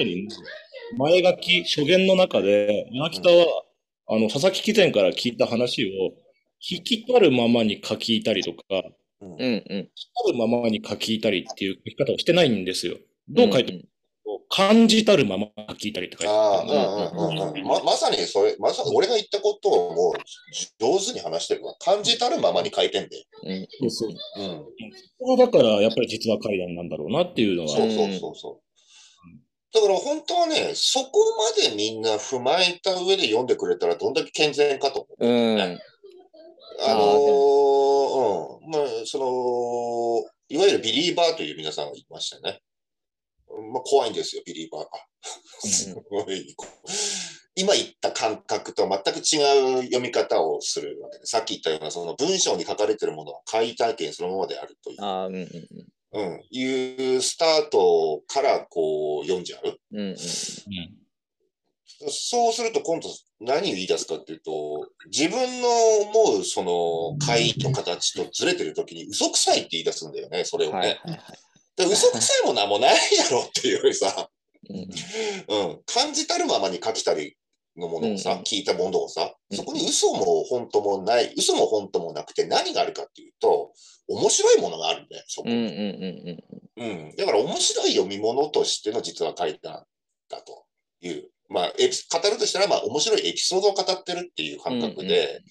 [0.96, 3.64] 前書き、初言の中で、柳田は、
[4.08, 6.12] あの、佐々木貴前から聞いた話を、
[6.60, 8.58] 引き取るままに書きたりとか、
[9.20, 9.88] うんうんうん。
[10.24, 12.96] 取るままに書きたりっていう書き方をしてないんですよ。
[13.28, 13.82] どう書いても、ん
[14.50, 17.66] 感じたるまま書きたりって書いてああうんうんうんうん。
[17.66, 20.14] ま、まさにそれ、まさに俺が言ったことをもう
[20.78, 21.74] 上手に話してるわ。
[21.80, 23.24] 感じたるままに書いてんだよ。
[23.42, 24.10] うんそうそう。
[24.10, 24.16] うん。
[24.16, 24.66] そ
[25.18, 28.73] こがだから、やっぱり実話怪談なんだろうなっていうのは、そうそうそうそう。
[29.74, 35.26] だから本当はね、そこまでみんな踏まえた上で読んでくれたらどんだけ健全かと思う。
[35.26, 35.60] うん。
[35.60, 38.70] あのーうん。
[38.70, 42.60] まあ、その、いわゆるビリーバーという皆さんがいましたね。
[43.72, 44.88] まあ、怖いんですよ、ビリーバーが。
[45.68, 46.54] すごい。
[47.56, 55.48] 今言った感覚とは全く違う読み方をするわけで、さっき言ったような、その文章に書かれているものは解体験そのままであるという、ああ、うんうん
[56.14, 59.78] うん、いうスタートからこう読んじゃう。
[59.92, 60.00] うん。
[60.00, 60.16] うんうん。
[62.08, 63.08] そうすると今度
[63.40, 70.76] 何を言い出すかっていうと、自分の思うその会の形とずれてる時に嘘くさいって言い出すんだよね、それをね。
[70.76, 71.20] はいはいはい。
[71.76, 74.28] で嘘くさいもなんもないだろうっていうよりさ、
[74.70, 77.36] うんうん、感じたるままに書きたり
[77.76, 83.72] のものをさ、うんうん聞いたものをさ、うんそこに嘘も本当もない、嘘も本当もなくて何があるかっていうと、
[84.08, 85.54] 面白いものがあるんだよ、そこに。
[85.54, 85.74] うんうん
[86.78, 87.16] うんうん。
[87.16, 89.86] だから面白い読み物としての実は書いた
[90.28, 90.64] だと
[91.00, 91.30] いう。
[91.48, 95.42] まあ、エピ語るとしたら、まあ、面白いエピソードを語ってるっていう感覚で、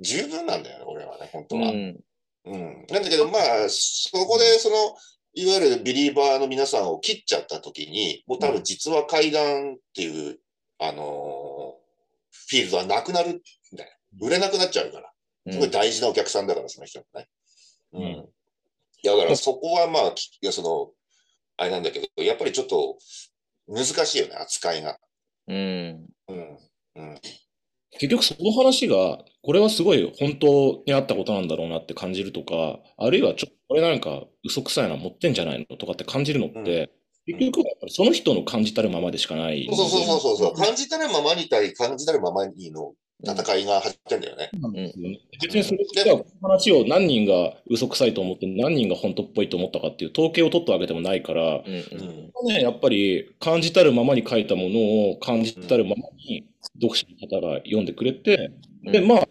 [0.00, 1.62] 十分なんだよね、俺はね、本当うん。
[1.62, 1.72] うは。
[1.72, 1.98] ん。
[2.44, 2.86] うん。
[2.88, 4.76] なんだけど、まあ、そこで、その、
[5.32, 10.38] いわゆるビリーバーの皆さんを切っちゃったときに、もう多分実は階段っていう、
[10.80, 11.80] あのー
[12.32, 13.40] フィールドはなくなるん
[13.76, 13.90] だよ。
[14.20, 15.12] 売れなくなっちゃうから。
[15.52, 17.28] すごい大事なお客さんだから、その人もね。
[17.92, 18.02] うん。
[18.02, 18.28] うん
[19.02, 20.90] だからそこはまあ、きいや、その、
[21.56, 22.98] あれなんだけど、やっぱりちょっと
[23.66, 24.98] 難しいよね、扱いが。
[25.48, 26.06] うん。
[26.28, 26.58] うん。
[26.96, 27.20] うん。
[27.92, 36.90] 結局その話が、これはすごい本当にあったことなんだろうなって感じるとか、あるいはちょっとこれなんか嘘くさいな持ってんじゃないのとかって感じるのって、
[37.26, 39.68] 結局その人の感じたるままでしかない。
[39.70, 40.54] そうそうそうそうそう。
[40.54, 44.50] 感じたるままに対感じたるままにの戦いが始まってんだよね。
[44.58, 52.48] なんですよね別にそれではこの話を何人が嘘くさいと思って何人が本当っぽいと思ったかっていう統計を取ったわけでもないから、うんうん。
[52.48, 56.46] ね、やっぱり感じたるままに書いたものを感じたるままに
[56.80, 58.50] 読者の方が読んでくれて、
[58.84, 59.28] で、まあ、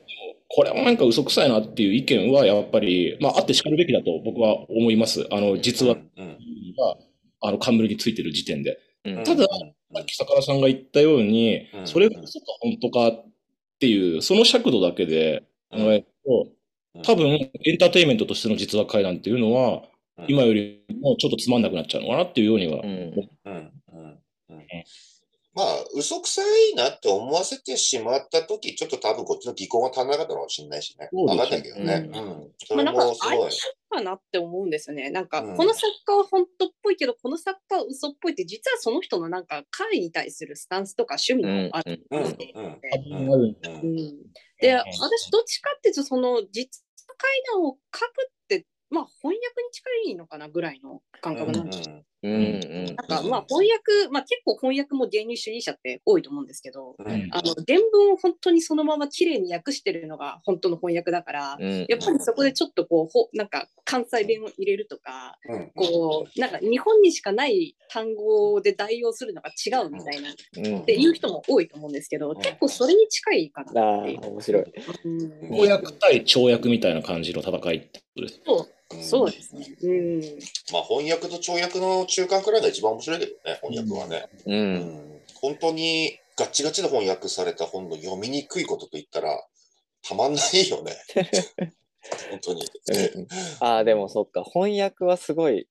[0.48, 5.28] これはなんか嘘くさいなっていう意見はやっぱり、まあ、あって叱るべきだと僕は思います。
[5.32, 6.38] あの、実は、うんうん
[6.78, 6.98] が、
[7.42, 8.80] あの、冠についてる時点で。
[9.06, 9.24] うん。
[9.24, 9.96] ただうん。
[9.96, 11.88] さっき坂田さんが言ったようにう、ん。
[11.88, 13.26] それが嘘か本当かっ
[13.80, 19.84] ていう、その尺度だけで考えると、多分、エンターテインメントとしての実話怪談っていうのは、
[20.18, 20.26] うん。
[20.28, 22.90] 今よりもちょっとつまんなくなっちゃうのかなっていうようにはうん。
[22.90, 22.92] う。
[22.92, 23.30] ん。
[23.46, 24.20] うん。
[24.50, 24.68] うん。
[25.54, 26.42] まあ、嘘くさ
[26.72, 31.10] いなって思わせてしまったとき、ちょっと多分こっちの技巧が足んなかったのかもしれないしね。
[31.12, 32.10] かんないけどね。
[32.14, 32.52] ううん。
[32.66, 33.52] それもすごい。
[33.90, 35.10] かなって思うんですよね。
[35.10, 35.58] なんか、うん。
[35.58, 42.24] この作家は本当っぽいけど、この作家は嘘っぽいって、実はその人のなんか、会に対するスタンスとか趣味もあるうん。
[42.24, 42.54] ので、
[43.66, 44.24] うん。
[44.62, 51.90] で、私、どっちかっていうと、その、実話怪談を書くって、まあ、翻訳に近いのかなぐらいの感覚なんです。
[52.22, 57.30] うんうんなんか、まあ、翻訳、まあ、結構翻訳も原理主義者って多いと思うんですけど、うん。
[57.32, 70.86] あの、原文を本当にそのまま綺麗に訳してるのが本当の翻訳だから、うんやっぱりそこでちょっとこう、ほなんか関西弁を入れるとか、うんこう、なんか日本にしかない単語で代用するのが違うみたいな、っうん。
[70.86, 74.28] ていう人も多いと思うんですけど、結構それに近いかなっていう。
[74.28, 74.64] 面白い。
[75.06, 75.10] う
[75.48, 75.50] ん。
[75.50, 78.42] 公約対跳躍みたいな感じの戦いってことです。
[78.46, 79.68] そうそうですね。
[79.82, 80.22] うん。
[80.72, 84.30] まあ、翻訳と跳躍の中間くらいが一番面白いけどね、翻訳はね。
[84.46, 84.52] う。
[84.52, 89.46] うんん本当にガッチガチで翻訳された本の読みにくいことといったら、
[90.02, 90.96] たまんないよね。
[92.32, 92.64] 本当に。
[92.64, 93.28] うん
[93.60, 94.44] ああ、でもそっか。
[94.44, 95.68] 翻訳はすごい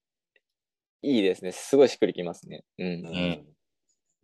[1.03, 1.53] いいですね。
[1.53, 2.65] すごいしっくりきますね。
[2.79, 2.87] うん。
[2.87, 3.47] うん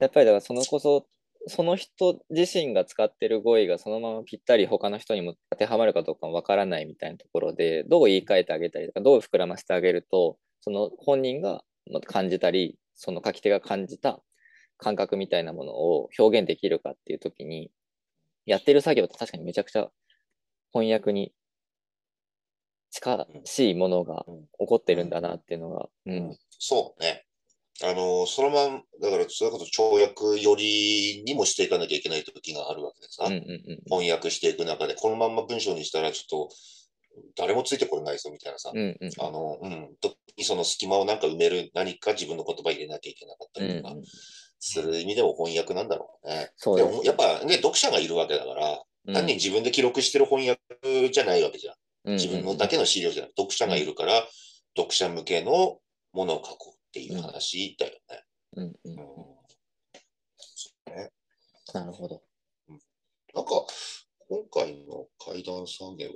[0.00, 1.06] やっぱりだからそのこそ、
[1.46, 11.62] その人自身が使ってる語彙がそのままぴったり他の人にも当てはまるかどうかわからないみたいなところで、どう言い換えてあげたりとか、どう膨らませてあげると、その本人が
[12.06, 14.20] 感じたり、その書き手が感じた
[14.78, 17.70] 感覚みたいなものを表現できるかっていうときに、
[18.46, 19.90] やってる作業って確かにめちゃくちゃ
[20.72, 21.32] 翻訳に
[22.90, 24.24] 近しいものが
[24.58, 26.38] 起こってるんだなっていうのが、うん。
[26.50, 27.23] そうね。
[27.82, 36.54] あの、そのまん、だから、それこそ跳躍よりにもしていかなきゃいけない時があるわけでさ、うんうんうん翻訳していく中で、このまんま文章にしたらちょっと、
[37.36, 43.94] 誰もついてこれないぞみたいなさ、うんうんあの、うん、時にその隙間をなんか埋める何か自分の言葉入れなきゃいけなかったりとか
[44.58, 46.50] する意味でも翻訳なんだろうね。
[46.56, 49.14] そうですでもやっぱね、読者がいるわけだから、うん。
[49.14, 51.74] 単に自分で記録してる翻訳じゃないわけじゃん。
[51.74, 54.26] うん自分のだけの資料じゃなくて、読者がいるから、
[54.76, 55.78] 読者向けの
[56.12, 58.24] ものを書こうっていう話だよね。
[58.56, 59.34] うんうんうん
[61.72, 62.22] なるほど。
[63.34, 63.66] なんか、
[64.28, 66.14] 今回の怪談三件は、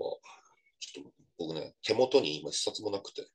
[0.78, 3.26] ちょっと僕ね、手元に今一冊もなくて、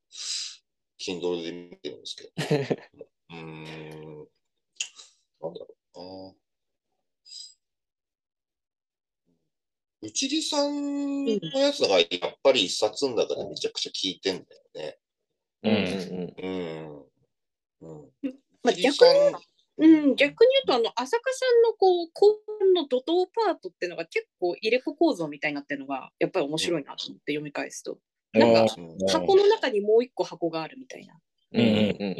[1.00, 2.32] Kindle で見てるんですけど、
[3.32, 4.28] うーん、
[5.42, 6.36] なんだろうな。
[10.02, 14.98] 内地さんのやつがやっぱり一冊の中でめちゃくちゃ聞いてんだよね。
[15.64, 17.03] うんうんうん。
[17.84, 18.32] うん。
[18.64, 19.20] まあ、逆に、
[19.78, 27.98] うん、逆に言うと、あの、浅香さんのこう、後半の怒涛パートっていうのが結構入れ子構造みたいになってるのが、やっぱり面白いなと思って読み返すと。
[28.34, 31.20] なんか、うん箱の中にもう一個箱があるみたいな。
[31.54, 32.16] うんうんうん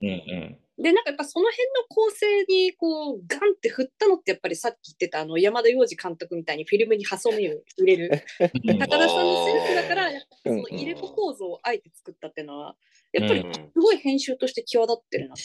[0.00, 0.58] うんうん。
[0.76, 8.24] で、なんかやっぱその辺の構成にこう、ガンって振ったのってやっぱりさっき言ってたあの山田洋次監督みたいにフィルムにハサミを入れる。
[8.40, 8.78] うん。
[8.78, 12.76] 高田さんのセンスだから、やっぱそうんの入れ子構造をあえて作ったっていうのは、
[13.12, 15.42] やっぱりうんすごい編集として際立ってるなって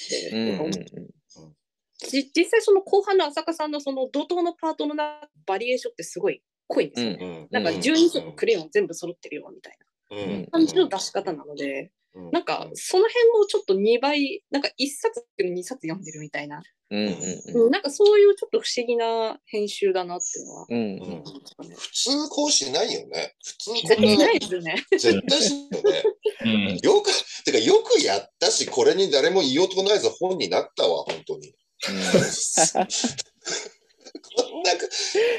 [2.02, 7.18] 実際その後半の浅香さんのその怒涛のパートの中バリエーションってすごい濃いんですよね。
[7.22, 9.78] うんなんか12色クレヨン全部揃ってるよみたい
[10.12, 11.92] うんな感じの出し方なので、うん
[12.32, 16.62] なんかその辺もちょっと2倍、なんか1冊っていうの2冊読んでるみたいな、
[16.92, 17.14] うんうん
[17.66, 20.66] うんなんかそういうちょっと不思議な編集だなっていうのは。
[20.70, 20.86] うんうんう
[21.18, 21.32] ん普
[21.92, 23.36] 通こうしないよね。
[23.44, 24.84] 普通こ絶対しんなないですよね。
[24.92, 26.04] 絶対しないよね。
[26.42, 27.12] うんよく、
[27.46, 31.54] てかよくやったし、これに誰も言おうとないぞ本になったわ、本当に。
[31.86, 31.96] こん
[34.64, 34.72] な、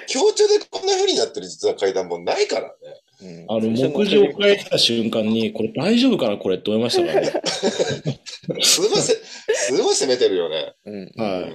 [0.07, 2.75] 強調でこんな風になってる実は階段もないからね。
[3.23, 7.43] うんあの、目次を変えた瞬間に、これ大丈夫かなこれって思いましたからね。
[8.63, 10.75] すごいせ、すごい攻めてるよね。
[10.85, 11.49] うんは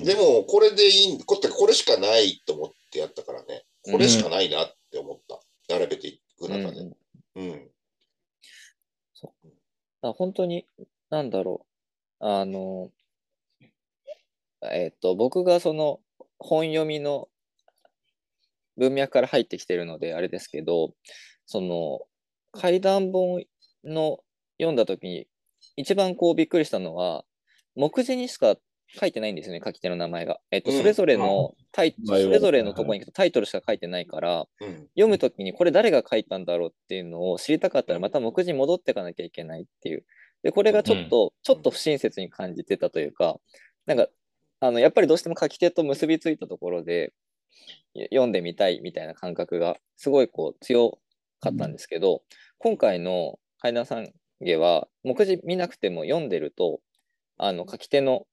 [0.00, 0.04] い。
[0.04, 3.64] でも、これでいいん、これこれしかないと思ってやったからね。
[3.82, 5.40] これしかないなって思った。
[5.68, 6.80] 並べていくうん中で。
[7.36, 7.50] うん。
[9.22, 9.32] だか
[10.02, 10.66] ら本当に、
[11.10, 11.66] なんだろ
[12.20, 12.90] う、あの、
[14.62, 16.00] えっと、僕がその
[16.38, 17.28] 本読みの
[18.78, 20.94] 文脈から入ってきてるので、あれですけど、
[21.46, 22.00] その、
[22.52, 23.44] 怪談本
[23.84, 24.18] の
[24.58, 25.26] 読んだ時に、
[25.76, 27.24] 一番こうびっくりしたのは、
[27.74, 28.56] 目次にしか
[28.88, 30.40] 書いてないんですよね、書き手の名前が。
[30.50, 34.88] えっと、うんそれぞれのタイ、まあそれぞれのところに行くとタイトルしか書いてないから、うん。
[34.94, 40.04] 読むときにこれ誰が書いたんだろうっていうのを知りたかったらまた目次に戻っていかなきゃいけないっていう。
[40.42, 43.38] で、これがちょっと、ちょっと不親切に感じてたというか、
[43.86, 44.08] なんか、
[44.60, 47.10] あの、やっぱりどうしても書き手と結びついたところで、い
[48.10, 50.98] 読んでみたいみたいな感覚がすごいこう強
[51.40, 52.22] かったんですけど、
[52.58, 56.80] 今回の階段三下は、目次見なくても読んでると、
[57.36, 58.26] あの、書き手の、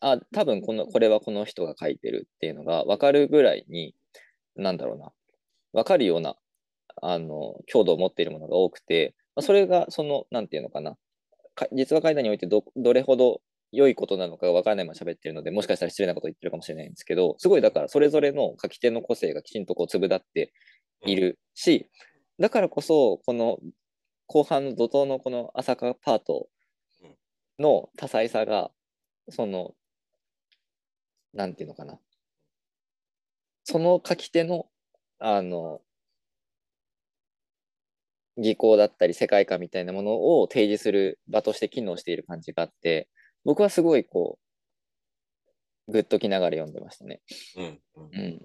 [0.00, 3.94] あ、多分この、これはこの人が書いてるっていうのが分かるぐらいに、
[4.56, 5.12] なんだろうな、
[5.72, 6.36] 分かるような、
[7.02, 10.96] あの、強度を持っているものが多くて、まあそれが、その、なんていうのかな、
[11.72, 13.40] 実話階段において、どれほど
[13.72, 20.52] 良いことなのかが分からないまま喋ってるので、もしかしたら失礼なこと言ってるかもしれないんですけど、すごいだから、それぞれの書き手の個性がきちんとこう粒立って
[21.06, 21.88] いるし、
[22.38, 23.58] だからこそ、この
[24.26, 26.48] 後半の怒涛のこの朝霞パート
[27.58, 28.70] の多彩さが、
[29.28, 29.74] その、
[31.32, 31.98] なんていうのかな。
[33.64, 34.66] その書き手の、
[35.18, 35.80] あの、
[38.36, 43.08] 技巧だったり世界観みたいなものを提示する場として機能している感じがあって、
[43.44, 44.38] 僕はすごいこ
[45.88, 47.20] う、グッときながら読んでましたね。
[47.56, 47.80] うん。
[47.96, 48.40] うんうん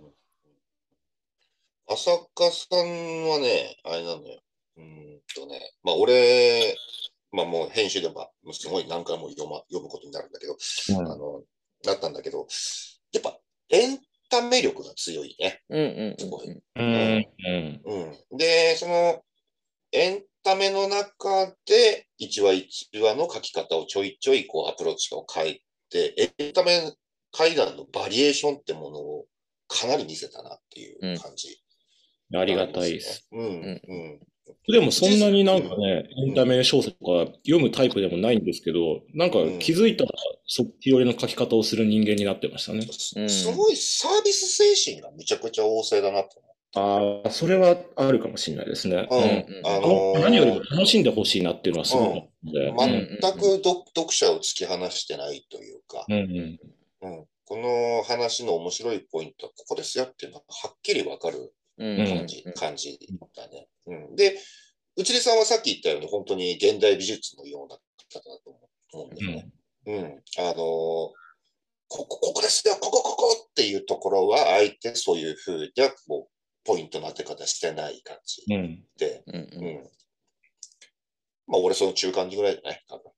[1.87, 4.41] 浅香さんはね、あれなのよ。
[4.77, 6.75] うーんとね、まあ俺、
[7.31, 10.57] まあもう編集でもすごい何回も読,、ま、読むことになるんだけど、
[10.99, 11.43] あの、
[11.85, 12.47] なったんだけど、
[13.11, 13.37] やっぱ
[13.69, 13.99] エン
[14.29, 15.61] タメ力が強いね。
[15.69, 17.27] うんうんすごいうんうん。
[17.45, 17.81] うん。
[17.85, 18.37] うん。
[18.37, 19.23] で、その、
[19.91, 26.93] エンタメの中で、一話一話の書き方をちょいちょいこうアプローチを変えて、エンタメ
[27.31, 29.25] 階段のバリエーションってものを
[29.67, 31.57] かなり見せたなっていう感じ、
[32.33, 33.27] ありがたいです。。
[33.31, 34.19] うん、うん。
[34.67, 40.11] でもそんなになんかね、エンタメ小説とか読むタイプでもないんですけど、なんか気づいたら
[40.45, 42.87] そっち寄りの書き方をする人間になってましたね。
[43.17, 46.39] うんすごいサービス精神がむちゃくちゃ旺盛だなと
[46.75, 49.07] ああ、それはあるかもしれないですね。
[49.09, 49.23] 思う。
[49.23, 49.65] うんうん。
[49.65, 52.73] ああのーの何よりも楽しんでほしいなっていうのはすごので。
[52.77, 56.59] 全く読読者を突き放してないというか、うんうん。
[57.01, 62.99] うん、この話の面白いポイントはここですよっていうのははっきりわかるうん感じ、感じ
[63.35, 63.67] だね。
[63.87, 64.37] うん、で、
[64.95, 68.55] 内出さんはさっき言ったように本当に現代美術のような方だと
[68.93, 69.49] 思うんだよね。
[69.87, 70.03] うん。
[70.39, 71.25] あのー
[71.87, 76.27] ここ、ここですよ、ここ、ここっていうところは、あえてそういうふうで、もう、
[76.65, 78.83] ポイントの当て方してない感じうん。
[78.97, 79.49] で、うんう。
[79.53, 79.89] うんん
[81.47, 83.11] まあ、俺その中間ぐらいじゃない多分。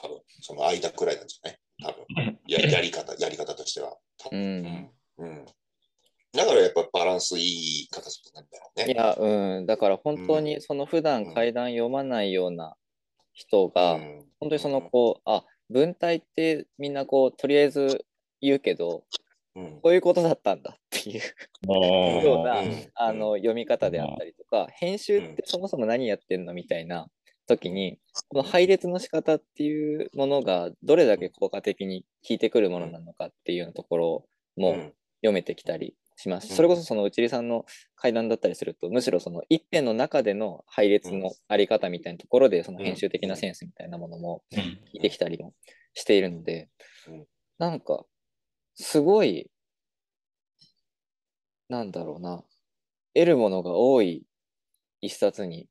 [0.00, 1.58] 多分、その間くらいなんじゃない？
[1.82, 2.38] 多分。
[2.46, 3.98] ややり方、やり方としては。
[4.18, 5.46] 多う分んうん。
[6.32, 8.92] だからやっぱバランスいい形なんだろうね。
[8.92, 12.76] いや、うん、だから本当にその普段階段読まないような
[13.32, 18.04] 人が、うん本当にそのこう、あ、文体ってみんなこう、とりあえず
[18.42, 19.02] 言うけど、うん
[19.82, 21.20] こういうことだったんだっていう。
[21.68, 21.72] あ
[22.22, 22.62] ような
[22.94, 23.12] あ。
[23.12, 27.08] の読み方であったりとか、編集ってそもそも何やってんのみたいな
[27.46, 34.26] 時に、この配列の仕方っていうものがどれだけ効果的に効いてくるものなのかっていうようなところ
[34.56, 34.92] もうん。
[35.22, 36.54] 読めてきたりします。
[36.54, 37.64] それこそその内里さんの
[37.96, 44.58] 階段だったりすると、むしろその一編の中での配列のあり方みたいなところで、その編集的なセンスみたいなものもうん。
[44.58, 45.52] 聞いてきたりも
[45.94, 46.68] しているので
[47.08, 47.26] うん、
[47.58, 48.04] なんか、
[48.76, 49.50] すごい、
[51.68, 52.42] なんだろうな、
[53.14, 54.26] 得るものが多い
[55.00, 55.68] 一冊に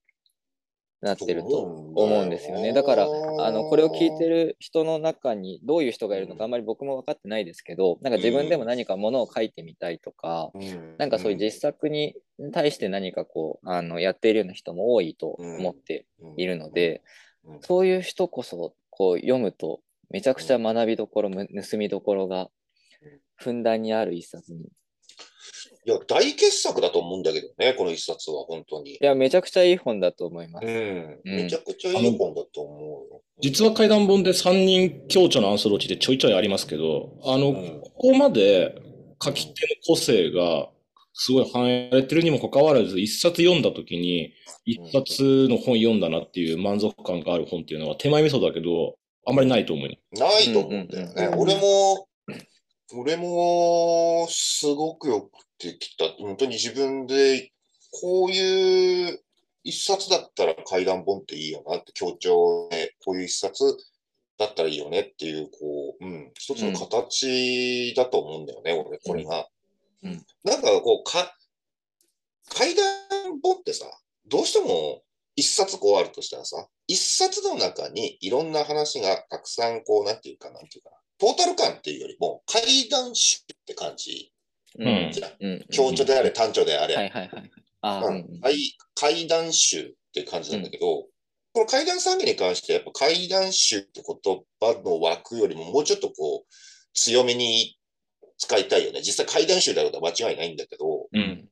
[1.01, 2.73] なってると思うんですよね。
[2.73, 10.95] だから、あの、これを聞いてる人の中にどういう人がいるのかあんまり僕も分かってないですけど、なんか自分でも何かものを書いてみたいとか、うん。
[10.97, 12.15] なんかそういう実作に
[12.53, 15.27] 対して何かこう、あの、やっているような人も多いと
[15.57, 16.05] 思って
[16.37, 17.03] いるので、
[17.45, 17.61] うん。
[17.61, 22.49] そういう人こそ、こう読むと、めちゃくちゃ学びどころ、む盗みどころが
[23.35, 24.65] ふんだんにある一冊に。
[25.87, 28.97] いや、大傑作だと思うんだけどね、この一冊は本当にい。
[28.99, 30.65] や、めちゃくちゃいい本だと思います。
[30.65, 33.21] うん、うんめちゃくちゃいい本だと思うよ。
[33.39, 38.75] 実は怪談本で3人強調のアンソロジーでちょいちょいありますけど、あの、うんここまで
[39.23, 39.53] 書き手の
[39.87, 40.69] 個性が
[41.13, 44.33] すごい反映されてるにもかかわらず、一冊読んだ時に、
[44.65, 48.95] 一冊の本読んだなっていう満足感がある本っていうのは手前味噌だけど、
[49.27, 49.95] あんまりないと思うよ。
[50.11, 51.25] ないと思うんだよね。
[51.27, 52.07] うん俺も、
[52.97, 56.05] 俺も、すごくよくできた。
[56.19, 57.51] 本当に自分で、
[58.01, 59.19] こういう
[59.63, 63.63] 一冊だったら怪談本っていいよなって強調で、こういう一冊
[64.37, 69.47] だったらいいよねっていう、こう、うん、一つの形だと思うんだよね、俺、これが。
[70.03, 71.35] うんなんかこう、か、
[72.49, 72.85] 怪談
[73.41, 73.85] 本ってさ、
[74.27, 75.01] どうしても
[75.35, 84.31] 一冊こうあるとしたらさ、一冊の中にいろんな話がたくさんこう、なんていうか、なんていうかな、トータル感っていうよりも、怪談集って感じ
[84.77, 85.31] うんじゃん。
[85.39, 85.65] うん。
[85.71, 86.95] 強調であれ、単調であれ。
[86.95, 87.51] はいはいはい。
[87.81, 91.07] ああ、ううんん怪怪談集って感じなんだけど、
[91.53, 96.53] この怪談詐欺に関して、やっぱ怪談集って言葉の枠よりももうちょっとこう、
[96.93, 97.77] 強めに
[98.37, 99.01] 使いたいよね。
[99.01, 101.49] 実際怪談集であることは間違いないんだけど、うん。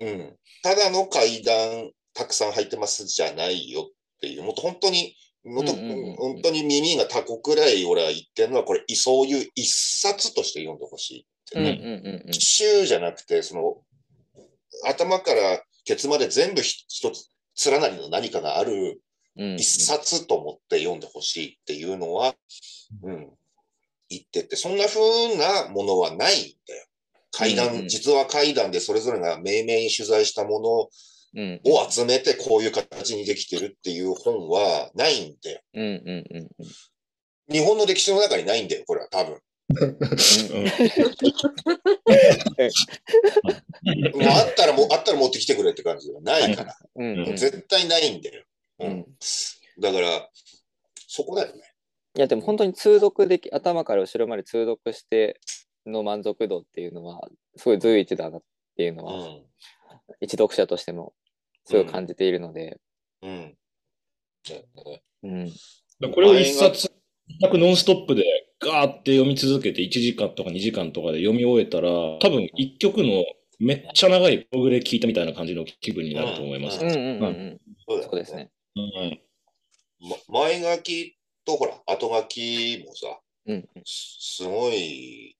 [0.00, 0.36] うん。
[0.62, 12.22] ただの怪談たくさん入ってますじゃないよっていう、もっと本当に、もっと本当に耳がタコくらい俺は言ってるのは、これ、そういう一冊として読んでほしいってうんうんね。
[12.26, 13.76] うん週じゃなくて、その、
[14.86, 17.28] 頭からケツまで全部ひ一つ、
[17.70, 19.02] 連なりの何かがある
[19.36, 19.56] うん。
[19.56, 22.34] 一冊と思って読んでほしいっていうのは、
[23.02, 23.28] うん、
[24.08, 26.86] 言ってて、そんな風なものはないんだよ。
[27.32, 30.88] 怪談、うんうん実は怪談でそれぞれが命名に取材したものうん。
[31.36, 35.60] を集めてこういう形にできてるっていう本はないんだよ。
[35.74, 36.48] うんうんうん
[37.46, 39.34] 日本の歴史の中にないんだよ、これは多分。
[39.34, 39.42] もう
[44.28, 46.76] あったらもう、あったら持ってきてくれって感じではないから。
[46.96, 47.28] うん。
[47.28, 47.36] うん。
[47.36, 48.44] 絶対ないんだよ。
[48.80, 49.06] ううんん。
[49.78, 50.30] だから、
[51.06, 51.62] そこだよね。
[52.16, 55.40] いやでも本当に通読でき頭から後ろまで通読して
[55.84, 58.42] の満足度っていうのはすごい随一だなっ
[58.76, 59.44] ていうのは、うん。
[60.20, 61.14] 一読者としても
[61.64, 62.78] すごい感じているので、
[63.22, 63.56] うん。
[65.22, 65.46] うん。
[65.46, 65.56] だか
[66.00, 66.90] らこれを一冊、
[67.40, 68.22] 全くノンストップで
[68.60, 71.88] ガーって読み続けて1時間とか2時間とかで読み終えたら、
[72.20, 73.24] 多分一曲の
[73.58, 76.84] めっちゃ長いプログレ聞いたみたいな感じの気分になると思います。
[76.84, 77.60] うんうんうんうん。
[77.86, 78.50] そうですね。
[78.76, 79.20] うん。
[80.00, 83.68] ま前書きとほら、後書きもさ、うん。
[83.84, 85.36] すすごい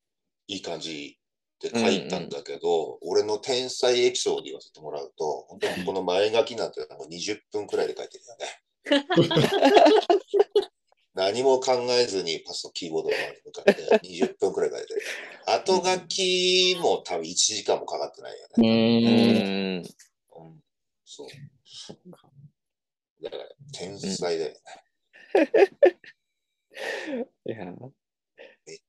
[0.46, 1.18] いい感じ
[1.60, 8.60] で書いたんだけど、俺の天才エピソード言わせてもらうと、本当にこの前書きなんてなんか20分くらいで書いてるよね。
[11.14, 13.72] 何も考えずにパスとキーボードの前に向かって
[14.08, 15.00] 20分くらい書いてる。
[15.46, 19.78] 後書きも多分1時間もかかってないようね。
[19.78, 19.84] んうん
[21.04, 21.28] そう。
[23.22, 24.60] だから、天才だよね。
[27.46, 27.64] いや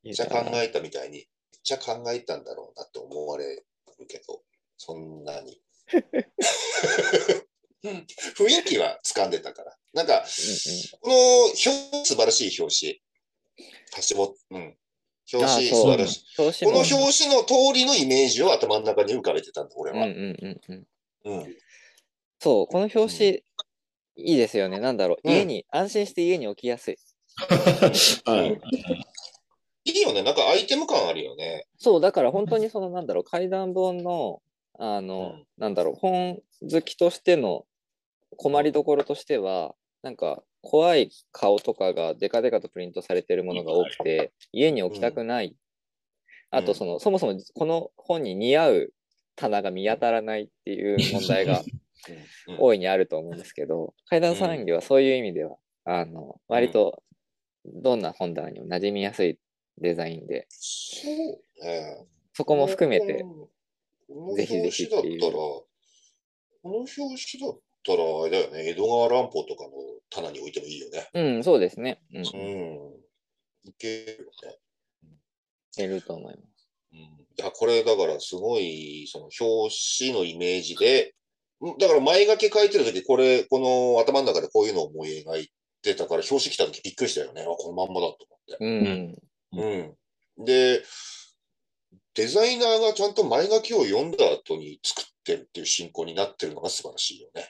[0.04, 1.28] めっちゃ考えたみたいに、
[1.66, 3.66] ちゃ考えたんだろうなって思われる
[4.08, 4.42] けど、
[4.78, 5.60] そんなに。
[7.84, 9.78] 雰囲気は掴んでたから。
[9.94, 10.26] なんか、
[11.02, 11.16] この
[11.46, 11.60] 表、
[12.06, 13.02] 素晴らしい表紙。
[14.10, 14.78] 橋本、うん。
[15.34, 16.26] 表紙素晴らしい。
[16.38, 20.06] 表この表紙の通りのイメージを頭の中に浮かべてたんだ、俺は。
[20.06, 20.62] うんうんうん
[21.26, 21.58] うんうん。
[22.40, 23.44] そうこの表紙
[24.18, 26.98] いいですよねなんだろう、うん家に安心して家に置きやすい
[28.26, 28.62] はい。
[29.86, 30.24] いいよね。
[30.24, 31.68] なんかアイテム感あるよね。
[31.78, 34.42] そうだから本当にそのなんだろう怪談本の
[34.78, 35.46] あの、うん。
[35.58, 37.66] なんだろう本好きとしての
[38.38, 45.56] 困りどころとしてはなんか怖い顔とかがデカデカとプリントされてるものが多くて家に置きたくない、
[46.50, 48.94] あとそのそもそもこの本に似合う
[49.36, 52.58] 棚が見当たらないっていう問題がうん。
[52.60, 55.56] 大いにあると思うんですけど怪談産業はそういう意味では
[55.86, 57.02] あの割と
[57.66, 59.40] どんな本棚にも馴染みやすい
[59.78, 62.06] デザインでそうね。
[62.34, 63.26] そこも含めて
[64.36, 65.66] ぜひぜひっていう表紙だったら、こ
[66.66, 69.72] の表紙だったら、あれだよね、江戸川乱歩とかの
[70.10, 71.10] 棚に置いてもいいよね。
[71.14, 73.70] うんそうですねうんうん。
[73.70, 74.58] いけるよね。
[75.74, 77.00] いけると思いますうん。
[77.00, 77.06] い
[77.38, 81.16] や、これだからすごい、その表紙のイメージで、
[81.64, 87.42] んだから前書き書いてるとき、これ、この頭の中でこういうのを思い描いてたから、表紙来たときびっくりしたよね。
[87.42, 88.58] あ、このまんまだと思って。
[88.60, 89.64] うんう
[90.42, 90.46] ん。
[90.46, 90.84] で、
[92.16, 97.50] デザイナーがちゃんと前書きを読んだ後に作ってるっていう進行になってるのが素晴らしいよね。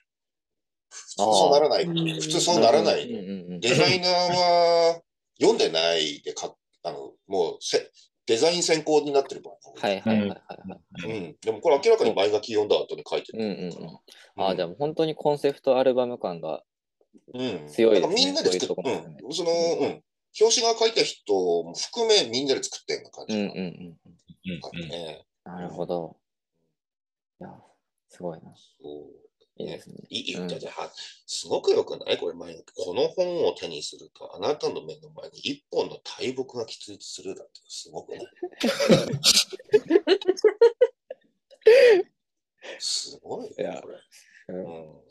[0.90, 1.84] 普通そうならない。
[1.84, 3.10] うん普通そうならない。
[3.10, 5.02] うんうんうんデザイナーは
[5.40, 7.92] 読んでないでか、あの、もうせ
[8.26, 11.18] デザイン先行になってる場合はいはいはいはいはい。
[11.18, 11.36] うん。
[11.42, 13.88] でもこれ明らかに前書き読んだ後に書いてうんうんるから。
[13.88, 14.44] うん。
[14.44, 16.64] ああ、じゃあもう本当にコンセプトアルバム感が、
[17.34, 17.68] うん。
[17.68, 19.34] 強いですねだからみんなで作っいうとこも含めうん。
[19.34, 20.04] その、うん。
[20.40, 23.60] 表紙が書いた人も含めみんなで作ってるような感うんじ
[24.82, 25.26] うんね。
[25.46, 26.18] なるほど。
[27.40, 27.50] いや、
[28.10, 28.54] すごいな。
[29.58, 29.96] いいですね。
[30.10, 30.48] いい、うん。
[30.48, 30.92] じゃじゃあ
[31.26, 32.18] すごくよくない？
[32.18, 38.20] これ前、この本を手にすると、あなたの目の前に一本の大木が喫立するだってすごくない？
[42.80, 43.96] すごいね、これ。
[44.50, 44.66] うん。
[44.66, 45.02] うん。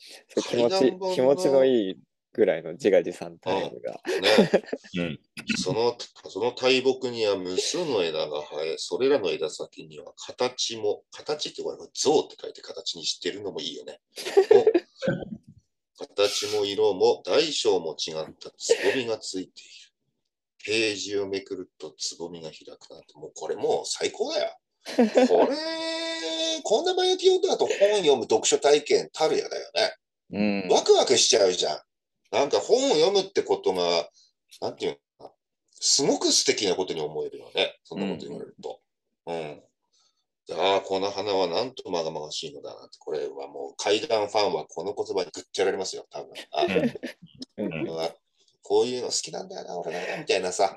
[0.42, 1.98] 気持ち気持ちのいい
[2.34, 4.00] ぐらいの自画自賛タイムが。
[5.62, 5.96] その
[6.28, 14.00] その大木には無数の枝が生え、それらの枝先には形も、形ってこれ、像って書いて形にしてるのもいいよね。
[15.96, 19.70] 形も色も大小も違ったつぼみがついている。
[20.64, 24.58] ページをめくるとつぼみが開くなんて、もうこれもう最高だよ。
[25.28, 25.56] これ、
[26.64, 29.94] こんな前焼き用だと本読む読書体験たるやだよね。
[30.32, 30.68] うん。
[30.68, 31.78] ワクワクしちゃうじゃん。
[32.30, 34.08] なんか本を読むってことが、
[34.60, 35.36] なんていうのかな、
[35.72, 37.76] すごく素敵なことに思えるよね。
[37.84, 38.80] そんなこと言われると。
[39.26, 39.62] うん。
[40.52, 46.32] ああ、この花はなんとまがまがしいのだなって、これはもう怪談ファンはこの言葉にぐっちゃられますよ、多分。
[46.52, 46.64] あ
[47.56, 48.14] うん
[48.66, 50.74] こういうの好きなんだよな、俺な、みたいなさ。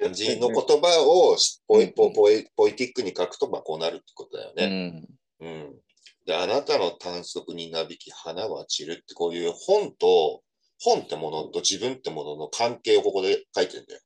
[0.00, 1.36] 感じの言葉を
[1.66, 4.66] ポイポポイポイティックに書くと、まあこうなるってことだようね。
[4.66, 5.08] ん。
[5.40, 5.80] うん。
[6.28, 10.42] で、あなたの短足になびき花は散るって、こういう本と、
[10.78, 14.00] 本ってものと自分ってものの関係をここで書いてんだよ。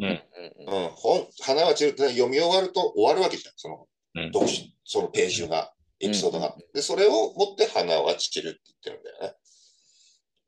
[0.00, 0.08] うん。
[0.08, 0.90] うん。
[0.94, 3.52] 本、花は散るって読み終わると終わるわけじゃん。
[3.56, 5.70] その、うん読書、そのページが、
[6.00, 6.56] エピソードが。
[6.72, 9.34] で、それを持って花は散るって言ってるんだよね。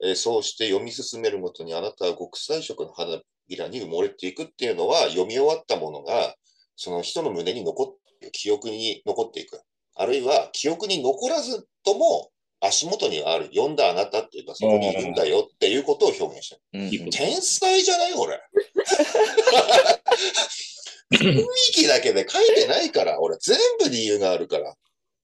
[0.05, 6.35] えーそうして読み進めるごとにあなたは極彩色の花びらに埋もれていくっていうのは、読み終わったものが、
[6.75, 9.61] その人の胸に残って、記憶に残っていく。
[9.95, 17.11] あるいは、記憶に残らずとも、足元にある、読んだあなたっていうか、そこにいるんだよっていうことを表現してる。
[17.11, 18.41] 天才じゃない俺。
[21.13, 24.75] 雰囲気だけで書いてないから、俺全部理由があるから。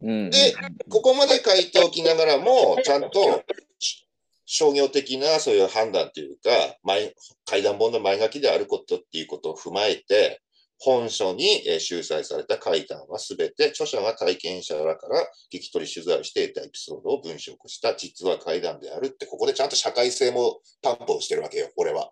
[0.02, 0.30] うん。
[0.30, 0.54] で
[0.90, 3.42] ここまで書いておきながらも、ちゃんと
[3.78, 4.08] し
[4.50, 6.50] 商業的なそういう判断というか、
[6.82, 7.14] 前
[7.44, 10.40] 階段本の前書きであることっていうことを踏まえて、
[10.80, 15.20] 本書にえー収載された階段はすべて著者が体験者らから
[15.52, 22.10] 聞き取り取材をして得たエピソードを文章化した実は階段であるって、ここでちゃんと社会性も担保してるわけよ、俺は。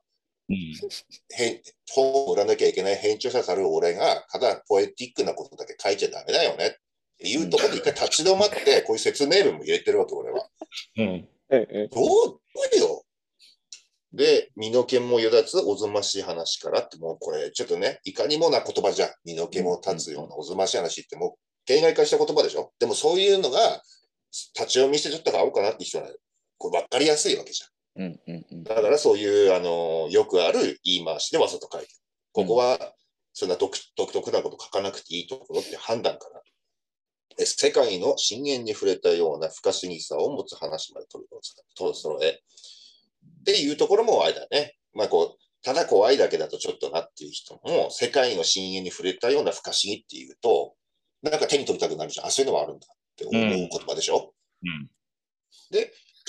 [0.49, 0.57] うん。
[0.57, 6.71] へ本を売らなきゃいけない編著者さる俺が、ただポエティックなことだけ書いちゃダメだよねっ
[7.19, 10.49] ていうところで一回立ち止まって、こういう説明文も入れてるわけ、俺は。
[10.99, 11.29] うん。
[11.51, 12.41] うんうんどうど
[12.75, 13.05] うよ？
[14.17, 19.11] で、身の毛もよだつおぞましい話からって、もうこれ、ちょっとね、いかにもな言葉じゃん。
[19.25, 23.83] 身の毛も立つようなおぞましい話って、もう、形骸化した言葉でしょでもそういうのが、
[24.55, 26.09] 立ち読みしてちょっと買おうかなって人は、
[26.59, 27.67] これ分かりやすいわけじゃ
[28.01, 28.03] ん。
[28.03, 31.93] うんうんうんだからそういう、あの、よくある言い回しでわざと書いてる。
[32.33, 32.95] ここは、
[33.33, 36.43] そんな独独特なこと書かなくていいところって判断から。
[37.39, 41.29] え世界の深淵に触れたような不可思議さを持つ話まで取り
[41.77, 42.41] 取り揃え。
[43.40, 44.77] っていうところもあれだね。
[44.94, 50.74] まあこう、ただ怖いだけだとちょっとなっていう人も、世界の深淵に触れたような不可思議っていうと、
[51.23, 52.27] なんか手に取りたくなるじゃん。
[52.27, 54.32] あ、そういうのもあるんだって思う言葉でしょ？
[54.62, 54.89] うん。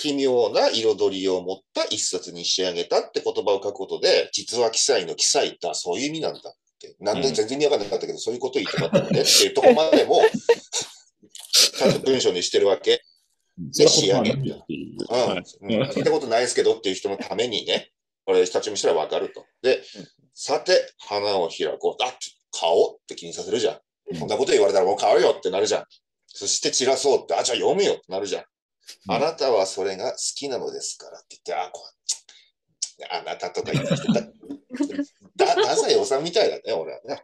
[0.00, 6.42] 奇妙な彩りを持った一冊に仕上げたって言葉を書くことで、実は記載の記載ってそういう意味なんだっ
[6.80, 6.96] て。
[7.00, 10.22] なんで全然意味わかんなかったけど、そういうことを言ってもらったのねっていうところまでも、
[11.52, 13.02] ちゃんと文章にしてるわけ。
[13.72, 15.02] そんなことはないっていう。
[15.90, 17.90] 聞いたことないですけどっていう人のためにね、
[18.24, 19.46] これ、立ち読みしたらわかると。
[19.62, 19.82] で、
[20.34, 22.04] さて、花を開こう。
[22.04, 22.18] あって、
[22.52, 23.74] 買おうって気にさせるじゃん。
[23.74, 23.76] う
[24.16, 25.84] んこんなこと言われたらもう買うよってなるじゃん。
[26.26, 28.42] そして散らそうって、あ、じゃあ読むよってなるじゃん。
[28.42, 28.46] うん
[29.08, 34.14] あなたはそれが好きなのですからって言って、あ、こう、あなたとか言ってきてた。
[35.44, 37.22] だ、太宰治みたいだね、俺はね。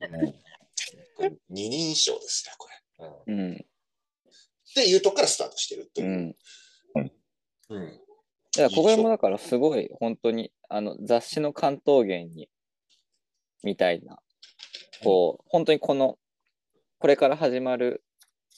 [1.50, 3.06] 二人称ですよ、これ。
[3.06, 3.66] うん、っうん
[4.84, 6.06] ていうとこからスタートしてるという。
[6.06, 7.12] うん。
[7.70, 8.00] うん。
[8.56, 12.48] いや、ここもだからすごい本当にあの雑誌の関東源に
[13.62, 14.18] みたいな、
[15.02, 16.18] こう、本当にこの、
[16.98, 18.04] これから始まる、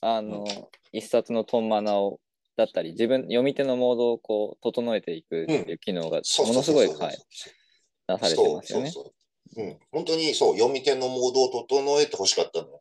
[0.00, 0.44] あの、
[0.92, 2.20] 一冊のトンマナを、
[2.56, 7.18] だったり、自分、読み手のモードをこう、整えていくっていう機能が、ものすごい、はい、
[8.06, 8.90] 出されてますよね。
[8.90, 9.12] そうそう
[9.54, 9.62] そう。
[9.62, 9.78] うん。
[9.92, 12.80] 本当にそう、読み手のモードを整えてほしかったの。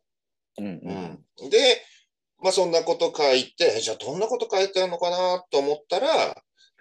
[0.58, 1.50] うんうんうん。
[1.50, 1.82] で、
[2.42, 6.08] まあそんなこと書いて、えじゃあどんなこと書いてあるのかなと思ったら、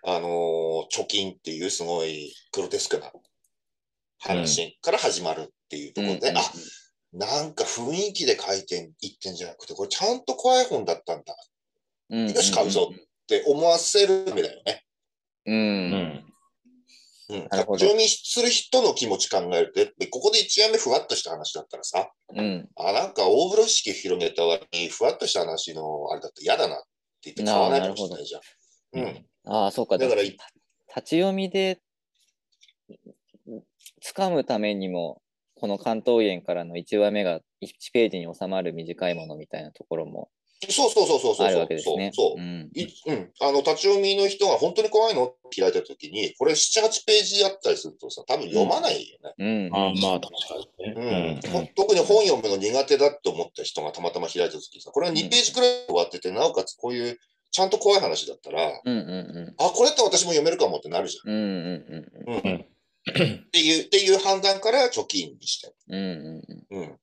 [0.04, 3.12] あのー貯金っていうすごいグロテスクな
[4.20, 6.42] 話から始まるっていうところで、うんあ、
[7.14, 11.36] なんか雰囲気で書いていってんじゃなくて、これちゃんと怖い本だったんだ
[12.10, 14.86] うんうんよし買うぞって思わせるためだよね。
[15.46, 15.56] うん。
[15.56, 16.29] ううんん。
[17.30, 17.48] うん。
[17.50, 22.68] なるほど立ち読みする人の気持ち考えると、でここで一話目ふわっとした話だったらさ、うん。
[22.76, 28.42] あ、なんか大風呂敷広げた割にふわっとした話のあれだと嫌だなって言って買わないかもしれないじゃん。
[28.94, 29.26] うん。
[29.46, 29.98] ああ、そうか。
[29.98, 30.36] だから立
[31.04, 31.82] ち読みで
[34.04, 35.22] 掴むためにも、
[35.56, 40.30] この関東園からの1話目が1ページに収まる短いものみたいなところも
[40.68, 41.48] そうそうそうそうそう。
[41.48, 42.12] あるわけですね。
[42.14, 42.44] そうそうう。
[42.44, 42.70] ん。
[42.74, 49.70] いうん、あの立ち読みの人が本当に怖いのって開いたときに、これ7、8ページあったりするとさ、多分読まないよね。
[49.70, 49.76] うん。
[49.76, 57.18] あまあ、確かにうん特に本読むの苦手だって思った人がたまたま開いたときにさ、これは2ページくらい終わってて、なおかつこういう
[57.52, 59.02] ちゃんと怖い話だったら、うんう
[59.50, 61.34] んあ、これって私も読めるかもってなるじうん。
[61.34, 61.42] うん
[62.28, 62.54] うんゃん。
[62.54, 62.66] うん
[63.10, 63.16] っ
[63.52, 65.76] ていう、っていう判断から貯金にしてる。
[65.90, 65.98] うん。
[65.98, 67.00] うんうんうん。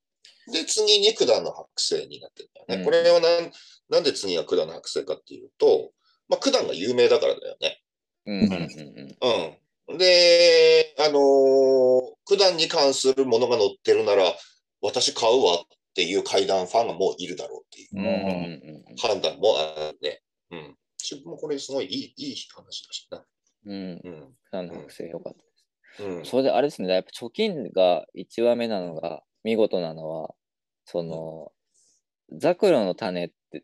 [0.51, 2.75] で、次に管の剥製になってるんだよね。
[2.77, 3.51] うんこれはなん、
[3.89, 5.91] なんで次は管の剥製かっていうと、
[6.29, 7.81] まあ、管が有名だからだよね。
[8.25, 8.39] うん。
[8.43, 9.97] うんうんうん。
[9.97, 14.33] で、あのー、九段に関するものが載ってるなら、
[14.81, 15.59] 私買うわっ
[15.95, 20.21] ていう階段ファンがもういるだろうっていう判断もあるね。
[20.51, 20.75] うん。
[21.01, 23.23] 自分もこれすごいいい、いい話だしな。
[23.65, 24.01] うん。
[24.03, 24.67] うん。
[24.67, 25.33] の剥製よかっ
[25.97, 26.03] た。
[26.03, 26.25] うん。
[26.25, 30.35] それであれですね、やっぱ貯金が1話目なのが見事なのは、
[30.87, 31.51] その、
[32.31, 33.63] ザクロの種って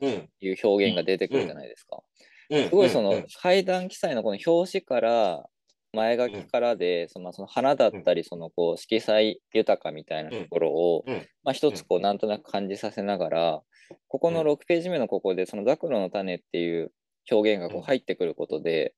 [0.00, 0.30] うん。
[0.40, 2.02] いう表現が出てくるじゃないですか。
[2.50, 2.64] うん。
[2.64, 5.46] すごいそのうん階段記載のこの表紙から
[5.92, 11.04] 前書きからで、そのその花だったり、そのこう色彩豊かみたいなところを、
[11.42, 13.60] まあ一つこうなんとなく感じさせながら、
[14.08, 16.92] ここのうん6ページ目のここで、そのザクロの種っていう
[17.30, 18.94] 表現がこううん入ってくることで、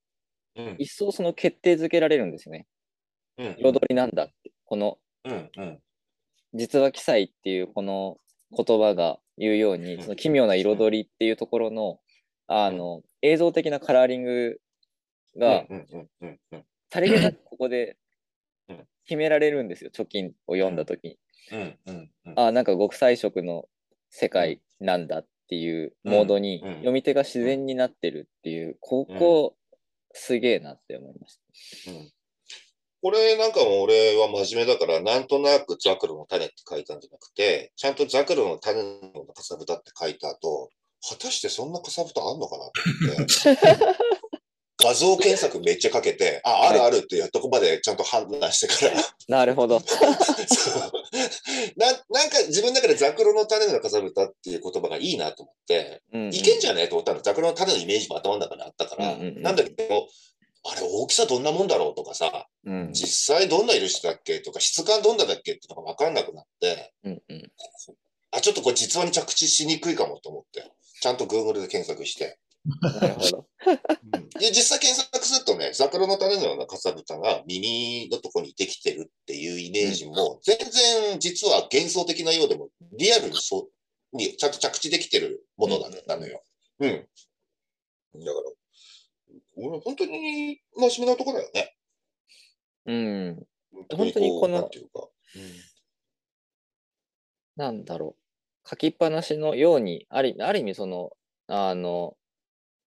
[0.57, 0.77] うん。
[0.79, 2.67] 一層その決定づけられるんですよね。
[3.39, 3.57] うん。
[3.59, 4.53] 彩りなんだって。
[4.65, 4.99] この。
[6.55, 8.19] 実は記載っていうこの
[8.57, 10.03] 言葉が言うように、うん。
[10.03, 11.99] その奇妙な彩りっていうところの、
[12.47, 14.61] あの、映像的なカラーリング
[15.37, 15.65] が。
[16.91, 17.97] さりげなくここで
[18.69, 18.87] うん。
[19.05, 21.19] 決められるんですよ、貯金を読んだ時に。
[22.37, 23.69] ああ、なんか極彩色の
[24.11, 29.57] 世界なんだっていうモードに読み手が自然になってるっていう、ここ、
[30.13, 31.41] すげえなって思いまし
[31.89, 32.13] うん
[33.03, 40.71] これなんかも俺は真面目だから、なんとなくザクロの種って書いたんじゃなくて、ちゃんとザクロの種のかさぶたって書いた後、
[41.09, 42.71] 果たしてそんなかさぶたあんのかなと
[43.17, 43.59] 思って、
[44.83, 47.21] 画像検索めっちゃかけて、あ、あるあるってい。
[47.21, 49.15] うとこまでちゃんと判断してから、た。
[49.29, 49.81] なるほど。
[51.77, 56.35] ななんか自分の中でザクロの種のかさぶたっていう言葉がいいなと思って、うんうん。
[56.35, 56.83] いけんじゃね？
[56.83, 59.43] えと思ったら、ザクロの種のイメージも頭の中にあったから、うんうんうん。
[59.43, 60.09] なんだけど、
[60.65, 67.53] あれ大きさどんなもんだろうとかさ、うん実際どんな色してたっけとか、質感どんなだっけってのが分かんなくなって、うんうん
[68.35, 72.39] あ、ちょっとこれ実話に着地しにくいかもと思って、ちゃんと Google で検索して。
[72.81, 73.47] なるほど。
[74.39, 83.69] で、実際検索するとね、桜の種のようなかさぶたが耳のとこにできてるっていうイメージも、全然実は幻想的なようでも、リアルにそ
[84.13, 86.43] う、にちゃんと着地できてるものなのよ。
[86.79, 86.91] うん。
[86.91, 88.53] だから、
[89.57, 91.77] 俺本当に真面目なとこだよね。
[92.87, 93.47] うん。
[93.95, 95.09] 本当にこのなんていうか。
[97.57, 98.69] なんだろう。
[98.69, 101.11] 書きっぱなしのように、あるある意味その、
[101.49, 102.17] あの、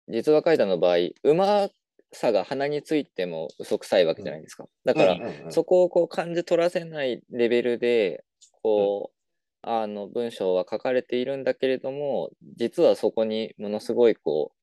[0.07, 1.69] 実話怪談の場合、うま
[2.11, 4.65] さが鼻についても嘘くさいわけじゃないですか。
[4.85, 8.23] だから、うんうんうんそこをこう感じ取らせないレベルで、
[8.61, 9.17] こう、
[9.61, 14.62] あの文章は書かれているんだけれども、実はそこにものすごいこう、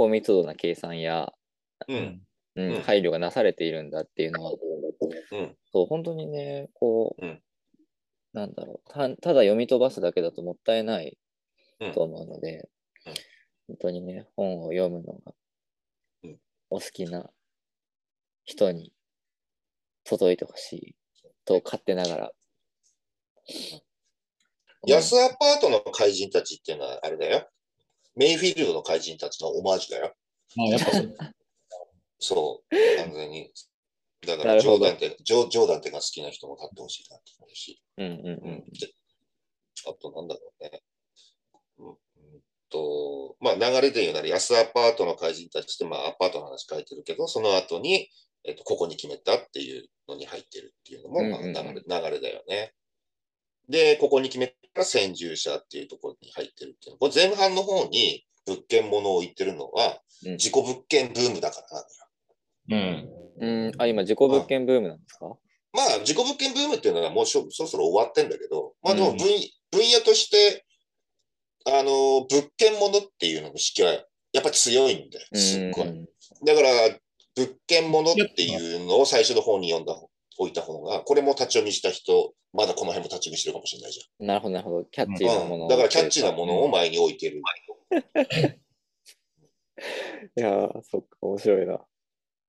[0.00, 1.30] 高密度な計算や、
[1.86, 2.22] うん。
[2.56, 2.80] うんうん。
[2.80, 5.56] 配慮がなされているんだっていうのは、うん。
[5.70, 7.42] そう、本当にね、こう、うん。
[8.32, 11.18] なんだろうた、ただ読み飛ばすだけだともったいない
[11.80, 11.92] うん。
[11.92, 12.70] と思うので、
[13.04, 13.14] うん。
[13.68, 15.34] 本当にね、本を読むのが
[16.24, 16.38] うん。
[16.70, 17.28] お好きな
[18.44, 18.94] 人に
[20.04, 20.96] 届いてほしい
[21.44, 22.30] と勝手ながら。
[24.86, 27.50] 安アパートの怪人たちっていうのはあれだよ。
[28.20, 30.14] メイフィールドの怪人たちのオマージュだよ。
[30.58, 31.32] あやっぱ
[32.18, 33.50] そう完全に。
[34.26, 37.82] だから、ジョーダンって、ジョジョーダンってが好きな人も買ってほしいなと思うし。
[37.96, 38.64] うんうんううんん。
[38.78, 38.92] で
[39.88, 40.82] あと、なんだろうね。
[41.78, 41.96] うんうん
[42.68, 48.10] と、まあ、流れで言うなら、安アパートの怪人たちって、まあ、アパートの話書いてるけど、その後に、
[48.44, 52.74] えっと、ここに決めたっていうのに入ってるっていうのも、まあ、うんうんうん流れ、流れだよね。
[53.70, 56.98] で、ここに決めたら先住者っていうところに入ってるっていうの。
[56.98, 61.62] これ前半の方に物件物を言ってるのは、うん自己物件ブームだか
[62.68, 63.08] らなのよ。
[63.40, 63.68] うん。
[63.68, 65.26] うん、あ、今、自己物件ブームなんですか？
[65.72, 69.26] まあ、自己物件ブームっていうのはもうしょそろそろ終わってんだけど、まあでもうん分,、
[69.70, 70.66] 分野として、
[71.64, 73.92] あの、物件物っていうのの意識は
[74.32, 75.26] やっぱ強いんだよ。
[75.32, 75.86] すっごい。
[75.86, 76.06] うん
[76.44, 76.70] だから、
[77.34, 79.94] 物件物っていうのを最初の方に読んだ、
[80.38, 84.84] 置いた方が、これも立ち読みした人、まだこの辺も立ち読みしてるかもしれないじなるほど、なるほど。
[84.86, 85.38] キャッチーゃん。
[85.38, 87.42] なものうん、だからキャッチーなものを前に置いてる。
[90.36, 91.86] いやー、そっか、面白いな。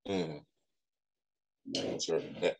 [0.06, 0.45] うん。
[1.73, 2.57] 面白いね。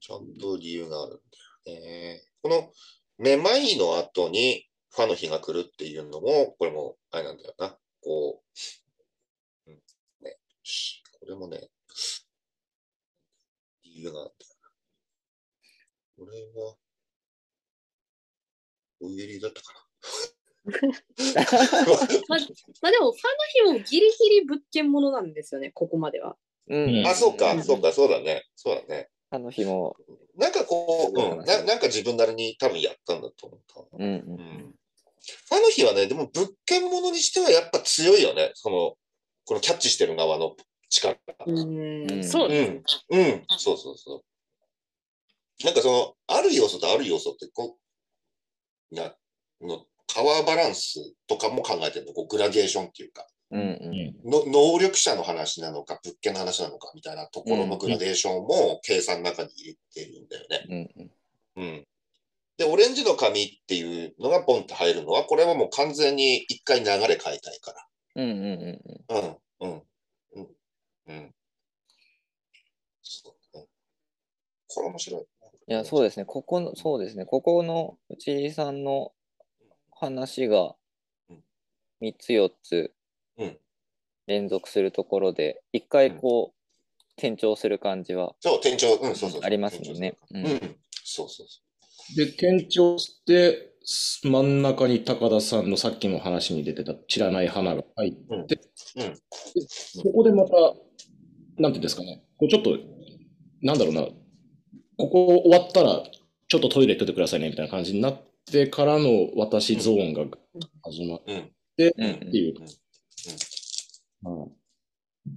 [0.00, 1.20] ちゃんと理由があるん
[1.64, 2.22] だよね。
[2.42, 2.72] この、
[3.18, 7.78] めまいの後に、ファの日が来るっていうのも、これも、あれなんだよな。
[8.02, 8.42] こ
[9.66, 9.82] う、うん、
[10.22, 11.68] ね、しこれもね、
[13.82, 14.49] 理由があった。
[16.20, 16.76] これは、
[19.00, 19.86] お入りだったか
[22.28, 23.22] まあでも、ファ
[23.64, 26.36] の日もギリギリ物件ものなんですよね、ここまでは。
[26.68, 27.02] うん。
[27.02, 27.12] な。
[27.12, 28.44] あ、そううか、んそうか、そうだね。
[28.54, 29.08] そうだね。
[29.30, 29.96] あの日も、
[30.36, 33.80] なんかこう、そううん、ななんか自分なりに多分やったんだと思った。
[33.96, 34.74] うんうんうん
[35.48, 38.52] ファの日はね、でも物件ものにしてはやっぱ強いよね。
[38.54, 38.96] その、
[39.44, 40.56] このキャッチしてる側の
[40.88, 41.18] 力。
[41.46, 43.44] うんうんそうですね。
[43.50, 44.24] うん、そうそうそう。
[45.64, 47.78] なんかその、ある要素とある要素って、こ
[48.92, 49.14] う、な、
[49.60, 60.66] の、パワーバランスとかも考えてるの、こうグラデーションっていうか、うんうんの能力者の話なのか、物件の話なのかみたいなところのグラデーションも計算の中に入れてるんだよね。
[60.68, 61.02] うん
[61.56, 61.86] うんうん。
[62.58, 67.74] で、オレンジの紙っていうのがポンって入るのは、これはもう完全に一回流れ変えたいか
[68.16, 69.36] うんうんうんら。
[69.60, 69.82] うん、うん、
[70.36, 70.48] うん、
[71.08, 71.34] うん。
[73.02, 73.66] そうね。
[74.68, 75.26] これ面白い。
[75.70, 76.24] いや、そうですね。
[76.24, 77.24] ここの、そうですね。
[77.24, 79.12] ここの内井さんの
[79.92, 80.74] 話が
[81.28, 81.44] うん。
[82.00, 82.92] 3つ4つ
[83.38, 83.56] うん。
[84.26, 89.40] 連続するところで、一回こう、転調する感じはそう、店長、うん、そうそうそう。
[89.44, 90.18] ありますもんね。
[90.34, 90.44] ううん。
[90.44, 90.48] ん、
[91.04, 91.60] そうそうそ
[92.16, 93.70] で、店長して、
[94.24, 98.40] 真ん中に高田さんのさっきの話に出てた散らない花が入って、うん。
[98.40, 98.46] うん。
[98.48, 98.56] で
[100.02, 100.52] ここでまた、
[101.58, 102.76] なんていうんですかね、こうちょっと、
[103.62, 104.08] なんだろうな、
[105.00, 106.02] ここ終わったら、
[106.48, 110.24] ちょっとトイレ行っててくださいねみたいな感じになってからの私ゾーンが
[110.82, 111.24] 始まっ
[111.76, 112.54] て、うんっていう。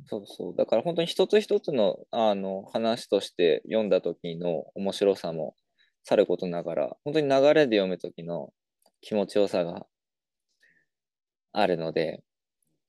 [0.05, 0.55] そうそう。
[0.57, 5.55] だから本当に一つ一つのあの話として読んだ時の面白さも
[6.03, 8.51] さることながら、本当に流れで読む時の
[9.01, 9.85] 気持ちよさが
[11.53, 12.23] あるので、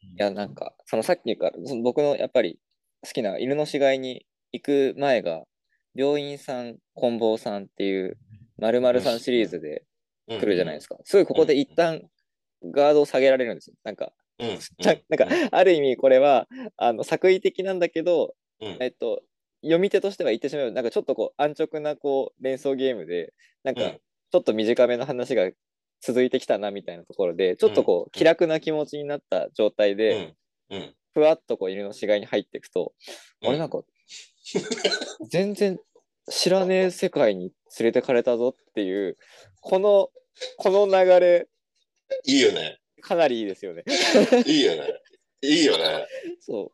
[0.02, 2.58] いや、なんか、そのさっきから、その僕のやっぱり
[3.02, 5.44] 好きな犬の死骸に行く前が、
[5.94, 8.16] 病院さん、棍棒さんっていう、
[8.58, 9.84] 〇〇さんシリーズで
[10.28, 10.40] うん。
[10.40, 10.96] 来るじゃないですか。
[11.04, 12.02] すごいここで一旦
[12.72, 13.76] ガードを下げられるんですよ。
[13.84, 18.76] なんか、なんか、ある意味これは、あの、作為的なんだけど、うん。
[18.80, 19.22] えっと、
[19.62, 25.50] 読み手としては言ってしまえば、なんかちょっとこう、安直なこう、連想ゲームで、なんかうん、ちょっと短めの話が
[26.00, 30.34] 続いてきたな、みたいなところで、ちょっとこう、気楽な気持ちになった状態うで。
[31.12, 32.92] ふわっとこう、犬の死骸に入っていくと、
[33.42, 33.48] うん。
[33.50, 33.82] 俺なんか、
[35.28, 35.78] 全然
[36.30, 39.16] 知らねえ世界に連れてかれたぞっていう、
[39.60, 40.10] この、
[40.56, 41.48] この流れ、
[42.24, 42.80] いいよね。
[43.00, 43.84] かなりいいですよね。
[44.46, 45.00] いいよね。
[45.42, 46.06] いいよね。
[46.40, 46.72] そ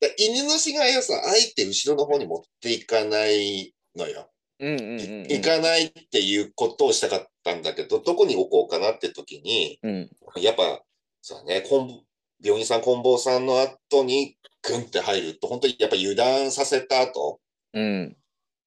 [0.00, 4.30] で犬の死骸をさ、あえて後ろの方に持っていかないのよ。
[4.58, 4.66] う。
[4.66, 5.22] うんうんうん、うん。
[5.24, 10.10] 行かないっていうことをしたかったんだけど、どこに置こうかなって時に、うん。
[10.36, 10.82] やっぱ、
[11.20, 12.02] そうだね、こん
[12.42, 17.40] 病院さん、棍棒さんの後にグンって入ると、本当にやっぱ油断させた後
[17.72, 18.16] うん。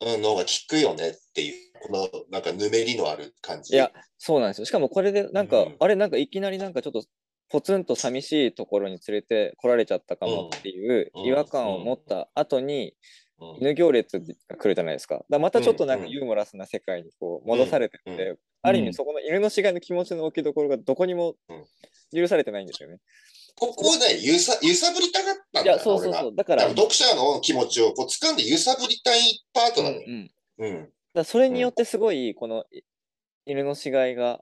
[0.01, 1.53] うんのが効くよねっていう、
[1.87, 3.73] このなんかぬめりのある感じ。
[3.73, 4.65] いや、そうなんですよ。
[4.65, 7.03] しかもこれで、なんか、うんあれ、なんかいきなりなんかちょっと、
[7.49, 12.93] ポツンと寂しいところに連れて来られちゃったかもっていううん違和感を持った後に、うん
[13.59, 15.25] 犬行列が来るじゃないですか。
[15.29, 21.65] だまたちょっとなんかうんユーモラスな世界にこう戻されてて、うんうある意味そこの犬の死骸の気持ちの置きどころがどこにもうん
[22.21, 22.99] 許されてないんですよね。
[23.55, 26.35] ここをね、揺さ揺さぶりたかったんいや、だよな俺がそうそうそう。
[26.35, 30.03] だか、だからら読者の気持ちをこう掴んで揺さぶりたいパートなのよ。
[30.07, 30.93] うん、うん。
[31.13, 32.81] らそれによってすごい、このい
[33.45, 34.41] 犬の死骸が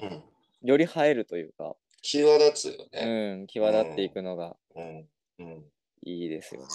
[0.00, 0.22] うん。
[0.62, 3.36] より映えるというか、際立つようね。
[3.42, 5.08] ん、際立っていくのがうん。
[5.38, 5.64] うん。
[6.02, 6.66] いいですよね。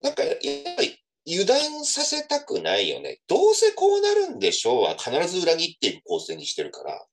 [0.00, 0.36] なんか、やっ
[0.76, 0.97] ぱり
[1.28, 3.20] 油断させたくないよね。
[3.28, 7.04] どうせこうなるんでしょうは必ず裏切っていく構成にしてるから。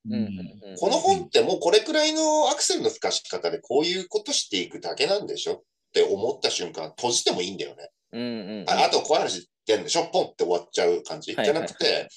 [0.79, 5.61] この本ってもうこれくらいのアクセルの吹かし方でこういうことしていくだけなんでしょっ
[5.93, 7.89] て思った瞬間、閉じてもいいんだよね。
[8.13, 11.33] うんうんうんああと怖い話やるんでしょポンって終わっちゃう感じ。
[11.33, 12.07] はいじゃなくて、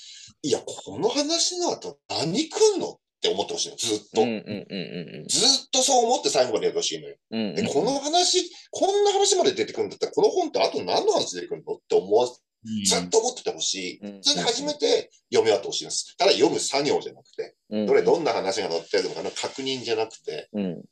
[0.43, 4.23] いや、この話の後何来んのって思ってほしいの、ずっと。
[4.23, 7.17] うんうんうんずっとそう思って最後までやってほしいのよ。
[7.31, 12.41] うんうんで、この話、こんな話まで出てくるんだったら、この本ってあと何の話出てくるのって思わず、
[12.85, 13.99] ずっと思っててほしい。
[14.01, 16.17] うんそれで初めて読み終わってほしいんです。
[16.17, 20.83] ただ読む作業じゃなくて、うんどれどんな話が載ってるのかの確認じゃなくて、うん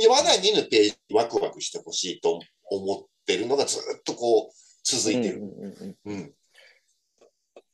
[0.00, 5.40] 読まない2のページワクワクしてほしいと思ってるのがずっとこう続いてる。
[5.40, 6.34] うんうんうんうん。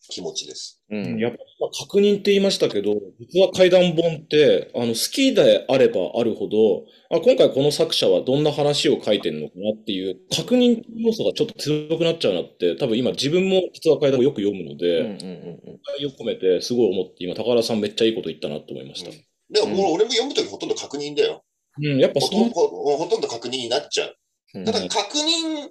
[0.08, 0.82] 気持ちです。
[0.90, 1.18] うん。
[1.18, 1.38] やっぱ
[1.86, 19.10] 確認って言いましたけど、実は怪談本って、あの、好きであればあるほど、あ、今回この作者はどんな話を書いてるのかなっていう、確認要素がちょっと強くなっちゃうなって、多分今自分も実は怪談をよく読むのうんで、うんうん愛を込めてすごい思って、今、高原さんめっちゃいいこと言ったなと思いました。
[19.50, 21.44] でももう俺も読むときほとんど確認だよ。
[21.78, 24.16] うん、やっぱそのほとんど、ほほとんど確認になっちゃう。
[24.54, 24.64] うん。
[24.64, 25.70] ただ確認の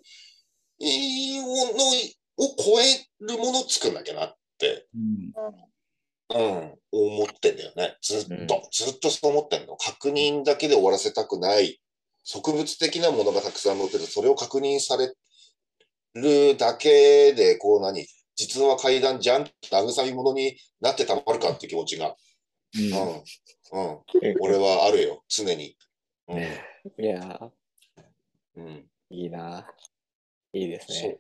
[2.38, 5.34] を超えるものを作んなきゃなって、うん
[6.34, 7.98] うん、思ってんだよね。
[8.02, 9.78] ずっと、うんずっとそう思ってんの。
[9.78, 11.80] 確認だけで終わらせたくない。
[12.24, 14.06] 植物的なものがたくさん載ってる。
[14.06, 15.14] それを確認され
[16.16, 18.08] るだけで、こう何？
[18.36, 22.16] 実は階段じゃん慰み者になってたまるかって気持ちが、
[22.76, 24.02] うんうん、うん、
[24.42, 25.78] 俺はあるよ、常に。
[26.28, 27.40] うん、いや
[28.58, 28.66] うん。
[28.66, 29.66] ー、いいな。
[30.52, 31.20] いいですね。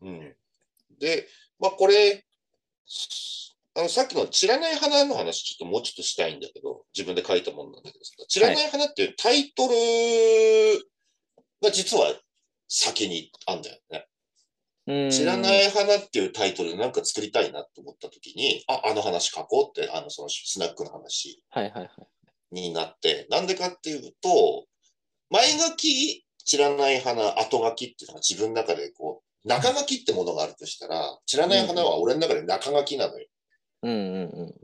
[0.00, 0.08] そう。
[0.08, 0.36] うん。
[0.98, 1.28] で、
[1.58, 2.24] まあこれ、
[3.74, 9.74] あのさっきの散らない花の話、ちょっともうちょっとしたいんだけど、自分で書いたものなんだけどさ、散らない花っていうタイトル
[11.62, 12.14] が実は
[12.68, 14.06] 先にあんだよね。
[14.86, 15.10] うん。
[15.10, 21.90] 散らない花っていうタイトルでなんか作りたいなと思った時に、あ、あの話書こうって、あのそのスナックの話はいはいはい。
[22.52, 24.66] になって、なんでかっていうと、
[25.30, 33.26] 前書き、散らない花、後書きっていうのが自分の中でこう、中書きってものがあるとしたら、散らない花は俺の中で中書きなのよ。
[33.82, 34.54] うんうんうん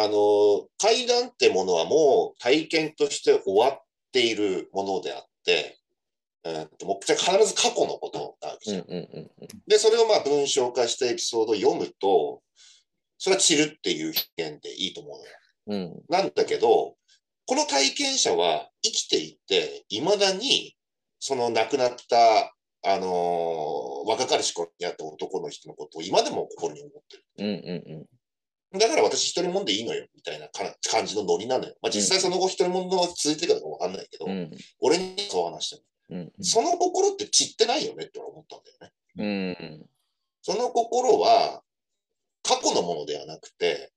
[0.00, 3.82] あの、階段ってものはもう体験として終わっ
[4.12, 5.78] ているものであって、
[6.44, 8.86] えーっともう必ず過去のことなわけうん。
[8.86, 9.30] じゃん。
[9.66, 12.42] で、それをまあ文章化したエピソードを読むと、
[13.18, 15.32] それは散るっていう表現でいいと思うのよ。
[15.66, 16.94] うんなんだけど、
[17.46, 20.76] この体験者は生きていて、未だに、
[21.18, 27.24] その亡くなった、あのー若かりし頃にあった男の人のことを今でも心に思ってる。
[27.38, 28.06] うんうん
[28.70, 31.74] だから私一人もんでいいのよ、みたいなか感じのノリなのよ。
[31.80, 34.30] まあ実際その後一人もんのは続いてるかどうかわかんないけど、うん。
[34.30, 34.50] うん
[34.80, 35.82] 俺にそう話してる。
[36.10, 38.92] うんその心って散ってないよねって俺思ったんだよね。
[39.16, 39.86] うん。
[40.42, 41.62] その心は
[42.42, 43.90] 過去のものではなくて、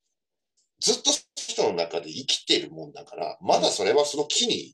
[0.80, 4.74] ずっと人の中で生きているもんだから、まだそれはその木に、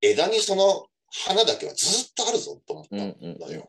[0.00, 0.86] 枝にその
[1.26, 3.68] 花だけはずっとあるぞと思ったうんだよ。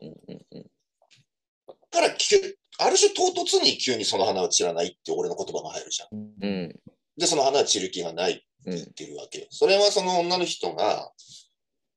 [1.92, 2.38] だから急、
[2.80, 6.10] ある種唐突に急にその花は散らないって俺の言葉が入るじゃん。
[6.16, 6.80] うん
[7.18, 9.48] で、その花は散る気がないってうん言ってるわけよ。
[9.52, 11.12] それはその女の人が、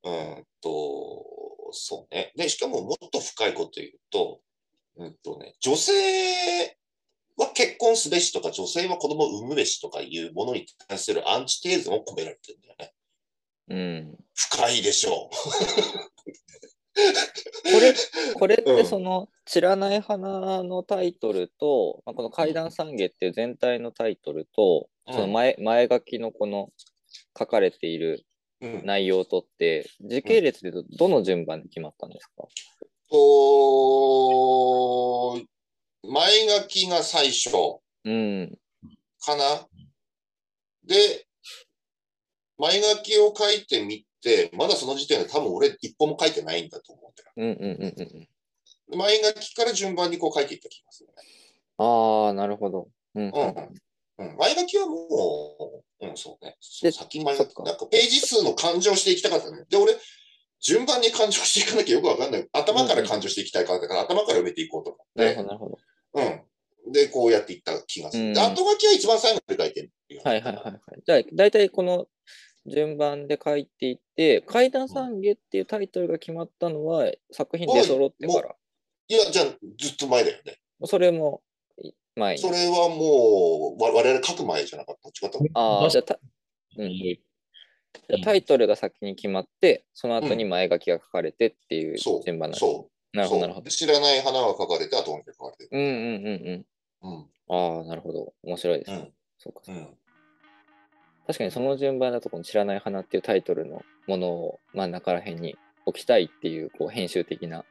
[0.05, 1.25] うーんと、
[1.73, 2.33] そうね。
[2.37, 4.41] で、しかももっと深いこと言うと、
[4.97, 5.93] うんとね、女性
[7.37, 12.93] は結婚すべしとか、女性は子供を産むべしとかいうものに対するアンチテーゼも込められてるんだよね。
[13.69, 14.17] うん。
[14.35, 15.39] 深いでしょこ
[17.81, 17.95] れ、
[18.35, 26.71] これってうんその、散らない花のタイトルと、まあ、この怪談三下っていう全体のタイトルと、うんその前前書きのこの
[27.39, 28.27] 書かれている
[28.61, 28.67] う。
[28.67, 28.85] うん。
[28.85, 32.49] 内容とって、時系列で言うとどの順番で決まったんですか？
[33.09, 33.19] と、
[36.03, 37.51] 前書きが最初
[38.05, 38.59] うん。
[39.25, 39.67] かな？
[40.85, 41.28] で、
[42.59, 47.33] 前書きを書いてみて、まだその時点で多分俺一歩も書いてないんだと思うんだよ。
[47.37, 48.29] うんうんうんうん
[48.91, 48.99] うん。
[48.99, 51.15] 前書きから順番にこう書いていった気がするね。
[51.79, 52.89] ああ、なるほど。
[53.15, 53.55] うんうん。
[54.19, 56.57] うん、前書きはもう、うん、そうね。
[56.83, 59.65] で先前書きなんかページ数の勘定していきたかったね。
[59.69, 59.95] で、俺、
[60.61, 62.49] 順番に勘定していかなきゃよくわかんない。
[62.53, 65.49] 頭から勘定していきたいから、だから頭から埋めていこうと思ってなるほど、。
[65.49, 65.79] なるほど。
[66.15, 66.48] うん。
[66.93, 68.25] で、こうやっていった気がする。
[68.25, 70.31] うんで、後書きは一番最後で書いてるよね。
[70.31, 70.81] はいはいはいはい。
[71.05, 72.07] じゃあ、大体この
[72.67, 78.55] 順番で書いていって、怪談三下っていうタイトルが決まったのは、作品出揃ってから。
[79.09, 79.47] いや、じゃあ、
[79.79, 80.59] ずっと前だよね。
[80.85, 81.43] それも
[81.79, 82.51] い前にそ。
[82.51, 85.09] れはもう、わ我々書く前じゃなかった。
[85.09, 86.19] 違ったああ、じゃあた、
[86.77, 92.25] うん、じゃあタイトルが先に決まって、その後に前書きが書かれてっていうそう。
[92.25, 93.17] 順番なんですそう。
[93.17, 93.71] なるほど、そうなるほど。
[93.71, 95.71] 知らない花が書かれて、後書きが書かれてる。
[95.73, 96.67] うんうんうんうん。
[97.03, 97.27] うん。
[97.49, 98.33] ああ、なるほど。
[98.43, 98.97] 面白いですね。
[98.97, 99.13] うん。
[99.39, 99.61] そうか。
[99.69, 99.89] うん。
[101.27, 105.57] 確かにその順番だと、この知らない花っていうタイトルのものを真ん中ら辺に
[105.87, 107.65] 置きたいっていう、こう、編集的な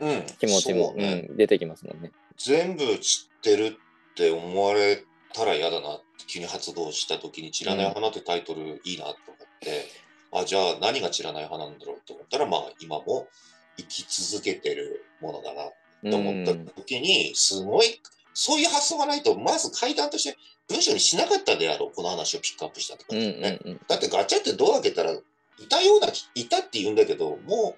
[0.00, 0.26] うん。
[0.38, 2.12] 気持ちも、そうねうん、出てきますもんね。
[2.36, 3.76] 全部知ってる
[4.12, 9.84] って思われたら嫌だなって急に発動した時に「散らない花」ってタイトルいいなと思って、
[10.32, 13.28] あじゃあ何が散らない花なんだろうと思ったらまあ今も
[13.76, 15.70] 生き続けてるものだな
[16.10, 18.00] と思った時にすごい
[18.34, 20.36] そういう発想がないとまず階段として
[20.68, 23.70] 文章にしなかったであろうこの話をピックアップしたってうんうん。
[23.72, 23.80] うん。
[23.88, 25.20] だってガチャってドア開けたらい
[25.68, 27.76] たようないたって言うんだけども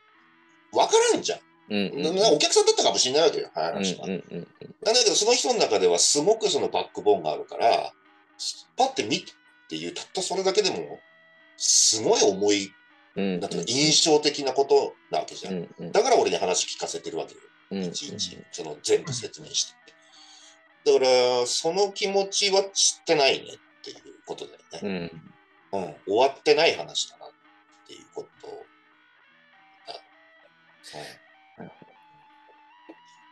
[0.73, 1.39] う分からんじゃん。
[1.69, 4.05] うんうんなお客さんだったかもしれないわけよ、うん話が。
[4.05, 4.49] うんうん
[4.85, 7.93] なんだけど、その人の中ではすごくそのバックボーンがあるから、
[8.77, 9.35] パッて見てっ
[9.69, 11.01] ていう、たったそれだけでも、
[11.57, 12.73] すごい重い、
[13.17, 15.67] うんなんていうの印象的なことなわけじゃん。
[15.91, 17.41] だから俺に話聞かせてるわけよ。
[17.73, 19.75] うんいちいち、その全部説明して。
[20.87, 24.99] だから、その気持ちは知ってないねっていうことだようね。
[25.07, 25.11] ん
[25.73, 25.97] うん。
[26.07, 27.31] 終わってない話だなっ
[27.89, 28.57] ていうことだ。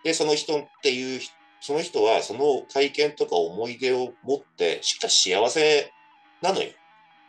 [0.02, 1.20] で、その人っていう、
[1.60, 5.92] その人はその体験とか思い出を持って、しっかり幸せ
[6.42, 6.70] なのよ。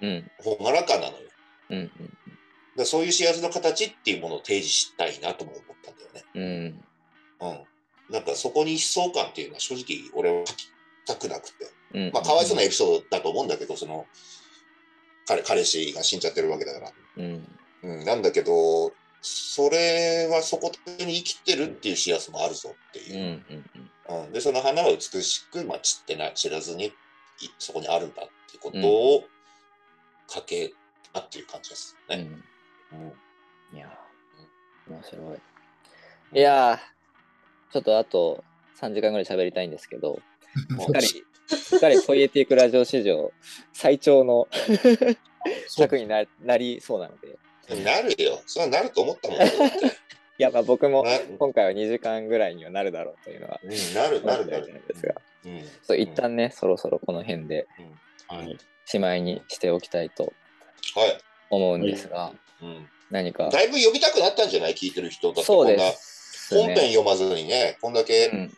[0.02, 1.30] うんほがらかなのよ。
[1.70, 2.02] うんだか
[2.78, 6.24] らそういう幸せの形っていうものを提示したいなとも思ったんだよね。
[6.34, 7.64] うんうん。
[8.10, 10.70] なんかそこに悲壮感っていうのは正直俺は書き
[11.06, 11.66] たくなくて。
[11.94, 14.06] うんまあかわいそうなエピソードだと思うんだけど、その、
[15.28, 16.92] 彼、彼氏が死んじゃってるわけだから。
[17.18, 17.48] うん
[17.84, 18.06] うん。
[18.06, 18.92] なんだけど、
[19.22, 23.24] それはそこに生きてるっていう幸せもあるぞってうんういう。
[23.24, 24.32] んうん。
[24.34, 26.94] で、その花は美しく、まあ、散ってない、知らずに、い
[27.60, 29.24] そこにあるんだっていうことを
[30.28, 30.74] かけ
[31.14, 32.30] たっていう感じですね。
[32.92, 33.04] うんう
[33.74, 33.78] ん。
[33.78, 35.36] いやー面白
[36.34, 36.95] いいやー
[37.72, 38.44] ちょっとあと
[38.80, 40.20] 3時間ぐらい喋りたいんですけど
[40.80, 41.24] しっかりし
[41.76, 43.32] っかりポイエティックラジオ史上
[43.74, 44.48] 最長の
[45.70, 47.38] 尺にななりそうなので
[47.84, 48.42] なるよ。
[48.46, 49.40] それはなると思ったもん。
[49.44, 49.44] い
[50.38, 54.84] やまあ僕もな今回は2時間ぐらいにはなるだろうというのはうんなる、なる、なる。
[54.88, 55.16] ですが
[55.46, 55.62] うん。
[55.82, 57.66] そう一旦ね、そろそろこの辺で
[58.28, 58.58] はい。
[58.86, 60.34] しまいにしておきたいと
[60.96, 61.18] はい。
[61.50, 62.32] 思うんですが、
[62.62, 62.88] うん。
[63.10, 64.74] 何かだいぶ呼びたくなったんじゃない？
[64.76, 65.82] 聞いてる人だそうでこ
[66.54, 66.88] んなす本編ね。
[66.94, 68.52] 読まずにね、こんだうけん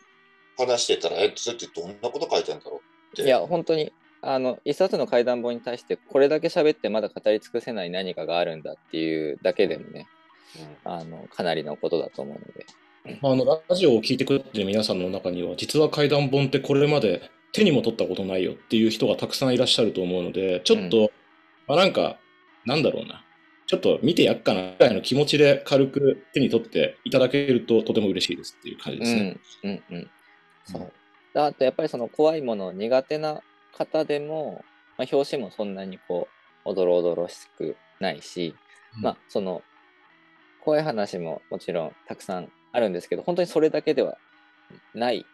[0.58, 3.22] 話してたら、え、それってどんなこと書いてあるんだろうって。
[3.22, 10.08] いや、本当に、あの、一冊の怪談本に対して、これだけ喋ってまだ語り尽くせない何かがあるんだっていうだけでもね、
[10.84, 12.66] あの、かなりのことだと思うので。
[13.22, 21.10] あのラジオを聞いてくれてる皆さんの中には、実は怪談本ってこれまで手にも取ったことないよっていう人がたくさんいらっしゃると思うので、ちょっと、
[21.66, 22.18] まあ、なんか、
[22.66, 23.24] なんだろうな、
[23.68, 29.36] ちょっと見てやっかなぐらいの気持ちで軽く手に取っていただけるととても嬉しいですっていう感じですね。
[29.62, 30.10] うん、うん、うん。
[30.64, 30.92] そう。
[31.34, 33.42] であと、やっぱりその怖いもの苦手な
[33.76, 34.64] 方でも、
[34.96, 36.28] まあ、表紙もそんなにこ
[36.64, 38.54] う、おどろおどろしくないし、
[38.96, 39.62] うんまあ、その、
[40.64, 44.16] 怖い話ももちろんたくさんあるんですけど、本当にそれだけでは
[44.94, 45.26] ない、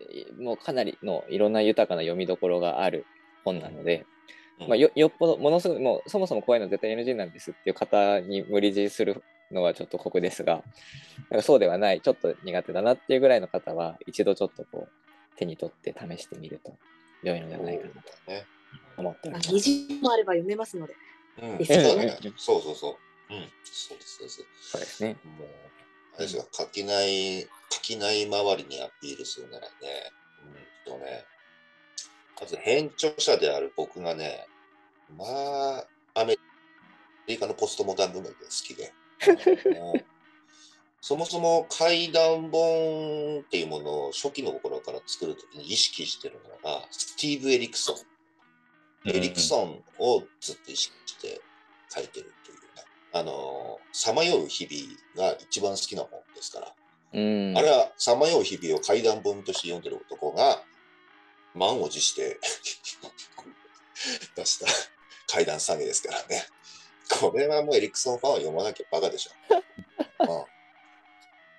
[0.00, 3.06] えーもうかなりのいろんな豊かな読みどころがある
[3.44, 4.15] 本なので、うん
[4.58, 10.62] まあ、よよっぽど、ものすごい、もうそもそも怖いの絶対 NG なんですっていう方に無理強いするのはちょっと酷ですが、
[11.30, 16.74] なんかそうではない、ちょっと苦手だなっていうぐらいの方は、一度ちょっとこう、手に取って試してみると
[17.22, 18.46] 良いのではないかなとね
[18.96, 19.50] 思っております。
[19.50, 20.94] 2時もあれば読めますので。
[21.42, 21.78] うん、そう。
[22.36, 22.98] そうそうそ
[23.30, 23.34] う。
[23.34, 24.46] うん、そうです、そうです。
[24.62, 25.16] そうですね。
[25.24, 25.48] もう、
[26.16, 27.48] あれですが、書きない、書
[27.82, 29.72] きない周りにアピールするならね、
[30.86, 31.26] うんとね、
[32.40, 34.46] まず編著者である僕がね、
[35.16, 35.24] ま
[36.14, 36.36] あ、アメ
[37.26, 38.92] リカのポストモダン文学が好きで、
[41.00, 47.96] そもそも怪談本っていうものを初期の頃から作るときに意識してるのが、スティーブ・エリクソン。
[49.08, 51.40] エリクソンをずっと意識して
[51.88, 52.84] 書いてるというね。
[53.12, 56.74] あの、さまよう日々が一番好きな本ですから。
[57.12, 57.56] うん。
[57.56, 60.60] あれはさまよう日々を怪談本として読んでる男が
[61.56, 62.38] 満を持して
[64.36, 64.66] 出した
[65.26, 66.46] 怪談詐欺ですからね。
[67.20, 69.32] これはもうエリクソンファンは読まなきゃバカでしょ。
[70.20, 70.56] うん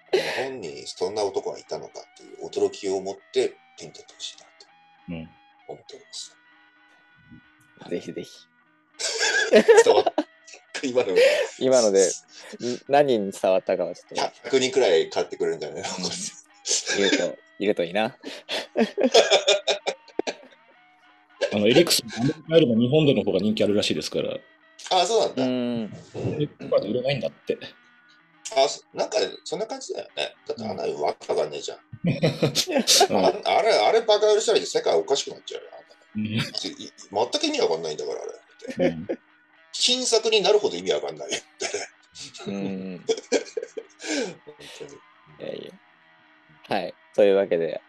[0.09, 4.49] 日本にそんな男がいたのかっていう驚きを持って手に取ってほしいなと
[5.09, 5.29] うん
[5.67, 6.37] 思っております。
[7.89, 8.47] ぜひぜひ。
[9.83, 10.27] 伝わっ
[10.83, 11.15] 今の
[11.59, 12.11] 今のでん
[12.87, 14.15] 何人に伝わったかはちょっと
[14.49, 16.03] 100人くらい買ってくれるんじゃないの、うん
[17.33, 18.17] と、いるといいな。
[21.57, 24.37] あのエリクソン、アメリカよりも日本での方が人気あるらしいですから、
[24.91, 25.43] あ、そうなんだ。
[25.43, 25.49] うん。
[25.51, 26.49] うんエリ
[26.89, 27.57] 売れないんだって。
[28.55, 30.35] あ、そなんか、そんな感じだよね。
[30.47, 31.77] だってあんなにわけわかんねえじゃん。
[31.77, 35.67] うんああれ、あれバカ売りしたら世界おかしくなっちゃうよ。
[36.15, 36.41] 全
[37.41, 38.25] く意味わかんないんだから、あ
[38.79, 38.87] れ。
[38.87, 39.07] うん
[39.79, 41.37] 金作になるほど意味わかんないよ。
[42.47, 43.05] うん。
[45.39, 45.71] いやい
[46.67, 46.75] や。
[46.75, 46.95] はい。
[47.13, 47.79] というわけで、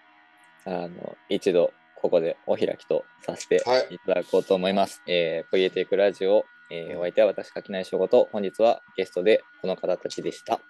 [0.66, 5.02] あの、一度、ここでお開きとさせてはいいただこうと思います。
[5.06, 10.60] えー、ポイエテイクラジオ、えーお相手は私、垣内翔吾と、本日はゲストでこの方たちでした。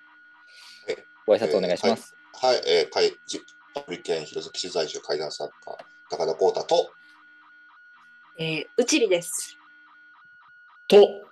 [1.26, 2.16] ご挨拶お願いします。
[2.40, 3.42] はい、えー、会、じ
[3.76, 5.76] アプリケン弘前市在住怪談作家、
[6.10, 6.90] 高田光太と、
[8.38, 9.58] えー、うちりです。
[10.86, 11.26] と、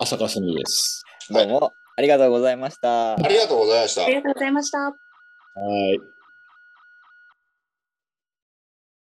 [0.00, 1.04] 浅香澄です。
[1.30, 3.12] どうも、ありがとうございました。
[3.12, 4.08] ありがとうございましたあ。
[4.08, 4.78] りがとうございました。
[4.78, 6.15] はい。